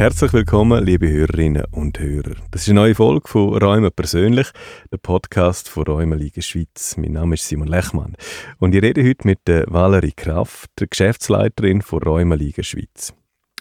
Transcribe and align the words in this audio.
Herzlich 0.00 0.32
willkommen, 0.32 0.82
liebe 0.82 1.10
Hörerinnen 1.10 1.66
und 1.72 1.98
Hörer. 2.00 2.36
Das 2.52 2.62
ist 2.62 2.70
eine 2.70 2.80
neue 2.80 2.94
Folge 2.94 3.28
von 3.28 3.54
Räumen 3.54 3.90
persönlich, 3.94 4.48
der 4.90 4.96
Podcast 4.96 5.68
von 5.68 5.82
Räumenliga 5.82 6.40
Schweiz. 6.40 6.96
Mein 6.96 7.12
Name 7.12 7.34
ist 7.34 7.46
Simon 7.46 7.68
Lechmann 7.68 8.16
und 8.60 8.74
ich 8.74 8.80
rede 8.80 9.06
heute 9.06 9.26
mit 9.26 9.40
der 9.46 9.66
Valerie 9.68 10.14
Kraft, 10.16 10.70
der 10.78 10.86
Geschäftsleiterin 10.86 11.82
von 11.82 12.02
Räumenliga 12.02 12.62
Schweiz. 12.62 13.12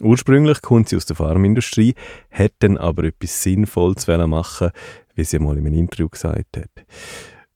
Ursprünglich 0.01 0.61
kommt 0.61 0.87
sie 0.87 0.95
aus 0.95 1.05
der 1.05 1.17
Pharmaindustrie, 1.17 1.93
hat 2.31 2.53
aber 2.63 3.03
etwas 3.03 3.43
Sinnvolles 3.43 4.07
machen 4.07 4.71
wie 5.15 5.25
sie 5.25 5.39
mal 5.39 5.57
in 5.57 5.67
einem 5.67 5.77
Interview 5.77 6.07
gesagt 6.07 6.55
hat. 6.55 6.85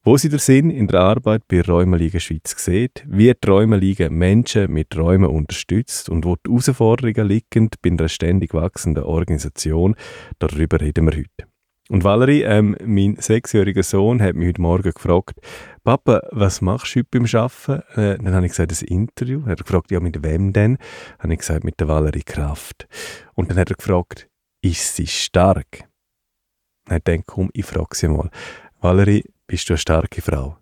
Wo 0.05 0.17
sie 0.17 0.27
den 0.27 0.39
Sinn 0.39 0.69
in 0.69 0.87
der 0.87 0.99
Arbeit 0.99 1.47
bei 1.47 1.61
Räumenliga 1.61 2.19
Schweiz 2.19 2.53
sieht, 2.57 3.05
wie 3.07 3.33
die 3.33 3.49
Räumenliga 3.49 4.09
Menschen 4.09 4.69
mit 4.69 4.97
Räumen 4.97 5.29
unterstützt 5.29 6.09
und 6.09 6.25
wo 6.25 6.35
die 6.35 6.49
Herausforderungen 6.49 7.25
liegen 7.25 7.69
bei 7.81 7.89
einer 7.89 8.09
ständig 8.09 8.53
wachsenden 8.53 9.05
Organisation, 9.05 9.95
darüber 10.39 10.81
reden 10.81 11.05
wir 11.05 11.17
heute. 11.17 11.49
Und 11.87 12.03
Valerie, 12.03 12.41
ähm, 12.41 12.75
mein 12.83 13.15
sechsjähriger 13.15 13.83
Sohn, 13.83 14.21
hat 14.21 14.35
mich 14.35 14.49
heute 14.49 14.61
Morgen 14.61 14.91
gefragt, 14.91 15.39
Papa, 15.85 16.21
was 16.31 16.59
machst 16.59 16.95
du 16.95 16.99
heute 16.99 17.09
beim 17.11 17.25
Arbeiten? 17.25 17.83
Äh, 17.97 18.17
dann 18.17 18.35
habe 18.35 18.45
ich 18.45 18.51
gesagt, 18.51 18.73
ein 18.73 18.87
Interview. 18.87 19.43
Er 19.45 19.51
hat 19.51 19.63
gefragt, 19.63 19.89
ja, 19.89 20.01
mit 20.01 20.21
wem 20.21 20.51
denn? 20.51 20.75
Dann 20.75 21.23
habe 21.23 21.33
ich 21.33 21.39
gesagt, 21.39 21.63
mit 21.63 21.79
der 21.79 21.87
Valerie 21.87 22.23
Kraft. 22.25 22.89
Und 23.35 23.49
dann 23.49 23.57
hat 23.57 23.69
er 23.69 23.77
gefragt, 23.77 24.27
ist 24.61 24.97
sie 24.97 25.07
stark? 25.07 25.87
Dann 26.87 26.97
er 26.97 26.99
gedacht, 26.99 27.23
komm, 27.25 27.49
ich 27.53 27.65
frage 27.65 27.95
sie 27.95 28.09
mal. 28.09 28.29
Valerie, 28.81 29.23
bist 29.47 29.69
du 29.69 29.73
eine 29.73 29.77
starke 29.77 30.21
Frau? 30.21 30.57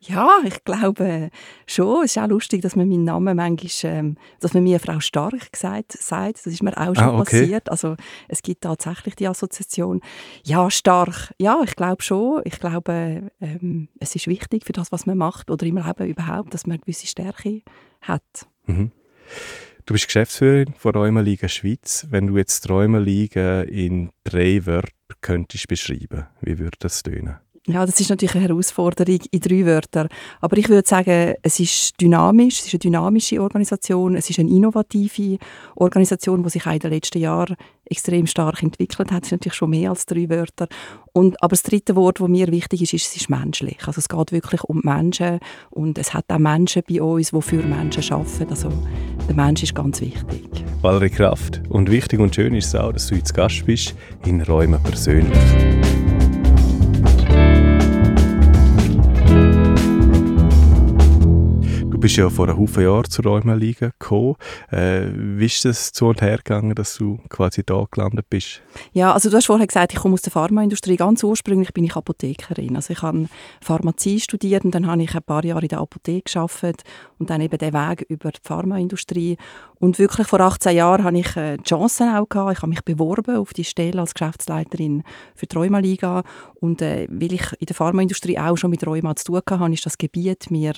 Ja, 0.00 0.38
ich 0.44 0.62
glaube 0.62 1.30
schon. 1.66 2.04
Es 2.04 2.16
ist 2.16 2.22
auch 2.22 2.28
lustig, 2.28 2.62
dass 2.62 2.76
man 2.76 2.88
meinen 2.88 3.04
Namen 3.04 3.36
manchmal, 3.36 3.92
ähm, 3.92 4.16
dass 4.40 4.54
man 4.54 4.62
mir 4.62 4.78
Frau 4.78 5.00
Stark 5.00 5.50
gesagt, 5.50 5.92
sagt. 5.92 6.46
Das 6.46 6.46
ist 6.46 6.62
mir 6.62 6.76
auch 6.76 6.94
schon 6.94 7.04
ah, 7.04 7.18
okay. 7.18 7.40
passiert. 7.40 7.68
Also 7.68 7.96
es 8.28 8.42
gibt 8.42 8.62
tatsächlich 8.62 9.16
die 9.16 9.26
Assoziation. 9.26 10.00
Ja, 10.44 10.70
stark. 10.70 11.34
Ja, 11.38 11.60
ich 11.64 11.74
glaube 11.74 12.02
schon. 12.02 12.40
Ich 12.44 12.60
glaube, 12.60 13.30
ähm, 13.40 13.88
es 13.98 14.14
ist 14.14 14.28
wichtig 14.28 14.64
für 14.64 14.72
das, 14.72 14.92
was 14.92 15.06
man 15.06 15.18
macht 15.18 15.50
oder 15.50 15.66
im 15.66 15.76
Leben 15.76 16.06
überhaupt, 16.06 16.54
dass 16.54 16.66
man 16.66 16.74
eine 16.74 16.80
gewisse 16.80 17.08
Stärke 17.08 17.62
hat. 18.00 18.46
Mhm. 18.66 18.92
Du 19.86 19.94
bist 19.94 20.06
Geschäftsführerin 20.06 20.74
von 20.76 20.94
Räumenliga 20.94 21.48
Schweiz. 21.48 22.06
Wenn 22.10 22.28
du 22.28 22.36
jetzt 22.36 22.68
Räumenliga 22.68 23.62
in 23.62 24.10
drei 24.22 24.64
Wörtern 24.66 24.92
könntest 25.20 25.66
beschreiben, 25.66 26.26
wie 26.42 26.58
würde 26.58 26.76
das 26.78 27.02
tönen? 27.02 27.38
Ja, 27.68 27.84
das 27.84 28.00
ist 28.00 28.08
natürlich 28.08 28.34
eine 28.34 28.48
Herausforderung 28.48 29.18
in 29.30 29.40
drei 29.40 29.66
Wörtern. 29.66 30.08
Aber 30.40 30.56
ich 30.56 30.70
würde 30.70 30.88
sagen, 30.88 31.34
es 31.42 31.60
ist 31.60 32.00
dynamisch, 32.00 32.60
es 32.60 32.66
ist 32.66 32.74
eine 32.74 32.78
dynamische 32.78 33.42
Organisation, 33.42 34.16
es 34.16 34.30
ist 34.30 34.38
eine 34.38 34.48
innovative 34.50 35.36
Organisation, 35.76 36.42
die 36.42 36.48
sich 36.48 36.66
auch 36.66 36.72
in 36.72 36.78
den 36.78 36.92
letzten 36.92 37.18
Jahren 37.18 37.56
extrem 37.84 38.26
stark 38.26 38.62
entwickelt 38.62 39.10
hat. 39.10 39.22
Das 39.22 39.28
ist 39.28 39.32
natürlich 39.32 39.54
schon 39.54 39.70
mehr 39.70 39.90
als 39.90 40.06
drei 40.06 40.30
Wörter. 40.30 40.66
Und, 41.12 41.42
aber 41.42 41.50
das 41.50 41.62
dritte 41.62 41.94
Wort, 41.94 42.20
das 42.20 42.28
mir 42.28 42.46
wichtig 42.48 42.82
ist, 42.82 42.94
ist, 42.94 43.08
es 43.08 43.16
ist 43.16 43.30
menschlich. 43.30 43.78
Also 43.86 43.98
es 43.98 44.08
geht 44.08 44.32
wirklich 44.32 44.64
um 44.64 44.80
Menschen 44.82 45.38
und 45.70 45.98
es 45.98 46.14
hat 46.14 46.24
auch 46.28 46.38
Menschen 46.38 46.82
bei 46.88 47.02
uns, 47.02 47.32
die 47.32 47.42
für 47.42 47.62
Menschen 47.62 48.12
arbeiten. 48.12 48.48
Also 48.48 48.72
der 49.28 49.34
Mensch 49.34 49.62
ist 49.62 49.74
ganz 49.74 50.00
wichtig. 50.00 50.48
Valerie 50.80 51.10
Kraft. 51.10 51.60
Und 51.68 51.90
wichtig 51.90 52.18
und 52.20 52.34
schön 52.34 52.54
ist 52.54 52.68
es 52.68 52.74
auch, 52.74 52.92
dass 52.92 53.08
du 53.08 53.14
jetzt 53.14 53.34
Gast 53.34 53.66
bist 53.66 53.94
in 54.24 54.40
Räumen 54.40 54.82
persönlich. 54.82 55.36
Du 61.98 62.02
bist 62.02 62.16
ja 62.16 62.30
vor 62.30 62.46
einem 62.46 62.58
Haufen 62.58 62.84
Jahren 62.84 63.10
zur 63.10 63.24
Räumenliga 63.24 63.88
gekommen. 63.98 64.36
Äh, 64.70 65.08
wie 65.12 65.46
ist 65.46 65.66
es 65.66 65.90
zu 65.90 66.06
und 66.06 66.22
her 66.22 66.36
gegangen, 66.36 66.76
dass 66.76 66.96
du 66.96 67.18
quasi 67.28 67.64
da 67.66 67.88
gelandet 67.90 68.26
bist? 68.30 68.62
Ja, 68.92 69.12
also 69.12 69.28
du 69.28 69.36
hast 69.36 69.46
vorher 69.46 69.66
gesagt, 69.66 69.94
ich 69.94 69.98
komme 69.98 70.14
aus 70.14 70.22
der 70.22 70.30
Pharmaindustrie. 70.30 70.94
Ganz 70.94 71.24
ursprünglich 71.24 71.74
bin 71.74 71.82
ich 71.82 71.96
Apothekerin. 71.96 72.76
Also 72.76 72.92
ich 72.92 73.02
habe 73.02 73.26
Pharmazie 73.60 74.20
studiert 74.20 74.64
und 74.64 74.76
dann 74.76 74.86
habe 74.86 75.02
ich 75.02 75.12
ein 75.12 75.24
paar 75.24 75.44
Jahre 75.44 75.62
in 75.62 75.70
der 75.70 75.80
Apotheke 75.80 76.32
gearbeitet 76.32 76.84
und 77.18 77.30
dann 77.30 77.40
eben 77.40 77.58
den 77.58 77.72
Weg 77.72 78.06
über 78.08 78.30
die 78.30 78.38
Pharmaindustrie. 78.44 79.36
Und 79.80 79.98
wirklich 79.98 80.28
vor 80.28 80.40
18 80.40 80.76
Jahren 80.76 81.02
habe 81.02 81.18
ich 81.18 81.36
äh, 81.36 81.56
Chancen 81.58 82.14
auch 82.14 82.28
gehabt. 82.28 82.52
Ich 82.52 82.58
habe 82.58 82.70
mich 82.70 82.84
beworben 82.84 83.36
auf 83.36 83.52
die 83.52 83.64
Stelle 83.64 84.00
als 84.00 84.14
Geschäftsleiterin 84.14 85.02
für 85.34 85.46
die 85.46 85.56
Rheumaliga. 85.56 86.22
Und 86.60 86.80
äh, 86.80 87.08
weil 87.10 87.32
ich 87.32 87.52
in 87.58 87.66
der 87.66 87.74
Pharmaindustrie 87.74 88.38
auch 88.38 88.56
schon 88.56 88.70
mit 88.70 88.86
Rheuma 88.86 89.16
zu 89.16 89.24
tun 89.24 89.40
hatte, 89.48 89.72
ist 89.72 89.86
das 89.86 89.98
Gebiet 89.98 90.50
mir 90.52 90.72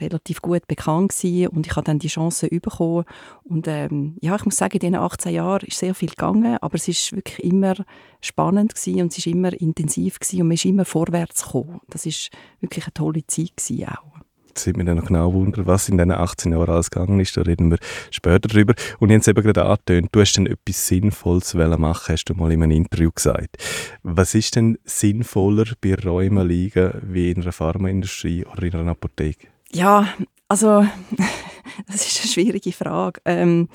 relativ 0.00 0.42
gut 0.42 0.59
bekannt 0.66 1.10
gewesen. 1.10 1.48
Und 1.48 1.66
ich 1.66 1.76
habe 1.76 1.84
dann 1.84 1.98
die 1.98 2.08
Chance 2.08 2.48
bekommen. 2.48 3.04
Und 3.44 3.68
ähm, 3.68 4.16
ja, 4.20 4.36
ich 4.36 4.44
muss 4.44 4.56
sagen, 4.56 4.74
in 4.74 4.80
diesen 4.80 4.94
18 4.94 5.34
Jahren 5.34 5.66
ist 5.66 5.78
sehr 5.78 5.94
viel 5.94 6.10
gegangen, 6.10 6.58
aber 6.60 6.74
es 6.74 6.88
ist 6.88 7.12
wirklich 7.12 7.44
immer 7.44 7.74
spannend 8.20 8.74
gewesen 8.74 9.02
und 9.02 9.12
es 9.12 9.18
ist 9.18 9.26
immer 9.26 9.52
intensiv 9.60 10.18
gewesen 10.18 10.42
und 10.42 10.48
man 10.48 10.54
ist 10.54 10.64
immer 10.64 10.84
vorwärts 10.84 11.44
gekommen. 11.44 11.80
Das 11.88 12.06
ist 12.06 12.30
wirklich 12.60 12.84
eine 12.84 12.94
tolle 12.94 13.26
Zeit 13.26 13.56
gewesen 13.56 13.88
auch. 13.88 14.10
Jetzt 14.50 14.64
sind 14.64 14.78
wir 14.78 14.84
dann 14.84 14.96
noch 14.96 15.06
genau 15.06 15.32
wundern, 15.32 15.66
was 15.66 15.88
in 15.88 15.96
diesen 15.96 16.10
18 16.10 16.50
Jahren 16.50 16.70
alles 16.70 16.90
gegangen 16.90 17.20
ist. 17.20 17.36
Da 17.36 17.42
reden 17.42 17.70
wir 17.70 17.78
später 18.10 18.48
drüber. 18.48 18.74
Und 18.98 19.10
jetzt 19.10 19.28
eben 19.28 19.42
gerade 19.44 19.64
angetönt, 19.64 20.08
du 20.10 20.20
hast 20.20 20.36
dann 20.36 20.46
etwas 20.46 20.88
Sinnvolles 20.88 21.54
machen, 21.54 22.12
hast 22.12 22.24
du 22.24 22.34
mal 22.34 22.50
in 22.50 22.64
einem 22.64 22.72
Interview 22.72 23.12
gesagt. 23.14 23.58
Was 24.02 24.34
ist 24.34 24.56
denn 24.56 24.76
sinnvoller 24.84 25.66
bei 25.80 25.94
Räumen 25.94 26.48
liegen 26.48 26.90
wie 27.04 27.30
in 27.30 27.42
einer 27.42 27.52
Pharmaindustrie 27.52 28.44
oder 28.44 28.64
in 28.64 28.74
einer 28.74 28.90
Apotheke? 28.90 29.46
Ja, 29.72 30.08
also 30.50 30.84
das 31.86 32.06
ist 32.06 32.20
eine 32.20 32.30
schwierige 32.30 32.72
Frage. 32.72 33.20
Ähm, 33.24 33.68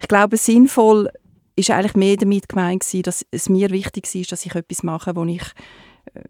ich 0.00 0.08
glaube, 0.08 0.36
sinnvoll 0.36 1.08
ist 1.54 1.70
eigentlich 1.70 1.94
mehr 1.94 2.16
damit 2.16 2.48
gemeint 2.48 2.84
dass 3.06 3.24
es 3.30 3.48
mir 3.48 3.70
wichtig 3.70 4.12
ist, 4.14 4.32
dass 4.32 4.44
ich 4.44 4.54
etwas 4.54 4.82
mache, 4.82 5.14
wo 5.14 5.24
ich 5.24 5.42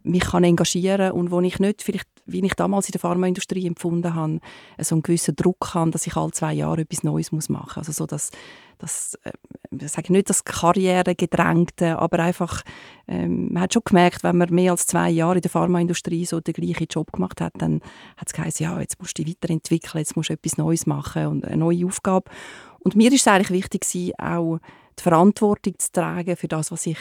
mich 0.03 0.25
kann 0.25 0.45
engagieren 0.45 1.13
und 1.13 1.31
wo 1.31 1.41
ich 1.41 1.59
nicht, 1.59 1.83
vielleicht, 1.83 2.09
wie 2.27 2.45
ich 2.45 2.55
damals 2.55 2.89
in 2.89 2.93
der 2.93 3.01
Pharmaindustrie 3.01 3.67
empfunden 3.67 4.15
habe, 4.15 4.41
so 4.79 4.95
einen 4.95 5.03
gewissen 5.03 5.37
Druck 5.37 5.75
habe, 5.75 5.91
dass 5.91 6.07
ich 6.07 6.17
alle 6.17 6.33
zwei 6.33 6.55
Jahre 6.55 6.83
etwas 6.83 7.03
Neues 7.03 7.33
machen 7.33 7.49
muss. 7.51 7.77
Also 7.77 7.93
so, 7.93 8.07
dass, 8.07 8.31
dass 8.79 9.19
äh, 9.25 9.33
ich 9.79 9.91
sage 9.91 10.13
nicht 10.13 10.31
das 10.31 10.45
Karrieregedrängte, 10.45 11.99
aber 11.99 12.21
einfach, 12.21 12.63
ähm, 13.09 13.53
man 13.53 13.65
hat 13.65 13.75
schon 13.75 13.83
gemerkt, 13.85 14.25
wenn 14.25 14.37
man 14.37 14.51
mehr 14.51 14.73
als 14.73 14.87
zwei 14.87 15.11
Jahre 15.11 15.37
in 15.37 15.43
der 15.43 15.51
Pharmaindustrie 15.51 16.25
so 16.25 16.41
den 16.41 16.55
gleichen 16.55 16.87
Job 16.89 17.13
gemacht 17.13 17.41
hat, 17.41 17.53
dann 17.59 17.81
hat 18.17 18.29
es 18.29 18.33
geheißen, 18.33 18.65
ja, 18.65 18.81
jetzt 18.81 18.99
musst 19.01 19.19
du 19.19 19.25
dich 19.25 19.35
weiterentwickeln, 19.35 20.01
jetzt 20.01 20.17
musst 20.17 20.31
du 20.31 20.35
etwas 20.35 20.57
Neues 20.57 20.87
machen 20.87 21.27
und 21.27 21.45
eine 21.45 21.59
neue 21.59 21.87
Aufgabe. 21.87 22.31
Und 22.81 22.97
mir 22.97 23.13
ist 23.13 23.23
es 23.23 23.29
eigentlich 23.29 23.51
wichtig 23.51 24.13
auch 24.19 24.59
die 24.99 25.03
Verantwortung 25.03 25.79
zu 25.79 25.93
tragen 25.93 26.37
für 26.37 26.49
das, 26.49 26.71
was 26.71 26.87
ich 26.87 26.99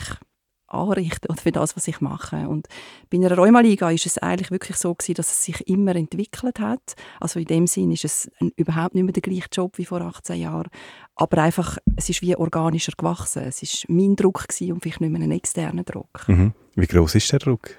anrichten 0.74 1.30
oder 1.30 1.42
für 1.42 1.52
das, 1.52 1.76
was 1.76 1.88
ich 1.88 2.02
mache. 2.02 2.48
Und 2.48 2.68
bei 3.10 3.18
einer 3.18 3.36
Rheumaliga 3.36 3.90
ist 3.92 4.06
es 4.06 4.18
eigentlich 4.18 4.52
wirklich 4.52 4.78
so 4.78 4.94
gewesen, 4.94 5.16
dass 5.16 5.32
es 5.32 5.44
sich 5.44 5.68
immer 5.68 5.96
entwickelt 5.96 6.60
hat. 6.60 6.96
Also 7.20 7.40
in 7.40 7.46
dem 7.46 7.68
Sinn 7.68 7.92
ist 7.92 8.06
es 8.06 8.32
ein, 8.40 8.52
überhaupt 8.56 8.96
nicht 8.96 9.04
mehr 9.04 9.14
der 9.14 9.22
gleiche 9.22 9.50
Job 9.52 9.78
wie 9.78 9.86
vor 9.86 10.02
18 10.02 10.40
Jahren. 10.40 10.70
Aber 11.16 11.42
einfach, 11.42 11.78
es 11.96 12.10
ist 12.10 12.22
wie 12.22 12.36
organischer 12.36 12.94
gewachsen. 12.98 13.44
Es 13.44 13.62
ist 13.62 13.86
mein 13.88 14.16
Druck 14.16 14.48
gewesen 14.48 14.74
und 14.74 14.82
vielleicht 14.82 15.02
nicht 15.02 15.12
mehr 15.12 15.22
ein 15.22 15.32
externer 15.32 15.84
Druck. 15.84 16.28
Mhm. 16.28 16.54
Wie 16.76 16.88
groß 16.88 17.16
ist 17.16 17.32
der 17.32 17.40
Druck 17.40 17.70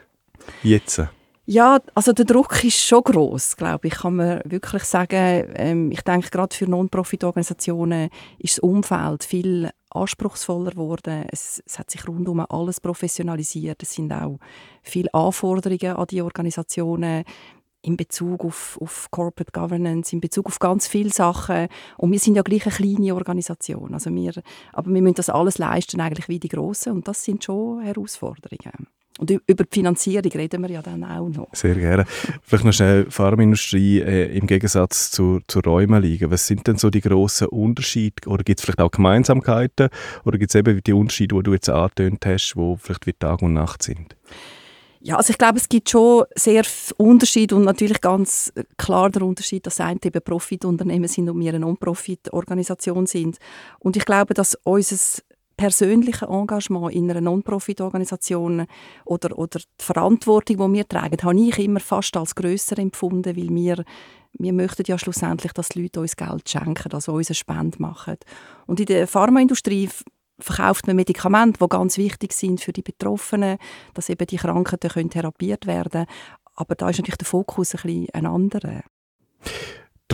jetzt? 0.63 1.03
Ja, 1.47 1.79
also 1.95 2.13
der 2.13 2.25
Druck 2.25 2.65
ist 2.65 2.81
schon 2.81 3.03
groß, 3.03 3.57
glaube 3.57 3.89
ich, 3.89 3.95
kann 3.95 4.17
man 4.17 4.41
wirklich 4.47 4.85
sagen. 4.85 5.53
Ähm, 5.57 5.91
ich 5.93 6.01
denke, 6.01 6.31
gerade 6.31 6.57
für 6.57 6.65
Non-Profit-Organisationen 6.65 8.09
ist 8.39 8.57
das 8.57 8.59
Umfeld 8.61 9.25
viel 9.25 9.71
anspruchsvoller 9.95 10.73
geworden. 10.73 11.27
Es, 11.31 11.63
es, 11.65 11.79
hat 11.79 11.91
sich 11.91 12.07
rundum 12.07 12.41
alles 12.41 12.81
professionalisiert. 12.81 13.83
Es 13.83 13.95
sind 13.95 14.13
auch 14.13 14.39
viele 14.83 15.13
Anforderungen 15.15 15.97
an 15.97 16.07
die 16.07 16.23
Organisationen 16.23 17.25
in 17.83 17.97
Bezug 17.97 18.45
auf, 18.45 18.79
auf 18.81 19.11
Corporate 19.11 19.53
Governance, 19.53 20.13
in 20.13 20.21
Bezug 20.21 20.47
auf 20.47 20.59
ganz 20.59 20.89
viele 20.89 21.11
Sachen. 21.11 21.69
Und 21.99 22.13
wir 22.13 22.19
sind 22.19 22.35
ja 22.35 22.43
gleich 22.43 22.67
eine 22.67 22.75
kleine 22.75 23.15
Organisation. 23.15 23.93
Also 23.93 24.15
wir, 24.15 24.33
aber 24.73 24.93
wir 24.93 25.03
müssen 25.03 25.17
das 25.17 25.29
alles 25.29 25.59
leisten, 25.59 26.01
eigentlich 26.01 26.29
wie 26.29 26.41
die 26.41 26.49
Grossen. 26.49 26.93
Und 26.93 27.09
das 27.09 27.23
sind 27.23 27.45
schon 27.45 27.83
Herausforderungen. 27.83 28.89
Und 29.19 29.31
über 29.31 29.63
die 29.65 29.71
Finanzierung 29.71 30.33
reden 30.33 30.63
wir 30.63 30.71
ja 30.71 30.83
dann 30.83 31.05
auch 31.05 31.29
noch. 31.29 31.49
Sehr 31.53 31.77
gerne. 31.77 32.05
Vielleicht 32.43 32.65
noch 32.65 32.73
schnell 32.73 33.07
Pharmaindustrie 33.09 34.01
äh, 34.01 34.37
im 34.37 34.49
Gegensatz 34.49 35.13
zu, 35.13 35.41
zu 35.47 35.61
Räumen 35.61 36.03
liegen. 36.03 36.33
Was 36.33 36.49
sind 36.49 36.67
denn 36.67 36.79
so 36.79 36.91
die 36.91 37.01
grossen 37.01 37.47
Unterschiede? 37.47 38.29
Oder 38.29 38.43
gibt 38.43 38.59
es 38.59 38.65
vielleicht 38.65 38.81
auch 38.81 38.91
Gemeinsamkeiten? 38.91 39.89
Oder 40.25 40.39
gibt 40.39 40.51
es 40.51 40.57
eben 40.57 40.83
die 40.83 40.93
Unterschiede, 40.93 41.37
die 41.37 41.43
du 41.45 41.53
jetzt 41.53 41.71
angetönt 41.71 42.27
hast, 42.27 42.55
die 42.57 42.75
vielleicht 42.79 43.07
wie 43.07 43.13
Tag 43.13 43.41
und 43.43 43.53
Nacht 43.53 43.85
sind? 43.85 44.17
Ja, 45.01 45.17
also 45.17 45.33
ich 45.33 45.39
glaube, 45.39 45.59
es 45.59 45.69
gibt 45.69 45.91
schon 45.91 46.25
sehr 46.35 46.65
Unterschiede 46.97 47.55
und 47.55 47.65
natürlich 47.65 48.01
ganz 48.01 48.51
klar 48.79 49.11
der 49.11 49.21
Unterschied, 49.21 49.67
dass 49.67 49.79
eine 49.79 50.01
eben 50.03 50.23
Profitunternehmen 50.23 51.09
sind 51.09 51.29
und 51.29 51.39
wir 51.39 51.51
eine 51.51 51.61
Non-Profit-Organisation 51.61 53.05
sind. 53.05 53.37
Und 53.79 53.99
ich 53.99 54.07
glaube, 54.07 54.33
dass 54.33 54.59
unser 54.65 54.97
persönliche 55.57 56.27
Engagement 56.27 56.93
in 56.93 57.11
einer 57.11 57.21
Non-Profit-Organisation 57.21 58.67
oder, 59.05 59.39
oder 59.39 59.59
die 59.59 59.85
Verantwortung, 59.85 60.57
die 60.57 60.79
wir 60.79 60.89
tragen, 60.89 61.23
habe 61.23 61.41
ich 61.41 61.59
immer 61.59 61.81
fast 61.81 62.17
als 62.17 62.35
grösser 62.35 62.79
empfunden, 62.79 63.37
weil 63.37 63.49
wir, 63.51 63.85
wir 64.33 64.53
möchten 64.53 64.85
ja 64.87 64.99
schlussendlich, 64.99 65.53
dass 65.53 65.71
die 65.71 65.83
Leute 65.83 66.01
uns 66.01 66.17
Geld 66.17 66.49
schenken, 66.49 66.93
also 66.93 67.13
uns 67.13 67.29
eine 67.29 67.35
Spende 67.35 67.81
machen. 67.81 68.17
Und 68.67 68.81
in 68.81 68.87
der 68.87 69.07
Pharmaindustrie 69.07 69.89
verkauft 70.39 70.87
man 70.87 70.97
Medikamente, 70.97 71.59
die 71.63 71.69
ganz 71.69 71.97
wichtig 71.99 72.33
sind 72.33 72.61
für 72.61 72.73
die 72.73 72.83
Betroffenen, 72.83 73.59
dass 73.95 74.09
eben 74.09 74.27
die 74.27 74.37
können 74.37 74.65
therapiert 75.11 75.67
werden 75.67 75.91
können. 75.91 76.07
Aber 76.57 76.75
da 76.75 76.91
ist 76.91 76.99
natürlich 76.99 77.19
der 77.19 77.27
Fokus 77.27 77.75
ein 77.75 77.83
bisschen 77.83 78.09
ein 78.13 78.27
anderer. 78.27 78.83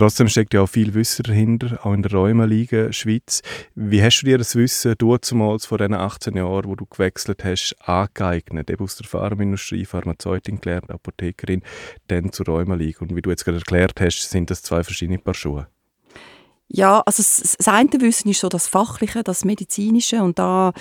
Trotzdem 0.01 0.29
steckt 0.29 0.55
ja 0.55 0.63
auch 0.63 0.67
viel 0.67 0.95
Wissen 0.95 1.21
dahinter, 1.21 1.85
auch 1.85 1.93
in 1.93 2.01
der 2.01 2.11
Rheumaliga 2.11 2.91
Schweiz. 2.91 3.43
Wie 3.75 4.01
hast 4.01 4.21
du 4.21 4.25
dir 4.25 4.39
das 4.39 4.55
Wissen 4.55 4.95
du 4.97 5.15
zumals 5.17 5.67
vor 5.67 5.77
diesen 5.77 5.93
18 5.93 6.35
Jahren, 6.37 6.65
wo 6.65 6.75
du 6.75 6.87
gewechselt 6.87 7.43
hast, 7.43 7.75
angeeignet? 7.81 8.71
Eben 8.71 8.83
aus 8.83 8.95
der 8.95 9.05
Pharmaindustrie, 9.05 9.85
Pharmazeutin 9.85 10.59
gelernt, 10.59 10.89
Apothekerin, 10.89 11.61
dann 12.07 12.31
zur 12.31 12.47
Rheumaliga. 12.47 13.01
Und 13.01 13.15
wie 13.15 13.21
du 13.21 13.29
jetzt 13.29 13.45
gerade 13.45 13.59
erklärt 13.59 14.01
hast, 14.01 14.27
sind 14.27 14.49
das 14.49 14.63
zwei 14.63 14.83
verschiedene 14.83 15.19
Paar 15.19 15.35
Schuhe. 15.35 15.67
Ja, 16.67 17.03
also 17.05 17.21
das, 17.21 17.55
das 17.59 17.67
eine 17.67 17.91
Wissen 18.01 18.31
ist 18.31 18.39
so 18.39 18.49
das 18.49 18.65
Fachliche, 18.65 19.21
das 19.23 19.45
Medizinische 19.45 20.23
und 20.23 20.39
da 20.39 20.73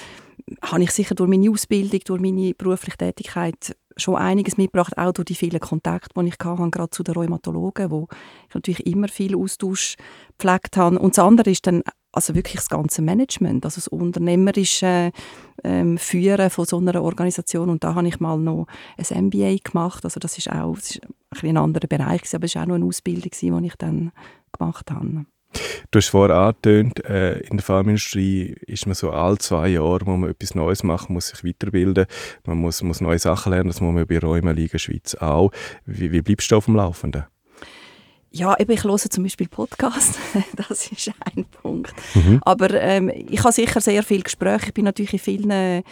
habe 0.63 0.83
ich 0.83 0.93
sicher 0.93 1.15
durch 1.15 1.29
meine 1.29 1.51
Ausbildung, 1.51 2.01
durch 2.07 2.23
meine 2.23 2.55
berufliche 2.55 2.97
Tätigkeit 2.97 3.77
schon 4.01 4.17
einiges 4.17 4.57
mitgebracht, 4.57 4.97
auch 4.99 5.13
durch 5.13 5.27
die 5.27 5.35
vielen 5.35 5.61
Kontakte, 5.61 6.21
die 6.21 6.29
ich 6.29 6.39
hatte, 6.45 6.71
gerade 6.71 6.91
zu 6.91 7.03
den 7.03 7.15
Rheumatologen, 7.15 7.91
wo 7.91 8.09
ich 8.49 8.55
natürlich 8.55 8.87
immer 8.87 9.09
viel 9.09 9.37
Austausch 9.37 9.97
gepflegt 10.39 10.77
habe. 10.77 10.99
Und 10.99 11.17
das 11.17 11.25
andere 11.25 11.51
ist 11.51 11.67
dann 11.67 11.83
also 12.13 12.35
wirklich 12.35 12.57
das 12.57 12.69
ganze 12.69 13.03
Management, 13.03 13.65
also 13.65 13.77
das 13.77 13.89
unternehmerische 13.89 15.13
ähm, 15.63 15.97
Führen 15.99 16.51
von 16.51 16.65
so 16.65 16.79
einer 16.79 17.03
Organisation. 17.03 17.71
Und 17.71 17.85
da 17.85 17.95
habe 17.95 18.09
ich 18.09 18.19
mal 18.21 18.39
noch 18.39 18.67
ein 18.97 19.27
MBA 19.27 19.57
gemacht, 19.63 20.05
also 20.05 20.19
das 20.19 20.37
ist 20.39 20.51
auch 20.51 20.75
das 20.75 20.97
ist 20.97 21.03
ein, 21.43 21.51
ein 21.51 21.57
anderer 21.57 21.87
Bereich, 21.87 22.23
aber 22.35 22.47
es 22.47 22.55
war 22.55 22.63
auch 22.63 22.69
noch 22.69 22.75
eine 22.77 22.87
Ausbildung, 22.87 23.31
die 23.31 23.67
ich 23.67 23.77
dann 23.77 24.13
gemacht 24.53 24.91
habe. 24.91 25.27
Du 25.91 25.99
hast 25.99 26.09
vorher 26.09 26.37
angetönt, 26.37 27.05
äh, 27.05 27.41
in 27.41 27.57
der 27.57 27.65
Pharmaindustrie 27.65 28.55
ist 28.67 28.87
man 28.87 28.95
so 28.95 29.11
alle 29.11 29.39
zwei 29.39 29.69
Jahre, 29.69 30.07
wo 30.07 30.17
man 30.17 30.31
etwas 30.31 30.55
Neues 30.55 30.85
machen, 30.85 31.15
muss 31.15 31.29
sich 31.29 31.45
weiterbilden, 31.45 32.07
man 32.45 32.59
muss, 32.59 32.83
muss 32.83 33.01
neue 33.01 33.19
Sachen 33.19 33.53
lernen, 33.53 33.69
das 33.69 33.81
muss 33.81 33.93
man 33.93 34.07
bei 34.07 34.19
Räumen 34.19 34.55
Liga 34.55 34.79
Schweiz 34.79 35.15
auch. 35.17 35.51
Wie, 35.87 36.13
wie 36.13 36.23
bleibst 36.23 36.51
du 36.51 36.57
auf 36.57 36.67
dem 36.67 36.77
Laufenden? 36.77 37.25
Ja, 38.33 38.57
eben, 38.61 38.71
ich 38.71 38.85
höre 38.85 38.97
zum 38.97 39.25
Beispiel 39.25 39.49
Podcasts, 39.49 40.17
das 40.69 40.93
ist 40.93 41.11
ein 41.35 41.45
Punkt. 41.47 41.93
Mhm. 42.15 42.41
Aber 42.43 42.71
ähm, 42.81 43.11
ich 43.11 43.41
habe 43.41 43.53
sicher 43.53 43.81
sehr 43.81 44.05
viele 44.05 44.23
Gespräche, 44.23 44.67
ich 44.67 44.75
bin 44.75 44.85
natürlich 44.85 45.15
in 45.15 45.19
vielen 45.19 45.83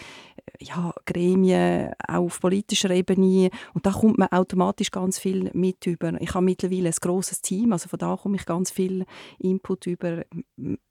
ja, 0.61 0.93
Gremien, 1.07 1.93
auch 2.07 2.25
auf 2.25 2.41
politischer 2.41 2.91
Ebene. 2.91 3.51
Und 3.75 3.87
da 3.87 3.93
kommt 3.93 4.19
man 4.19 4.29
automatisch 4.29 4.91
ganz 4.91 5.19
viel 5.19 5.51
mit 5.55 5.87
über. 5.87 6.21
Ich 6.21 6.35
habe 6.35 6.45
mittlerweile 6.45 6.89
ein 6.89 6.95
grosses 7.01 7.41
Team, 7.41 7.73
also 7.73 7.89
von 7.89 7.99
da 7.99 8.17
komme 8.17 8.37
ich 8.37 8.47
ganz 8.47 8.71
viel 8.71 9.05
Input 9.39 9.87
über. 9.87 10.25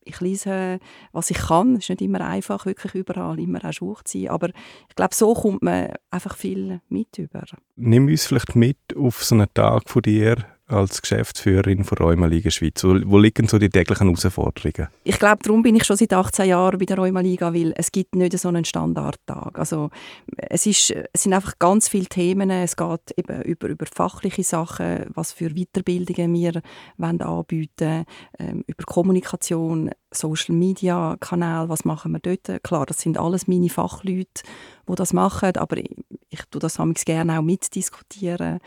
Ich 0.03 0.19
lese, 0.21 0.79
was 1.11 1.31
ich 1.31 1.37
kann. 1.37 1.75
Es 1.75 1.83
ist 1.83 1.89
nicht 1.89 2.01
immer 2.01 2.21
einfach, 2.21 2.65
wirklich 2.65 2.95
überall 2.95 3.39
immer 3.39 3.63
auch 3.65 3.73
schwach 3.73 4.03
zu 4.03 4.19
sein. 4.19 4.29
Aber 4.29 4.49
ich 4.49 4.95
glaube, 4.95 5.15
so 5.15 5.33
kommt 5.33 5.61
man 5.61 5.93
einfach 6.11 6.35
viel 6.35 6.81
mit 6.89 7.17
über. 7.17 7.43
Nimm 7.75 8.07
uns 8.07 8.25
vielleicht 8.25 8.55
mit 8.55 8.77
auf 8.95 9.23
so 9.23 9.35
einen 9.35 9.53
Tag 9.53 9.89
von 9.89 10.01
dir, 10.01 10.37
als 10.67 11.01
Geschäftsführerin 11.01 11.83
von 11.83 11.97
Rheumaliga 11.97 12.51
Schweiz? 12.51 12.83
Wo, 12.83 12.99
wo, 13.05 13.17
liegen 13.17 13.47
so 13.47 13.57
die 13.57 13.69
täglichen 13.69 14.07
Herausforderungen? 14.07 14.89
Ich 15.03 15.17
glaube, 15.17 15.41
darum 15.43 15.63
bin 15.63 15.75
ich 15.75 15.85
schon 15.85 15.97
seit 15.97 16.13
18 16.13 16.49
Jahren 16.49 16.77
bei 16.77 16.85
der 16.85 16.97
Rheumaliga, 16.97 17.53
weil 17.53 17.73
es 17.75 17.91
gibt 17.91 18.15
nicht 18.15 18.37
so 18.37 18.49
einen 18.49 18.65
Standardtag. 18.65 19.57
Also 19.57 19.89
es, 20.37 20.65
ist, 20.65 20.91
es 20.91 21.23
sind 21.23 21.33
einfach 21.33 21.57
ganz 21.59 21.87
viele 21.87 22.05
Themen. 22.05 22.49
Es 22.49 22.75
geht 22.75 23.13
eben 23.15 23.41
über, 23.43 23.67
über 23.67 23.85
fachliche 23.85 24.43
Sachen, 24.43 25.05
was 25.13 25.31
für 25.31 25.49
Weiterbildungen 25.53 26.33
wir 26.33 26.61
wollen 26.97 27.21
anbieten 27.21 28.05
ähm, 28.39 28.63
über 28.67 28.83
Kommunikation, 28.85 29.91
Social 30.12 30.56
Media 30.56 31.18
Kanal, 31.19 31.69
was 31.69 31.86
machen 31.86 32.13
wir 32.13 32.19
dort? 32.19 32.63
Klar, 32.63 32.86
das 32.86 33.00
sind 33.00 33.18
alles 33.18 33.48
meine 33.48 33.69
Fachleute, 33.69 34.44
die 34.88 34.95
das 34.95 35.13
machen, 35.13 35.57
aber 35.57 35.77
ich, 35.77 35.95
ich 36.30 36.42
tue 36.50 36.62
das 36.62 36.77
gerne 37.06 37.39
auch 37.39 37.44
mitdiskutieren. 37.44 38.59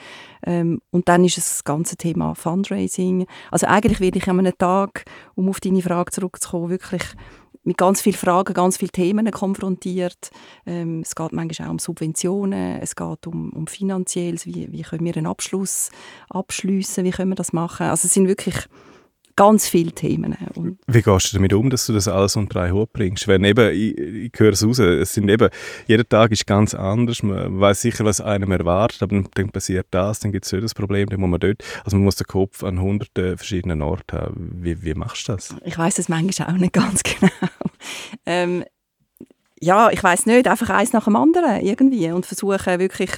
Ähm, 0.44 0.80
und 0.90 1.08
dann 1.08 1.24
ist 1.24 1.38
das 1.38 1.64
ganze 1.64 1.96
Thema 1.96 2.34
Fundraising. 2.34 3.26
Also 3.50 3.66
eigentlich 3.66 4.00
werde 4.00 4.18
ich 4.18 4.28
an 4.28 4.38
einem 4.38 4.56
Tag, 4.56 5.04
um 5.34 5.48
auf 5.48 5.60
deine 5.60 5.82
Frage 5.82 6.10
zurückzukommen, 6.10 6.70
wirklich 6.70 7.02
mit 7.62 7.76
ganz 7.76 8.00
vielen 8.00 8.16
Fragen, 8.16 8.54
ganz 8.54 8.78
vielen 8.78 8.92
Themen 8.92 9.30
konfrontiert. 9.30 10.30
Ähm, 10.66 11.00
es 11.00 11.14
geht 11.14 11.32
manchmal 11.32 11.68
auch 11.68 11.72
um 11.72 11.78
Subventionen, 11.78 12.80
es 12.80 12.96
geht 12.96 13.26
um, 13.26 13.50
um 13.50 13.66
Finanzielles, 13.66 14.46
wie, 14.46 14.70
wie 14.72 14.82
können 14.82 15.04
wir 15.04 15.16
einen 15.16 15.26
Abschluss 15.26 15.90
abschließen, 16.30 17.04
wie 17.04 17.10
können 17.10 17.30
wir 17.30 17.36
das 17.36 17.52
machen. 17.52 17.86
Also 17.86 18.06
es 18.06 18.14
sind 18.14 18.28
wirklich 18.28 18.66
ganz 19.40 19.66
viele 19.66 19.92
Themen. 19.92 20.36
Und 20.54 20.78
Wie 20.86 21.00
gehst 21.00 21.32
du 21.32 21.38
damit 21.38 21.54
um, 21.54 21.70
dass 21.70 21.86
du 21.86 21.94
das 21.94 22.08
alles 22.08 22.36
unter 22.36 22.60
einen 22.60 22.74
Hut 22.74 22.92
bringst? 22.92 23.26
Wenn 23.26 23.42
eben, 23.44 23.70
ich, 23.70 23.96
ich 23.96 24.32
höre 24.36 24.52
es 24.52 24.62
raus, 24.62 24.78
es 24.78 25.14
sind 25.14 25.30
eben, 25.30 25.48
jeder 25.86 26.06
Tag 26.06 26.30
ist 26.30 26.46
ganz 26.46 26.74
anders, 26.74 27.22
man 27.22 27.58
weiß 27.58 27.80
sicher, 27.80 28.04
was 28.04 28.20
einem 28.20 28.52
erwartet, 28.52 29.02
aber 29.02 29.22
dann 29.32 29.48
passiert 29.48 29.86
das, 29.92 30.20
dann 30.20 30.32
gibt 30.32 30.44
es 30.44 30.50
so 30.50 30.60
das 30.60 30.74
Problem, 30.74 31.08
dann 31.08 31.20
muss 31.20 31.30
man 31.30 31.40
dort, 31.40 31.64
also 31.84 31.96
man 31.96 32.04
muss 32.04 32.16
den 32.16 32.26
Kopf 32.26 32.62
an 32.62 32.82
hunderten 32.82 33.38
verschiedenen 33.38 33.80
Orten 33.80 34.18
haben. 34.18 34.58
Wie, 34.60 34.82
wie 34.82 34.92
machst 34.92 35.26
du 35.26 35.32
das? 35.32 35.56
Ich 35.64 35.78
weiß 35.78 35.98
es 35.98 36.10
manchmal 36.10 36.48
auch 36.48 36.58
nicht 36.58 36.74
ganz 36.74 37.02
genau. 37.02 37.32
ähm, 38.26 38.62
ja, 39.58 39.88
ich 39.88 40.02
weiß 40.02 40.26
nicht, 40.26 40.48
einfach 40.48 40.68
eins 40.68 40.92
nach 40.92 41.04
dem 41.04 41.16
anderen 41.16 41.62
irgendwie 41.62 42.10
und 42.12 42.26
versuchen 42.26 42.78
wirklich 42.78 43.12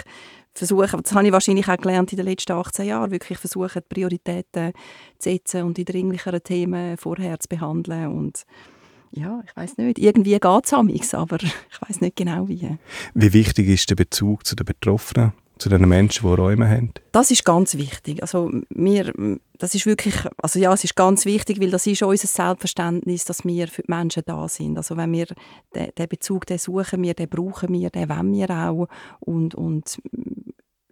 versuchen, 0.54 1.02
das 1.02 1.14
habe 1.14 1.26
ich 1.26 1.32
wahrscheinlich 1.32 1.68
auch 1.68 1.76
gelernt 1.76 2.12
in 2.12 2.16
den 2.16 2.26
letzten 2.26 2.52
18 2.52 2.86
Jahren, 2.86 3.10
wirklich 3.10 3.38
versuchen, 3.38 3.82
die 3.82 3.94
Prioritäten 3.94 4.72
zu 5.18 5.30
setzen 5.30 5.64
und 5.64 5.76
die 5.76 5.84
dringlicheren 5.84 6.42
Themen 6.42 6.96
vorher 6.96 7.38
zu 7.40 7.48
behandeln 7.48 8.08
und 8.08 8.44
ja, 9.14 9.42
ich 9.46 9.54
weiß 9.54 9.76
nicht, 9.76 9.98
irgendwie 9.98 10.38
geht 10.38 10.64
es 10.64 11.14
aber 11.14 11.36
ich 11.42 11.88
weiß 11.88 12.00
nicht 12.00 12.16
genau 12.16 12.48
wie. 12.48 12.78
Wie 13.14 13.32
wichtig 13.32 13.68
ist 13.68 13.90
der 13.90 13.94
Bezug 13.94 14.46
zu 14.46 14.56
den 14.56 14.64
Betroffenen? 14.64 15.32
zu 15.62 15.68
den 15.68 15.88
Menschen, 15.88 16.26
die 16.28 16.34
Räume 16.34 16.68
haben? 16.68 16.92
Das 17.12 17.30
ist 17.30 17.44
ganz 17.44 17.76
wichtig. 17.76 18.20
Also 18.20 18.50
wir, 18.70 19.12
das 19.58 19.74
ist 19.74 19.86
wirklich, 19.86 20.14
also 20.38 20.58
ja, 20.58 20.72
es 20.72 20.82
ist 20.82 20.96
ganz 20.96 21.24
wichtig, 21.24 21.60
weil 21.60 21.70
das 21.70 21.86
ist 21.86 22.02
unser 22.02 22.26
Selbstverständnis, 22.26 23.24
dass 23.24 23.44
wir 23.44 23.68
für 23.68 23.82
die 23.82 23.90
Menschen 23.90 24.24
da 24.26 24.48
sind. 24.48 24.76
Also 24.76 24.96
wenn 24.96 25.12
wir 25.12 25.26
den, 25.74 25.88
den 25.96 26.08
Bezug, 26.08 26.46
den 26.46 26.58
suchen 26.58 27.02
wir, 27.02 27.14
den 27.14 27.28
brauchen 27.28 27.72
wir, 27.72 27.90
den 27.90 28.08
wollen 28.08 28.32
wir 28.32 28.50
auch 28.50 28.88
und, 29.20 29.54
und 29.54 29.98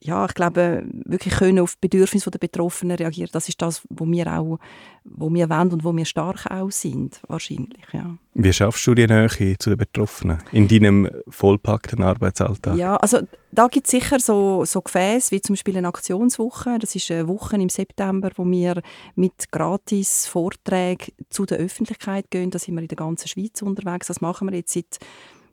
ja, 0.02 0.24
ich 0.24 0.34
glaube, 0.34 0.82
wirklich 1.04 1.34
können 1.34 1.58
auf 1.58 1.74
die 1.74 1.88
Bedürfnisse 1.88 2.30
der 2.30 2.38
Betroffenen 2.38 2.96
reagieren. 2.96 3.28
Das 3.32 3.48
ist 3.48 3.60
das, 3.60 3.82
wo 3.90 4.06
wir 4.06 4.26
auch, 4.32 4.58
wo 5.04 5.32
wir 5.32 5.50
wollen 5.50 5.72
und 5.72 5.84
wo 5.84 5.94
wir 5.94 6.06
stark 6.06 6.50
auch 6.50 6.70
sind, 6.70 7.20
wahrscheinlich, 7.28 7.84
ja. 7.92 8.16
Wie 8.32 8.52
schaffst 8.52 8.86
du 8.86 8.94
die 8.94 9.06
Nähe 9.06 9.28
zu 9.58 9.70
den 9.70 9.76
Betroffenen 9.76 10.38
in 10.52 10.68
deinem 10.68 11.10
vollpackten 11.28 12.02
Arbeitsalltag? 12.02 12.76
Ja, 12.76 12.96
also 12.96 13.18
da 13.52 13.66
gibt 13.66 13.86
es 13.86 13.90
sicher 13.90 14.20
so, 14.20 14.64
so 14.64 14.80
Gefäße, 14.80 15.32
wie 15.32 15.42
zum 15.42 15.54
Beispiel 15.54 15.76
eine 15.76 15.88
Aktionswoche. 15.88 16.78
Das 16.78 16.94
ist 16.94 17.10
eine 17.10 17.28
Woche 17.28 17.56
im 17.56 17.68
September, 17.68 18.30
wo 18.36 18.46
wir 18.46 18.80
mit 19.16 19.50
gratis 19.50 20.26
Vorträgen 20.26 21.12
zu 21.28 21.44
der 21.44 21.58
Öffentlichkeit 21.58 22.30
gehen. 22.30 22.50
Da 22.50 22.58
sind 22.58 22.74
wir 22.74 22.82
in 22.82 22.88
der 22.88 22.96
ganzen 22.96 23.28
Schweiz 23.28 23.60
unterwegs. 23.60 24.06
Das 24.06 24.20
machen 24.20 24.48
wir 24.48 24.56
jetzt 24.56 24.72
seit 24.72 24.98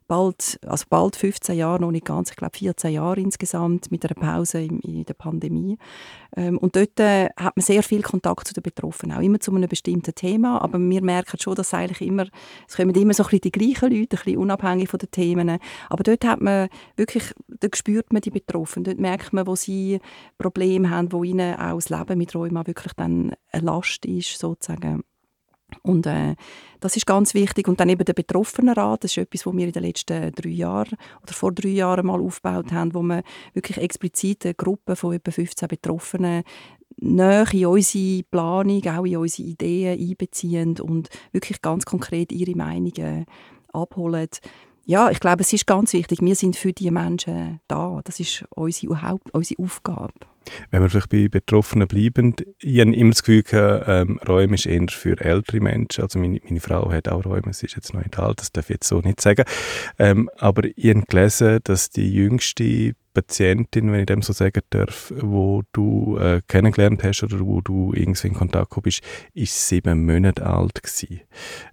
bald, 0.08 0.58
also 0.66 0.86
bald 0.88 1.14
15 1.14 1.56
Jahre, 1.56 1.80
noch 1.80 1.90
nicht 1.90 2.06
ganz, 2.06 2.30
ich 2.30 2.36
glaube 2.36 2.56
14 2.56 2.92
Jahre 2.92 3.20
insgesamt, 3.20 3.92
mit 3.92 4.04
einer 4.04 4.20
Pause 4.20 4.62
in, 4.62 4.80
in 4.80 5.04
der 5.04 5.14
Pandemie. 5.14 5.78
Ähm, 6.36 6.58
und 6.58 6.74
dort 6.74 6.98
äh, 6.98 7.28
hat 7.36 7.56
man 7.56 7.62
sehr 7.62 7.82
viel 7.82 8.02
Kontakt 8.02 8.48
zu 8.48 8.54
den 8.54 8.62
Betroffenen, 8.62 9.16
auch 9.16 9.22
immer 9.22 9.38
zu 9.38 9.54
einem 9.54 9.68
bestimmten 9.68 10.14
Thema, 10.14 10.60
aber 10.62 10.78
wir 10.80 11.02
merken 11.02 11.38
schon, 11.38 11.54
dass 11.54 11.72
eigentlich 11.74 12.00
immer, 12.00 12.26
es 12.66 12.76
kommen 12.76 12.94
immer 12.94 13.14
so 13.14 13.22
ein 13.22 13.30
bisschen 13.30 13.40
die 13.42 13.52
gleichen 13.52 13.92
Leute, 13.92 14.16
ein 14.16 14.24
bisschen 14.24 14.38
unabhängig 14.38 14.88
von 14.88 14.98
den 14.98 15.10
Themen, 15.10 15.58
aber 15.88 16.02
dort 16.02 16.24
hat 16.24 16.40
man 16.40 16.68
wirklich, 16.96 17.32
dort 17.60 17.76
spürt 17.76 18.12
man 18.12 18.22
die 18.22 18.30
Betroffenen, 18.30 18.84
dort 18.84 18.98
merkt 18.98 19.32
man, 19.32 19.46
wo 19.46 19.54
sie 19.54 20.00
Probleme 20.38 20.90
haben, 20.90 21.12
wo 21.12 21.22
ihnen 21.22 21.54
auch 21.56 21.76
das 21.76 21.90
Leben 21.90 22.18
mit 22.18 22.34
Rheuma 22.34 22.66
wirklich 22.66 22.94
dann 22.94 23.34
eine 23.52 23.64
Last 23.64 24.06
ist, 24.06 24.38
sozusagen. 24.38 25.04
Und 25.82 26.06
äh, 26.06 26.34
das 26.80 26.96
ist 26.96 27.06
ganz 27.06 27.34
wichtig. 27.34 27.68
Und 27.68 27.80
dann 27.80 27.88
eben 27.88 28.04
der 28.04 28.12
Betroffenenrat, 28.12 29.04
das 29.04 29.12
ist 29.12 29.18
etwas, 29.18 29.46
was 29.46 29.56
wir 29.56 29.66
in 29.66 29.72
den 29.72 29.82
letzten 29.82 30.32
drei 30.32 30.48
Jahren 30.48 30.96
oder 31.22 31.32
vor 31.32 31.52
drei 31.52 31.68
Jahren 31.70 32.06
mal 32.06 32.20
aufgebaut 32.20 32.72
haben, 32.72 32.94
wo 32.94 33.02
wir 33.02 33.22
wirklich 33.52 33.78
explizit 33.78 34.44
eine 34.44 34.54
Gruppe 34.54 34.96
von 34.96 35.14
etwa 35.14 35.30
15 35.30 35.68
Betroffenen 35.68 36.44
näher 37.00 37.46
in 37.52 37.66
unsere 37.66 38.22
Planung, 38.24 38.84
auch 38.86 39.04
in 39.04 39.16
unsere 39.16 39.48
Ideen 39.48 39.98
einbeziehen 39.98 40.80
und 40.80 41.08
wirklich 41.32 41.62
ganz 41.62 41.84
konkret 41.84 42.32
ihre 42.32 42.56
Meinungen 42.56 43.26
abholen. 43.72 44.28
Ja, 44.84 45.10
ich 45.10 45.20
glaube, 45.20 45.42
es 45.42 45.52
ist 45.52 45.66
ganz 45.66 45.92
wichtig. 45.92 46.20
Wir 46.22 46.34
sind 46.34 46.56
für 46.56 46.72
die 46.72 46.90
Menschen 46.90 47.60
da. 47.68 48.00
Das 48.04 48.20
ist 48.20 48.44
unsere, 48.50 49.02
Haupt 49.02 49.32
unsere 49.34 49.62
Aufgabe. 49.62 50.14
Wenn 50.70 50.82
wir 50.82 50.90
vielleicht 50.90 51.10
bei 51.10 51.28
Betroffenen 51.28 51.88
bleiben, 51.88 52.34
ich 52.60 52.80
habe 52.80 52.94
immer 52.94 53.10
das 53.10 53.22
Gefühl, 53.22 53.42
ähm, 53.52 54.18
Räume 54.26 54.54
ist 54.54 54.66
eher 54.66 54.86
für 54.88 55.20
ältere 55.20 55.60
Menschen. 55.60 56.02
Also 56.02 56.18
meine, 56.18 56.40
meine 56.44 56.60
Frau 56.60 56.90
hat 56.90 57.08
auch 57.08 57.24
Räume, 57.24 57.52
sie 57.52 57.66
ist 57.66 57.76
jetzt 57.76 57.94
noch 57.94 58.02
nicht 58.02 58.18
alt, 58.18 58.40
das 58.40 58.52
darf 58.52 58.70
ich 58.70 58.74
jetzt 58.74 58.88
so 58.88 59.00
nicht 59.00 59.20
sagen. 59.20 59.44
Ähm, 59.98 60.30
aber 60.36 60.64
ich 60.64 60.90
habe 60.90 61.04
gelesen, 61.06 61.60
dass 61.64 61.90
die 61.90 62.12
jüngste 62.12 62.94
Patientin, 63.14 63.90
wenn 63.90 64.00
ich 64.00 64.06
dem 64.06 64.22
so 64.22 64.32
sagen 64.32 64.62
darf, 64.70 65.12
wo 65.16 65.62
du 65.72 66.18
äh, 66.18 66.40
kennengelernt 66.46 67.02
hast 67.02 67.22
oder 67.24 67.40
wo 67.40 67.60
du 67.60 67.92
irgendwie 67.92 68.28
in 68.28 68.34
Kontakt 68.34 68.70
gekommen 68.70 68.84
bist, 68.84 69.02
ist 69.34 69.68
sieben 69.68 70.06
Monate 70.06 70.46
alt 70.46 70.82
gewesen. 70.82 71.22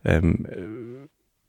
Ähm, 0.03 0.47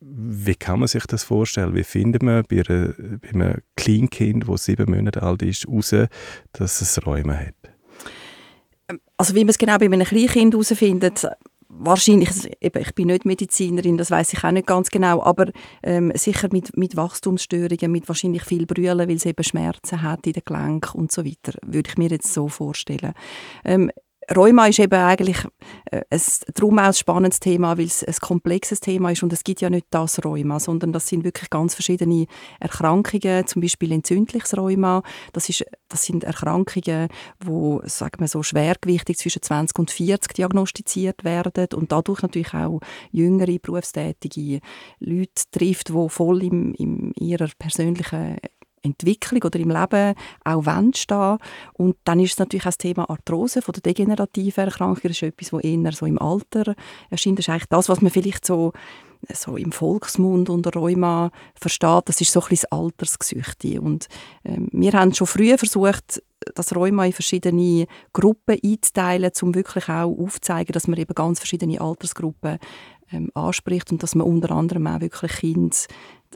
Wie 0.00 0.54
kann 0.54 0.80
man 0.80 0.88
sich 0.88 1.06
das 1.06 1.24
vorstellen? 1.24 1.74
Wie 1.74 1.84
findet 1.84 2.22
man 2.22 2.44
bei, 2.48 2.62
einer, 2.68 2.94
bei 3.20 3.28
einem 3.30 3.60
Kleinkind, 3.76 4.48
das 4.48 4.64
sieben 4.64 4.90
Monate 4.90 5.22
alt 5.22 5.42
ist, 5.42 5.66
heraus, 5.66 5.94
dass 6.52 6.80
es 6.80 7.06
Räume 7.06 7.38
hat? 7.38 7.54
Also 9.16 9.34
wie 9.34 9.40
man 9.40 9.50
es 9.50 9.58
genau 9.58 9.78
bei 9.78 9.86
einem 9.86 10.04
Kleinkind 10.04 10.52
herausfindet, 10.52 11.26
wahrscheinlich, 11.68 12.30
eben, 12.60 12.82
ich 12.82 12.94
bin 12.94 13.08
nicht 13.08 13.24
Medizinerin, 13.24 13.96
das 13.96 14.10
weiß 14.10 14.32
ich 14.32 14.44
auch 14.44 14.50
nicht 14.50 14.66
ganz 14.66 14.88
genau, 14.88 15.22
aber 15.22 15.50
ähm, 15.82 16.12
sicher 16.14 16.48
mit, 16.52 16.76
mit 16.76 16.96
Wachstumsstörungen, 16.96 17.90
mit 17.90 18.08
wahrscheinlich 18.08 18.44
viel 18.44 18.66
Brüllen, 18.66 18.98
weil 18.98 19.16
es 19.16 19.26
eben 19.26 19.42
Schmerzen 19.42 20.02
hat 20.02 20.26
in 20.26 20.34
den 20.34 20.42
Gelenken 20.44 20.98
und 20.98 21.12
so 21.12 21.24
weiter, 21.24 21.58
würde 21.64 21.90
ich 21.90 21.98
mir 21.98 22.08
jetzt 22.08 22.32
so 22.32 22.48
vorstellen. 22.48 23.12
Ähm, 23.64 23.90
Rheuma 24.34 24.66
ist 24.66 24.78
eben 24.78 24.94
eigentlich 24.94 25.38
äh, 25.90 26.02
ein, 26.10 26.20
darum 26.54 26.78
auch 26.78 26.84
ein 26.84 26.92
spannendes 26.94 27.40
Thema, 27.40 27.78
weil 27.78 27.86
es 27.86 28.02
ein 28.02 28.14
komplexes 28.20 28.80
Thema 28.80 29.10
ist 29.10 29.22
und 29.22 29.32
es 29.32 29.44
gibt 29.44 29.60
ja 29.60 29.70
nicht 29.70 29.86
das 29.90 30.24
Rheuma, 30.24 30.58
sondern 30.58 30.92
das 30.92 31.06
sind 31.08 31.24
wirklich 31.24 31.50
ganz 31.50 31.74
verschiedene 31.74 32.26
Erkrankungen, 32.58 33.46
zum 33.46 33.62
Beispiel 33.62 33.92
entzündliches 33.92 34.56
Rheuma. 34.56 35.02
Das, 35.32 35.48
ist, 35.48 35.64
das 35.88 36.04
sind 36.04 36.24
Erkrankungen, 36.24 37.08
wo 37.44 37.80
sagen 37.84 38.20
wir 38.20 38.28
so 38.28 38.42
schwergewichtig 38.42 39.18
zwischen 39.18 39.42
20 39.42 39.78
und 39.78 39.90
40 39.90 40.34
diagnostiziert 40.34 41.24
werden 41.24 41.68
und 41.74 41.92
dadurch 41.92 42.22
natürlich 42.22 42.54
auch 42.54 42.80
jüngere 43.12 43.58
berufstätige 43.58 44.60
Leute 44.98 45.42
trifft, 45.52 45.90
die 45.90 46.08
voll 46.08 46.42
im, 46.42 46.74
in 46.74 47.12
ihrer 47.12 47.48
persönlichen 47.58 48.38
Entwicklung 48.86 49.42
oder 49.42 49.58
im 49.58 49.70
Leben 49.70 50.14
auch 50.44 50.64
stehen 50.94 51.38
Und 51.74 51.96
dann 52.04 52.20
ist 52.20 52.32
es 52.32 52.38
natürlich 52.38 52.64
auch 52.64 52.68
das 52.68 52.78
Thema 52.78 53.08
Arthrose 53.10 53.62
von 53.62 53.72
der 53.72 53.82
degenerativen 53.82 54.64
Erkrankung. 54.64 55.02
Das 55.02 55.12
ist 55.12 55.22
etwas, 55.22 55.50
das 55.50 55.64
eher 55.64 55.92
so 55.92 56.06
im 56.06 56.18
Alter 56.18 56.74
erscheint. 57.10 57.38
Das 57.38 57.44
ist 57.44 57.48
eigentlich 57.50 57.68
das, 57.68 57.88
was 57.88 58.00
man 58.00 58.10
vielleicht 58.10 58.46
so, 58.46 58.72
so 59.32 59.56
im 59.56 59.72
Volksmund 59.72 60.50
unter 60.50 60.70
Rheuma 60.72 61.30
versteht. 61.54 62.02
Das 62.08 62.20
ist 62.20 62.32
so 62.32 62.42
ein 62.42 62.58
Altersgesüchte. 62.70 63.80
Und 63.80 64.06
äh, 64.44 64.58
wir 64.72 64.92
haben 64.92 65.14
schon 65.14 65.26
früh 65.26 65.56
versucht, 65.56 66.22
das 66.54 66.74
Rheuma 66.74 67.06
in 67.06 67.12
verschiedene 67.12 67.86
Gruppen 68.12 68.58
einzuteilen, 68.62 69.32
um 69.42 69.54
wirklich 69.54 69.88
auch 69.88 70.16
aufzuzeigen, 70.18 70.72
dass 70.72 70.86
man 70.86 70.98
eben 70.98 71.14
ganz 71.14 71.38
verschiedene 71.38 71.80
Altersgruppen 71.80 72.58
ähm, 73.12 73.30
anspricht 73.34 73.90
und 73.92 74.02
dass 74.02 74.14
man 74.14 74.26
unter 74.26 74.50
anderem 74.52 74.86
auch 74.86 75.00
wirklich 75.00 75.32
Kinder, 75.32 75.76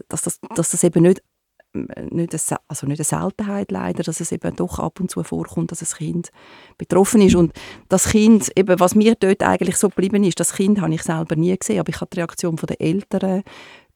dass 0.08 0.22
das, 0.22 0.40
dass 0.54 0.70
das 0.70 0.84
eben 0.84 1.02
nicht 1.02 1.22
nicht 1.72 2.34
eine, 2.34 2.58
also 2.68 2.86
nicht 2.86 2.98
eine 2.98 3.04
Seltenheit 3.04 3.70
leider, 3.70 4.02
dass 4.02 4.20
es 4.20 4.32
eben 4.32 4.56
doch 4.56 4.78
ab 4.78 5.00
und 5.00 5.10
zu 5.10 5.22
vorkommt, 5.22 5.70
dass 5.70 5.82
ein 5.82 5.98
Kind 5.98 6.30
betroffen 6.78 7.20
ist. 7.20 7.36
Und 7.36 7.52
das 7.88 8.08
Kind, 8.08 8.50
eben, 8.56 8.80
was 8.80 8.94
mir 8.94 9.14
dort 9.14 9.42
eigentlich 9.42 9.76
so 9.76 9.88
geblieben 9.88 10.24
ist, 10.24 10.40
das 10.40 10.54
Kind 10.54 10.80
habe 10.80 10.94
ich 10.94 11.02
selber 11.02 11.36
nie 11.36 11.56
gesehen, 11.56 11.80
aber 11.80 11.90
ich 11.90 12.00
habe 12.00 12.10
die 12.12 12.18
Reaktion 12.18 12.56
der 12.56 12.80
Eltern 12.80 13.42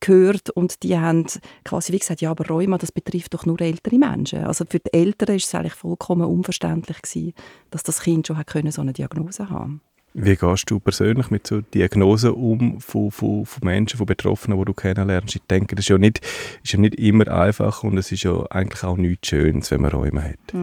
gehört 0.00 0.50
und 0.50 0.82
die 0.82 0.98
haben 0.98 1.26
quasi 1.64 1.92
wie 1.92 1.98
gesagt, 1.98 2.20
ja, 2.20 2.30
aber 2.30 2.46
Rheuma, 2.46 2.78
das 2.78 2.92
betrifft 2.92 3.32
doch 3.34 3.46
nur 3.46 3.60
ältere 3.60 3.98
Menschen. 3.98 4.44
Also 4.44 4.64
für 4.68 4.78
die 4.78 4.92
Eltern 4.92 5.36
ist 5.36 5.46
es 5.46 5.54
eigentlich 5.54 5.74
vollkommen 5.74 6.26
unverständlich 6.26 7.00
gewesen, 7.00 7.32
dass 7.70 7.82
das 7.82 8.00
Kind 8.00 8.26
schon 8.26 8.36
hat 8.36 8.48
können, 8.48 8.70
so 8.70 8.82
eine 8.82 8.92
Diagnose 8.92 9.48
haben 9.48 9.80
wie 10.14 10.37
gehst 10.37 10.71
du 10.71 10.78
persönlich 10.78 11.30
mit 11.30 11.47
so 11.47 11.61
Diagnosen 11.61 12.30
um 12.30 12.80
von, 12.80 13.11
von, 13.11 13.44
von 13.44 13.66
Menschen, 13.66 13.99
von 13.99 14.06
Betroffenen, 14.06 14.59
die 14.59 14.64
du 14.64 14.73
kennenlernst? 14.73 15.37
Ich 15.37 15.42
denke, 15.42 15.75
das 15.75 15.85
ist 15.85 15.88
ja, 15.88 15.99
nicht, 15.99 16.21
ist 16.62 16.73
ja 16.73 16.78
nicht 16.78 16.94
immer 16.94 17.28
einfach 17.28 17.83
und 17.83 17.99
es 17.99 18.12
ist 18.12 18.23
ja 18.23 18.47
eigentlich 18.50 18.85
auch 18.85 18.97
nichts 18.97 19.28
Schönes, 19.28 19.71
wenn 19.71 19.83
man 19.83 19.90
Räume 19.90 20.23
hat. 20.23 20.54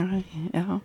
Ja, 0.53 0.81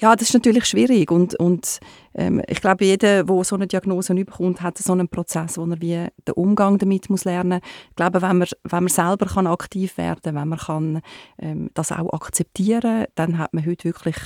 ja, 0.00 0.14
das 0.14 0.28
ist 0.28 0.34
natürlich 0.34 0.64
schwierig 0.66 1.10
und, 1.10 1.34
und 1.36 1.80
ähm, 2.14 2.42
ich 2.46 2.60
glaube, 2.60 2.84
jeder, 2.84 3.24
der 3.24 3.44
so 3.44 3.56
eine 3.56 3.66
Diagnose 3.66 4.14
bekommt, 4.14 4.60
hat 4.60 4.78
so 4.78 4.92
einen 4.92 5.08
Prozess, 5.08 5.56
wo 5.56 5.64
er 5.64 5.80
wie 5.80 6.08
den 6.26 6.34
Umgang 6.34 6.78
damit 6.78 7.08
muss 7.08 7.24
lernen 7.24 7.60
muss. 7.60 7.70
Ich 7.90 7.96
glaube, 7.96 8.22
wenn 8.22 8.38
man, 8.38 8.48
wenn 8.64 8.84
man 8.84 8.88
selber 8.88 9.26
kann 9.26 9.46
aktiv 9.46 9.96
werden 9.96 10.20
kann, 10.22 10.34
wenn 10.34 10.48
man 10.48 10.58
kann, 10.58 11.02
ähm, 11.38 11.70
das 11.74 11.92
auch 11.92 12.12
akzeptieren 12.12 12.80
kann, 12.80 13.06
dann 13.14 13.38
hat 13.38 13.54
man 13.54 13.64
heute 13.64 13.84
wirklich 13.84 14.16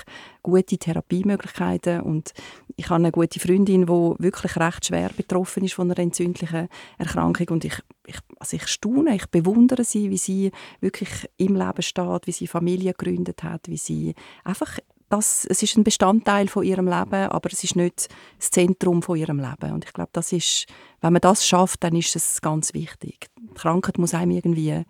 gute 0.42 0.78
Therapiemöglichkeiten 0.78 2.00
und 2.00 2.32
ich 2.76 2.86
habe 2.86 2.96
eine 2.96 3.12
gute 3.12 3.40
Freundin, 3.40 3.86
die 3.86 3.92
wirklich 4.18 4.56
recht 4.56 4.86
schwer 4.86 5.10
betroffen 5.16 5.64
ist 5.64 5.74
von 5.74 5.90
einer 5.90 5.98
entzündlichen 5.98 6.68
Erkrankung 6.98 7.48
und 7.50 7.64
ich, 7.64 7.80
ich, 8.06 8.18
also 8.38 8.56
ich 8.56 8.66
staune, 8.68 9.16
ich 9.16 9.26
bewundere 9.26 9.84
sie, 9.84 10.10
wie 10.10 10.18
sie 10.18 10.52
wirklich 10.80 11.28
im 11.36 11.56
Leben 11.56 11.82
steht, 11.82 12.26
wie 12.26 12.32
sie 12.32 12.46
Familie 12.46 12.92
gegründet 12.92 13.42
hat, 13.42 13.68
wie 13.68 13.76
sie 13.76 14.14
einfach 14.44 14.78
das, 15.08 15.46
es 15.48 15.62
ist 15.62 15.76
ein 15.76 15.84
Bestandteil 15.84 16.48
von 16.48 16.64
ihrem 16.64 16.86
Leben, 16.86 17.30
aber 17.30 17.50
es 17.52 17.62
ist 17.64 17.76
nicht 17.76 18.08
das 18.38 18.50
Zentrum 18.50 19.02
von 19.02 19.16
ihrem 19.16 19.38
Leben. 19.38 19.72
Und 19.72 19.84
ich 19.84 19.92
glaube, 19.92 20.10
das 20.12 20.32
ist, 20.32 20.66
wenn 21.00 21.12
man 21.12 21.20
das 21.20 21.46
schafft, 21.46 21.84
dann 21.84 21.94
ist 21.94 22.16
es 22.16 22.40
ganz 22.40 22.75
wichtig. 22.75 23.26
Die 23.38 23.54
Krankheit 23.54 23.98
muss 23.98 24.14
einem 24.14 24.32
irgendwie 24.32 24.82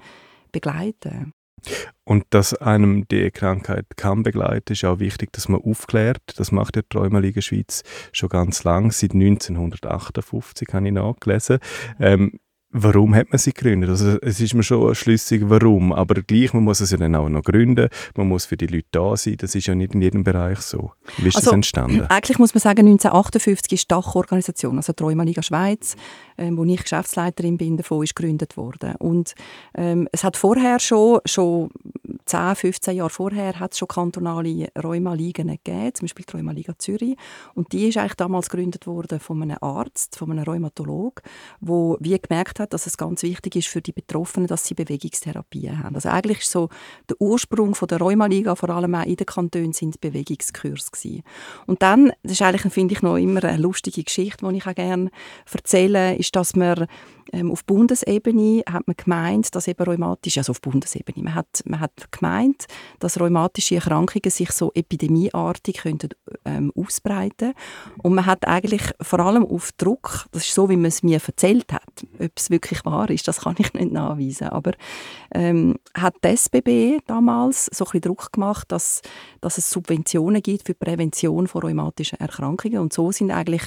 begleiten. 0.52 1.32
Und 2.04 2.24
dass 2.30 2.54
einem 2.54 3.08
die 3.08 3.30
Krankheit 3.30 3.86
kann 3.96 4.22
begleiten, 4.22 4.72
ist 4.72 4.84
auch 4.84 5.00
wichtig, 5.00 5.32
dass 5.32 5.48
man 5.48 5.60
aufklärt. 5.60 6.22
Das 6.36 6.52
macht 6.52 6.76
die 6.76 6.82
Träumerliga 6.88 7.42
Schweiz 7.42 7.82
schon 8.12 8.28
ganz 8.28 8.62
lang, 8.64 8.92
seit 8.92 9.12
1958 9.12 10.68
habe 10.72 10.86
ich 10.86 10.92
nachgelesen. 10.92 11.58
Ähm, 11.98 12.38
Warum 12.78 13.14
hat 13.14 13.30
man 13.30 13.38
sie 13.38 13.54
gegründet? 13.54 13.88
Also 13.88 14.18
es 14.20 14.38
ist 14.38 14.52
mir 14.52 14.62
schon 14.62 14.94
schlüssig, 14.94 15.44
warum, 15.46 15.94
aber 15.94 16.20
gleich, 16.20 16.52
man 16.52 16.62
muss 16.62 16.80
es 16.80 16.90
ja 16.90 16.98
dann 16.98 17.14
auch 17.14 17.26
noch 17.30 17.42
gründen, 17.42 17.88
man 18.16 18.28
muss 18.28 18.44
für 18.44 18.58
die 18.58 18.66
Leute 18.66 18.86
da 18.90 19.16
sein, 19.16 19.36
das 19.38 19.54
ist 19.54 19.66
ja 19.66 19.74
nicht 19.74 19.94
in 19.94 20.02
jedem 20.02 20.24
Bereich 20.24 20.60
so. 20.60 20.92
Wie 21.16 21.28
ist 21.28 21.36
also, 21.36 21.46
das 21.46 21.54
entstanden? 21.54 22.02
Eigentlich 22.10 22.38
muss 22.38 22.52
man 22.52 22.60
sagen, 22.60 22.80
1958 22.80 23.72
ist 23.72 23.84
die 23.84 23.88
Dachorganisation, 23.88 24.76
also 24.76 24.92
die 24.92 25.02
Rheumaliga 25.02 25.42
Schweiz, 25.42 25.96
ähm, 26.36 26.58
wo 26.58 26.64
ich 26.64 26.82
Geschäftsleiterin 26.82 27.56
bin, 27.56 27.78
davon 27.78 28.04
ist 28.04 28.14
gegründet 28.14 28.58
worden. 28.58 28.94
Und 28.96 29.34
ähm, 29.74 30.06
es 30.12 30.22
hat 30.22 30.36
vorher 30.36 30.78
schon, 30.78 31.20
schon 31.24 31.70
10, 32.26 32.56
15 32.56 32.96
Jahre 32.96 33.08
vorher 33.08 33.58
hat 33.58 33.72
es 33.72 33.78
schon 33.78 33.88
kantonale 33.88 34.68
Rheumaligen 34.76 35.48
gegeben, 35.48 35.94
zum 35.94 36.04
Beispiel 36.04 36.26
die 36.28 36.36
Rheumaliga 36.36 36.74
Zürich. 36.76 37.16
Und 37.54 37.72
die 37.72 37.88
ist 37.88 37.96
eigentlich 37.96 38.14
damals 38.14 38.50
gegründet 38.50 38.86
worden 38.86 39.18
von 39.18 39.42
einem 39.42 39.56
Arzt, 39.62 40.16
von 40.16 40.30
einem 40.30 40.44
Rheumatolog, 40.44 41.22
wo 41.60 41.96
wie 42.00 42.18
gemerkt 42.18 42.60
hat, 42.60 42.65
dass 42.72 42.86
es 42.86 42.96
ganz 42.96 43.22
wichtig 43.22 43.56
ist 43.56 43.68
für 43.68 43.82
die 43.82 43.92
Betroffenen, 43.92 44.46
dass 44.46 44.64
sie 44.64 44.74
Bewegungstherapien 44.74 45.82
haben. 45.82 45.94
Also 45.94 46.08
eigentlich 46.08 46.40
ist 46.40 46.50
so 46.50 46.68
der 47.08 47.20
Ursprung 47.20 47.74
von 47.74 47.88
der 47.88 47.98
Rheumaliga, 47.98 48.54
vor 48.54 48.70
allem 48.70 48.94
auch 48.94 49.04
in 49.04 49.16
den 49.16 49.26
Kantonen, 49.26 49.72
sind 49.72 50.00
Bewegungskurs 50.00 50.92
gewesen. 50.92 51.22
Und 51.66 51.82
dann, 51.82 52.12
das 52.22 52.32
ist 52.32 52.42
eigentlich, 52.42 52.72
finde 52.72 52.94
ich, 52.94 53.02
noch 53.02 53.16
immer 53.16 53.42
eine 53.44 53.62
lustige 53.62 54.02
Geschichte, 54.02 54.46
die 54.46 54.56
ich 54.56 54.66
auch 54.66 54.74
gerne 54.74 55.10
erzähle, 55.52 56.16
ist, 56.16 56.36
dass 56.36 56.54
man 56.54 56.86
ähm, 57.32 57.50
auf 57.50 57.64
Bundesebene 57.64 58.62
hat 58.70 58.86
man 58.86 58.96
gemeint, 58.96 59.54
dass 59.54 59.68
eben 59.68 59.82
rheumatische, 59.82 60.40
also 60.40 60.52
auf 60.52 60.60
Bundesebene, 60.60 61.24
man 61.24 61.34
hat, 61.34 61.62
man 61.64 61.80
hat 61.80 62.12
gemeint, 62.12 62.66
dass 62.98 63.20
rheumatische 63.20 63.76
Erkrankungen 63.76 64.30
sich 64.30 64.52
so 64.52 64.70
epidemieartig 64.74 65.78
könnten, 65.78 66.10
ähm, 66.44 66.72
ausbreiten 66.76 67.54
und 68.02 68.14
man 68.14 68.26
hat 68.26 68.46
eigentlich 68.46 68.82
vor 69.00 69.20
allem 69.20 69.44
auf 69.44 69.72
Druck, 69.72 70.26
das 70.32 70.44
ist 70.46 70.54
so, 70.54 70.68
wie 70.68 70.76
man 70.76 70.86
es 70.86 71.02
mir 71.02 71.20
erzählt 71.24 71.72
hat, 71.72 72.06
ob 72.20 72.32
es 72.36 72.50
wirklich 72.56 72.84
wahr 72.84 73.10
ist, 73.10 73.28
das 73.28 73.40
kann 73.40 73.54
ich 73.58 73.72
nicht 73.74 73.92
nachweisen, 73.92 74.48
aber 74.48 74.72
ähm, 75.34 75.76
hat 75.94 76.14
die 76.24 76.28
SBB 76.28 77.02
damals 77.06 77.66
so 77.66 77.84
ein 77.84 77.86
bisschen 77.86 78.00
Druck 78.02 78.32
gemacht, 78.32 78.72
dass, 78.72 79.02
dass 79.40 79.58
es 79.58 79.70
Subventionen 79.70 80.42
gibt 80.42 80.66
für 80.66 80.72
die 80.72 80.84
Prävention 80.84 81.46
von 81.46 81.62
rheumatischen 81.62 82.18
Erkrankungen 82.18 82.78
und 82.78 82.92
so 82.92 83.12
sind 83.12 83.30
eigentlich, 83.30 83.62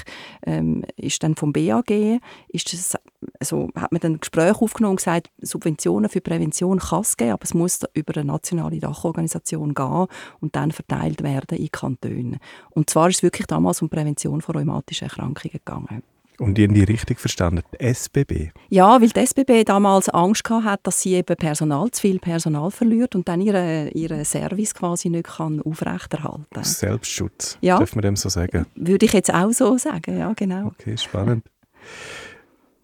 ähm, 0.46 0.84
ist 0.98 1.22
dann 1.24 1.36
vom 1.36 1.54
BAG, 1.54 2.20
ist 2.50 2.74
es 2.74 2.96
also 3.40 3.70
hat 3.76 3.92
man 3.92 4.00
dann 4.00 4.14
ein 4.14 4.20
Gespräch 4.20 4.62
aufgenommen 4.62 4.92
und 4.92 4.98
gesagt, 4.98 5.30
Subventionen 5.42 6.10
für 6.10 6.22
Prävention 6.22 6.80
kann 6.80 7.02
es 7.02 7.18
geben, 7.18 7.32
aber 7.32 7.44
es 7.44 7.54
muss 7.54 7.80
über 7.94 8.16
eine 8.16 8.26
nationale 8.26 8.80
Dachorganisation 8.80 9.74
gehen 9.74 10.08
und 10.40 10.56
dann 10.56 10.72
verteilt 10.72 11.22
werden 11.24 11.58
in 11.58 11.72
Kantonen. 11.72 12.40
Und 12.70 12.90
zwar 12.90 13.10
ist 13.10 13.18
es 13.18 13.24
wirklich 13.24 13.48
damals 13.48 13.82
um 13.82 13.90
Prävention 13.90 14.42
von 14.42 14.56
rheumatischen 14.56 15.08
Erkrankungen 15.08 15.52
gegangen. 15.52 16.04
Und 16.40 16.58
irgendwie 16.58 16.84
richtig 16.84 17.20
verstanden, 17.20 17.64
die 17.74 17.80
SBB? 17.80 18.52
Ja, 18.70 19.02
weil 19.02 19.10
die 19.10 19.20
SBB 19.20 19.64
damals 19.66 20.10
Angst 20.10 20.50
hatte, 20.50 20.80
dass 20.84 21.02
sie 21.02 21.16
eben 21.16 21.36
Personal, 21.36 21.92
zu 21.92 22.02
viel 22.02 22.20
Personal 22.20 22.72
verliert 22.72 23.16
und 23.16 23.28
dann 23.28 23.42
ihren 23.42 23.90
ihre 23.92 24.24
Service 24.26 24.74
quasi 24.74 25.10
nicht 25.10 25.28
kann 25.28 25.62
aufrechterhalten 25.62 26.46
kann. 26.54 26.64
Selbstschutz, 26.64 27.58
ja. 27.62 27.78
darf 27.78 27.96
man 27.96 28.04
dem 28.04 28.16
so 28.16 28.30
sagen? 28.30 28.66
Würde 28.76 29.06
ich 29.06 29.14
jetzt 29.14 29.34
auch 29.34 29.52
so 29.52 29.78
sagen, 29.78 30.18
ja 30.18 30.34
genau. 30.34 30.68
Okay, 30.68 30.98
spannend. 30.98 31.46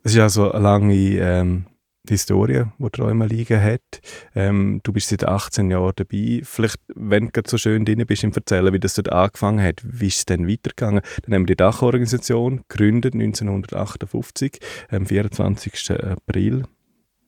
Es 0.04 0.14
ist 0.14 0.20
also 0.20 0.52
eine 0.52 0.64
lange 0.64 0.96
ähm, 0.96 1.66
Historie, 2.14 2.64
die 2.78 2.90
Träume 2.90 3.28
liegen 3.28 3.62
hat. 3.62 4.02
Ähm, 4.34 4.82
du 4.84 4.94
bist 4.94 5.10
seit 5.10 5.28
18 5.28 5.72
Jahren 5.72 5.94
dabei. 5.96 6.42
Vielleicht, 6.44 6.80
wenn 6.96 7.30
du 7.32 7.42
so 7.46 7.58
schön 7.58 7.86
drin 7.86 8.06
bist, 8.06 8.24
im 8.24 8.32
Erzählen, 8.32 8.74
wie 8.74 8.80
das 8.80 8.96
dort 8.96 9.12
angefangen 9.12 9.64
hat, 9.64 9.82
wie 9.84 10.08
ist 10.08 10.18
es 10.20 10.26
denn 10.26 10.48
weitergegangen? 10.48 11.02
Dann 11.24 11.34
haben 11.34 11.42
wir 11.44 11.56
die 11.56 11.58
Dachorganisation 11.58 12.64
gegründet, 12.68 13.14
1958, 13.14 14.60
am 14.90 15.06
24. 15.06 15.92
April. 15.92 16.64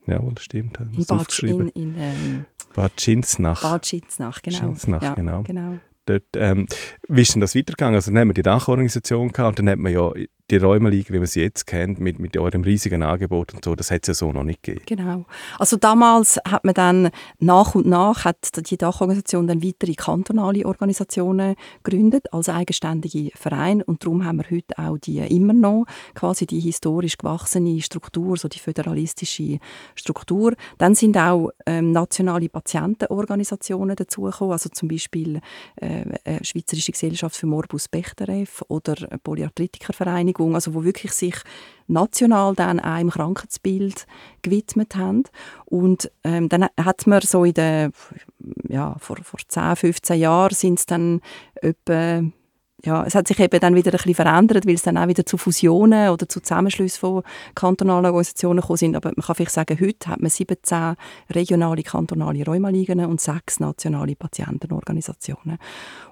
Ja, 0.08 0.20
das 0.20 0.44
stimmt. 0.44 0.80
In 0.80 1.06
Bad, 1.06 1.40
in, 1.44 1.70
in 1.70 1.96
ähm, 1.98 2.46
Bad 2.74 3.00
Schinznach. 3.00 3.62
Bad 3.62 3.86
Schinznach, 3.86 4.42
genau. 4.42 4.58
Schinznach, 4.58 5.04
ja, 5.04 5.14
genau. 5.16 5.44
genau. 5.44 5.80
Dort, 6.06 6.24
ähm, 6.36 6.68
wie 7.10 7.22
ist 7.22 7.34
denn 7.34 7.42
das 7.42 7.54
weitergegangen? 7.54 7.96
Also 7.96 8.12
dann 8.12 8.22
haben 8.22 8.30
wir 8.30 8.34
die 8.34 8.42
Dachorganisation 8.42 9.34
gehabt 9.34 9.60
und 9.60 9.66
dann 9.66 9.74
hat 9.74 9.80
man 9.80 9.92
ja 9.92 10.10
die 10.50 10.58
Räumeliga, 10.58 11.14
wie 11.14 11.20
man 11.20 11.28
sie 11.28 11.42
jetzt 11.42 11.68
kennt, 11.68 12.00
mit, 12.00 12.20
mit 12.20 12.38
eurem 12.38 12.62
riesigen 12.64 13.04
Angebot 13.04 13.54
und 13.54 13.66
so, 13.66 13.76
das 13.76 13.92
hat 13.92 14.04
es 14.04 14.08
ja 14.08 14.14
so 14.14 14.32
noch 14.32 14.44
nicht 14.44 14.64
gegeben. 14.64 14.86
Genau. 14.86 15.26
Also 15.60 15.78
damals 15.78 16.40
hat 16.48 16.64
man 16.64 16.74
dann 16.74 17.10
nach 17.40 17.76
und 17.76 17.86
nach 17.86 18.26
hat 18.26 18.70
die 18.70 18.78
Dachorganisation 18.78 19.48
dann 19.48 19.64
weitere 19.64 19.94
kantonale 19.94 20.66
Organisationen 20.66 21.56
gegründet 21.84 22.34
als 22.34 22.50
eigenständige 22.50 23.32
Verein 23.36 23.82
und 23.82 24.04
darum 24.04 24.24
haben 24.24 24.38
wir 24.38 24.50
heute 24.50 24.78
auch 24.78 24.98
die 24.98 25.20
immer 25.20 25.54
noch 25.54 25.86
quasi 26.14 26.46
die 26.46 26.60
historisch 26.60 27.18
gewachsene 27.18 27.82
Struktur, 27.82 28.38
so 28.38 28.48
die 28.48 28.60
föderalistische 28.60 29.60
Struktur. 29.96 30.54
Dann 30.78 30.96
sind 30.96 31.18
auch 31.18 31.52
ähm, 31.66 31.92
nationale 31.92 32.50
Patientenorganisationen 32.50 33.96
dazugekommen, 33.96 34.54
also 34.54 34.70
zum 34.70 34.88
Beispiel 34.88 35.42
äh, 35.82 36.04
äh, 36.24 36.44
Schweizerische 36.44 36.92
Gesellschaft 36.92 37.36
für 37.36 37.48
Morbus 37.48 37.88
Bechterew 37.88 38.46
oder 38.68 38.96
Polyarthritikervereinigung, 39.24 40.37
also 40.40 40.74
wo 40.74 40.84
wirklich 40.84 41.12
sich 41.12 41.36
national 41.88 42.54
dann 42.54 42.80
auch 42.80 43.10
Krankheitsbild 43.10 44.06
gewidmet 44.42 44.96
haben. 44.96 45.24
Und 45.66 46.12
ähm, 46.24 46.50
dann 46.50 46.68
hat 46.80 47.08
man 47.08 47.22
so 47.22 47.44
in 47.44 47.54
den, 47.54 47.94
ja, 48.68 48.96
vor, 49.00 49.18
vor 49.24 49.40
10, 49.48 49.76
15 49.76 50.20
Jahren 50.20 50.54
sind 50.54 50.80
es 50.80 50.86
dann 50.86 51.22
etwa 51.56 52.24
ja, 52.86 53.04
es 53.06 53.16
hat 53.16 53.28
sich 53.28 53.40
eben 53.40 53.60
dann 53.60 53.74
wieder 53.74 53.92
ein 53.92 53.98
bisschen 53.98 54.14
verändert, 54.14 54.68
weil 54.68 54.76
es 54.76 54.84
dann 54.84 54.98
auch 54.98 55.08
wieder 55.08 55.26
zu 55.26 55.38
Fusionen 55.38 56.10
oder 56.10 56.30
zu 56.30 56.42
Zusammenschlüssen 56.42 57.00
von 57.00 57.24
kantonalen 57.56 58.06
Organisationen 58.06 58.62
gekommen 58.62 58.78
sind. 58.78 58.96
Aber 58.96 59.12
man 59.16 59.26
kann 59.26 59.36
vielleicht 59.36 59.52
sagen, 59.52 59.80
heute 59.80 60.10
hat 60.10 60.22
man 60.22 60.30
17 60.30 60.96
regionale, 61.32 61.82
kantonale 61.82 62.46
Rheumaligen 62.46 63.04
und 63.06 63.20
sechs 63.20 63.60
nationale 63.60 64.16
Patientenorganisationen. 64.16 65.58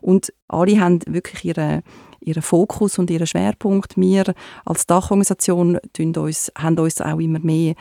Und 0.01 0.33
alle 0.47 0.79
haben 0.79 1.01
wirklich 1.05 1.45
ihre, 1.45 1.83
ihren 2.19 2.41
Fokus 2.41 2.97
und 2.97 3.11
ihren 3.11 3.27
Schwerpunkt. 3.27 3.95
Wir 3.95 4.33
als 4.65 4.87
Dachorganisation 4.87 5.79
uns, 6.17 6.51
haben 6.57 6.79
uns 6.79 6.99
auch 6.99 7.19
immer 7.19 7.39
mehr 7.39 7.75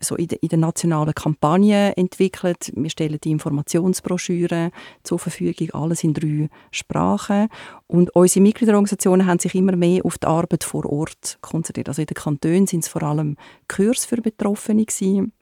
so 0.00 0.16
in, 0.16 0.28
de, 0.28 0.38
in 0.40 0.48
der 0.48 0.58
nationalen 0.58 1.14
Kampagne 1.14 1.96
entwickelt. 1.96 2.72
Wir 2.74 2.90
stellen 2.90 3.18
die 3.22 3.30
Informationsbroschüren 3.30 4.70
zur 5.02 5.18
Verfügung, 5.18 5.70
alles 5.72 6.04
in 6.04 6.14
drei 6.14 6.48
Sprachen. 6.70 7.48
Und 7.86 8.14
unsere 8.14 8.42
Mitgliederorganisationen 8.42 9.26
haben 9.26 9.38
sich 9.38 9.54
immer 9.54 9.76
mehr 9.76 10.04
auf 10.04 10.18
die 10.18 10.26
Arbeit 10.26 10.64
vor 10.64 10.86
Ort 10.86 11.38
konzentriert. 11.40 11.88
Also 11.88 12.02
in 12.02 12.06
den 12.06 12.14
Kantonen 12.14 12.66
sind 12.66 12.84
es 12.84 12.88
vor 12.88 13.02
allem 13.02 13.36
Kurs 13.68 14.04
für 14.04 14.16
Betroffene 14.16 14.84
gewesen. 14.84 15.32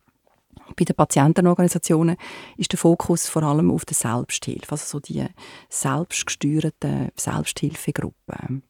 Bei 0.77 0.85
den 0.85 0.97
Patientenorganisationen 0.97 2.17
ist 2.57 2.73
der 2.73 2.79
Fokus 2.79 3.29
vor 3.29 3.43
allem 3.43 3.71
auf 3.71 3.85
der 3.85 3.95
Selbsthilfe, 3.95 4.73
also 4.73 4.85
so 4.87 5.01
die 5.01 5.25
selbstgesteuerten 5.69 7.11
Selbsthilfegruppen. 7.17 8.63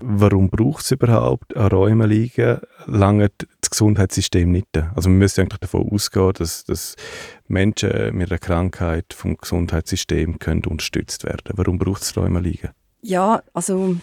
Warum 0.00 0.50
braucht 0.50 0.84
es 0.84 0.90
überhaupt 0.90 1.56
eine 1.56 1.70
Räumeliga? 1.70 2.60
Lange 2.86 3.30
das 3.60 3.70
Gesundheitssystem 3.70 4.50
nicht. 4.50 4.68
Also 4.94 5.08
man 5.08 5.18
müsste 5.18 5.42
eigentlich 5.42 5.60
davon 5.60 5.88
ausgehen, 5.90 6.32
dass, 6.34 6.64
dass 6.64 6.96
Menschen 7.48 8.16
mit 8.16 8.30
einer 8.30 8.38
Krankheit 8.38 9.12
vom 9.14 9.36
Gesundheitssystem 9.36 10.38
können 10.38 10.64
unterstützt 10.64 11.24
werden. 11.24 11.52
Warum 11.54 11.78
braucht 11.78 12.02
es 12.02 12.16
Räumeliga? 12.16 12.72
Ja, 13.02 13.42
also 13.54 13.96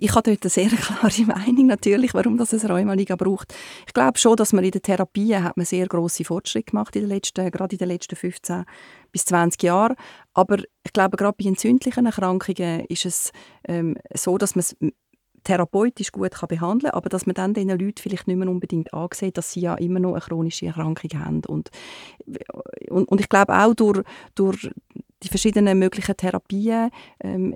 ich 0.00 0.14
habe 0.14 0.30
dort 0.30 0.42
eine 0.42 0.50
sehr 0.50 0.68
klare 0.68 1.22
Meinung 1.26 1.66
natürlich, 1.66 2.14
warum 2.14 2.36
das 2.36 2.54
eine 2.54 2.72
Rheumaliga 2.72 3.16
braucht. 3.16 3.54
Ich 3.86 3.92
glaube 3.92 4.18
schon, 4.18 4.36
dass 4.36 4.52
man 4.52 4.64
in 4.64 4.70
der 4.70 4.82
Therapie 4.82 5.36
hat 5.36 5.56
man 5.56 5.66
sehr 5.66 5.86
große 5.86 6.24
Fortschritte 6.24 6.70
gemacht 6.70 6.96
in 6.96 7.02
den 7.02 7.10
letzten, 7.10 7.50
gerade 7.50 7.74
in 7.74 7.78
den 7.78 7.88
letzten 7.88 8.16
15 8.16 8.64
bis 9.12 9.24
20 9.26 9.62
Jahren. 9.62 9.96
Aber 10.32 10.58
ich 10.58 10.92
glaube, 10.92 11.16
gerade 11.16 11.36
bei 11.38 11.48
entzündlichen 11.48 12.06
Erkrankungen 12.06 12.84
ist 12.86 13.06
es 13.06 13.32
ähm, 13.68 13.96
so, 14.14 14.38
dass 14.38 14.54
man 14.54 14.60
es 14.60 14.76
therapeutisch 15.44 16.12
gut 16.12 16.32
behandeln 16.48 16.90
kann, 16.90 16.98
aber 16.98 17.08
dass 17.08 17.26
man 17.26 17.34
dann 17.34 17.54
den 17.54 17.68
Leuten 17.68 18.00
vielleicht 18.00 18.26
nicht 18.26 18.36
mehr 18.36 18.48
unbedingt 18.48 18.92
ansieht, 18.92 19.36
dass 19.36 19.52
sie 19.52 19.60
ja 19.60 19.74
immer 19.74 20.00
noch 20.00 20.12
eine 20.12 20.20
chronische 20.20 20.66
Erkrankung 20.66 21.10
haben. 21.20 21.42
Und, 21.46 21.70
und, 22.88 23.08
und 23.08 23.20
ich 23.20 23.28
glaube 23.28 23.54
auch 23.54 23.74
durch, 23.74 24.02
durch 24.34 24.70
die 25.22 25.28
verschiedenen 25.28 25.78
möglichen 25.78 26.16
Therapien 26.16 26.90
ähm, 27.20 27.54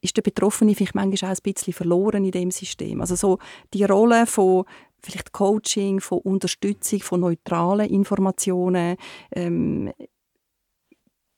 ist 0.00 0.16
der 0.16 0.22
Betroffene 0.22 0.74
vielleicht 0.74 0.94
manchmal 0.94 1.32
auch 1.32 1.36
ein 1.36 1.42
bisschen 1.42 1.72
verloren 1.72 2.24
in 2.24 2.30
dem 2.30 2.50
System. 2.50 3.00
Also 3.00 3.16
so 3.16 3.38
die 3.74 3.84
Rolle 3.84 4.26
von 4.26 4.64
vielleicht 5.02 5.32
Coaching, 5.32 6.00
von 6.00 6.18
Unterstützung, 6.18 7.00
von 7.00 7.20
neutralen 7.20 7.88
Informationen 7.88 8.96
ähm, 9.34 9.92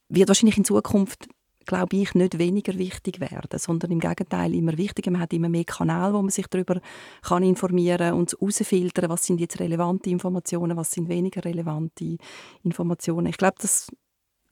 wird 0.08 0.28
wahrscheinlich 0.28 0.58
in 0.58 0.64
Zukunft 0.64 1.28
glaube 1.66 1.96
ich, 1.96 2.14
nicht 2.14 2.38
weniger 2.38 2.78
wichtig 2.78 3.20
werden, 3.20 3.58
sondern 3.58 3.90
im 3.90 4.00
Gegenteil 4.00 4.54
immer 4.54 4.76
wichtiger. 4.76 5.10
Man 5.10 5.20
hat 5.20 5.32
immer 5.32 5.48
mehr 5.48 5.64
Kanäle, 5.64 6.14
wo 6.14 6.22
man 6.22 6.30
sich 6.30 6.46
darüber 6.48 6.80
kann 7.22 7.42
informieren 7.42 8.14
und 8.14 8.32
herausfiltern, 8.32 9.10
was 9.10 9.24
sind 9.24 9.40
jetzt 9.40 9.60
relevante 9.60 10.10
Informationen, 10.10 10.76
was 10.76 10.92
sind 10.92 11.08
weniger 11.08 11.44
relevante 11.44 12.16
Informationen. 12.62 13.26
Ich 13.26 13.36
glaube, 13.36 13.56
das 13.60 13.88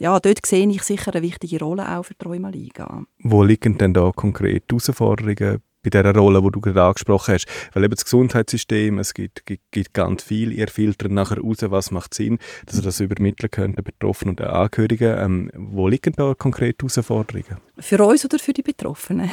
ja, 0.00 0.18
dort 0.18 0.46
sehe 0.46 0.66
ich 0.66 0.82
sicher 0.82 1.12
eine 1.12 1.22
wichtige 1.22 1.58
Rolle 1.58 1.86
auch 1.86 2.04
für 2.04 2.14
die 2.14 2.26
Rheumaliga. 2.26 3.04
Wo 3.18 3.42
liegen 3.42 3.76
denn 3.76 3.92
da 3.92 4.10
konkret 4.12 4.64
Herausforderungen 4.70 5.60
bei 5.82 5.90
dieser 5.90 6.14
Rolle, 6.14 6.42
die 6.42 6.50
du 6.50 6.60
gerade 6.60 6.82
angesprochen 6.82 7.34
hast. 7.34 7.46
Weil 7.72 7.84
eben 7.84 7.94
das 7.94 8.04
Gesundheitssystem, 8.04 8.98
es 8.98 9.14
gibt, 9.14 9.46
gibt, 9.46 9.72
gibt 9.72 9.94
ganz 9.94 10.22
viel, 10.22 10.52
ihr 10.52 10.68
filtert 10.68 11.12
nachher 11.12 11.38
raus, 11.38 11.58
was 11.62 11.90
macht 11.90 12.14
Sinn, 12.14 12.38
dass 12.66 12.76
ihr 12.76 12.82
das 12.82 13.00
übermitteln 13.00 13.50
könnt, 13.50 13.78
den 13.78 13.84
Betroffenen 13.84 14.30
und 14.30 14.40
den 14.40 14.46
Angehörigen. 14.46 15.18
Ähm, 15.18 15.50
wo 15.54 15.88
liegen 15.88 16.12
da 16.16 16.34
konkrete 16.34 16.86
Herausforderungen? 16.86 17.58
Für 17.78 18.04
uns 18.04 18.24
oder 18.24 18.38
für 18.38 18.52
die 18.52 18.62
Betroffenen? 18.62 19.30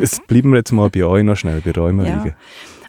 es 0.00 0.20
bleiben 0.26 0.50
wir 0.50 0.58
jetzt 0.58 0.72
mal 0.72 0.90
bei 0.90 1.04
euch 1.04 1.24
noch 1.24 1.36
schnell, 1.36 1.60
bei 1.60 1.72
Räumen 1.72 2.06
ja. 2.06 2.34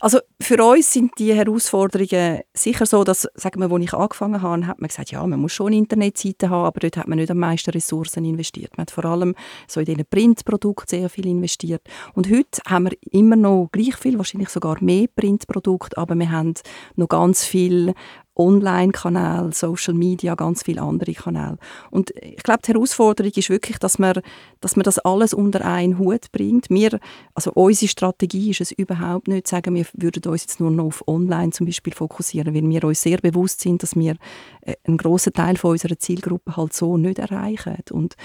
Also 0.01 0.17
für 0.41 0.57
uns 0.65 0.91
sind 0.91 1.11
die 1.19 1.31
Herausforderungen 1.31 2.39
sicher 2.55 2.87
so, 2.87 3.03
dass, 3.03 3.27
sagen 3.35 3.59
wir, 3.59 3.71
als 3.71 3.83
ich 3.83 3.93
angefangen 3.93 4.41
habe, 4.41 4.65
hat 4.65 4.81
man 4.81 4.87
gesagt, 4.87 5.11
ja, 5.11 5.25
man 5.27 5.39
muss 5.39 5.53
schon 5.53 5.67
eine 5.67 5.77
Internetseite 5.77 6.49
haben, 6.49 6.65
aber 6.65 6.79
dort 6.79 6.97
hat 6.97 7.07
man 7.07 7.19
nicht 7.19 7.29
am 7.29 7.37
meisten 7.37 7.69
Ressourcen 7.69 8.25
investiert. 8.25 8.75
Man 8.77 8.85
hat 8.85 8.91
vor 8.91 9.05
allem 9.05 9.35
so 9.67 9.79
in 9.79 9.85
diesen 9.85 10.03
Printprodukten 10.09 10.87
sehr 10.87 11.07
viel 11.07 11.27
investiert. 11.27 11.83
Und 12.15 12.31
heute 12.31 12.61
haben 12.67 12.85
wir 12.85 12.97
immer 13.11 13.35
noch 13.35 13.69
gleich 13.71 13.95
viel, 13.95 14.17
wahrscheinlich 14.17 14.49
sogar 14.49 14.83
mehr 14.83 15.05
Printprodukte, 15.15 15.95
aber 15.99 16.15
wir 16.15 16.31
haben 16.31 16.55
noch 16.95 17.07
ganz 17.07 17.45
viel 17.45 17.93
Online-Kanäle, 18.35 19.51
Social 19.53 19.93
Media, 19.93 20.35
ganz 20.35 20.63
viele 20.63 20.81
andere 20.81 21.13
Kanäle. 21.13 21.57
Und 21.89 22.11
ich 22.21 22.43
glaube, 22.43 22.61
die 22.65 22.73
Herausforderung 22.73 23.31
ist 23.35 23.49
wirklich, 23.49 23.77
dass 23.77 23.99
man, 23.99 24.21
dass 24.61 24.75
man 24.75 24.83
das 24.83 24.99
alles 24.99 25.33
unter 25.33 25.65
einen 25.65 25.99
Hut 25.99 26.31
bringt. 26.31 26.69
Wir, 26.69 26.99
also 27.33 27.51
unsere 27.53 27.89
Strategie 27.89 28.51
ist 28.51 28.61
es 28.61 28.71
überhaupt 28.71 29.27
nicht, 29.27 29.47
zu 29.47 29.55
sagen, 29.55 29.75
wir 29.75 29.85
würden 29.93 30.31
uns 30.31 30.43
jetzt 30.43 30.59
nur 30.59 30.71
noch 30.71 30.85
auf 30.85 31.07
Online 31.07 31.51
zum 31.51 31.65
Beispiel 31.65 31.93
fokussieren, 31.93 32.55
weil 32.55 32.67
wir 32.67 32.83
uns 32.85 33.01
sehr 33.01 33.17
bewusst 33.17 33.61
sind, 33.61 33.83
dass 33.83 33.95
wir 33.95 34.15
äh, 34.61 34.75
einen 34.85 34.97
großen 34.97 35.33
Teil 35.33 35.57
von 35.57 35.71
unserer 35.71 35.99
Zielgruppe 35.99 36.55
halt 36.55 36.73
so 36.73 36.97
nicht 36.97 37.19
erreichen. 37.19 37.77
Und 37.91 38.15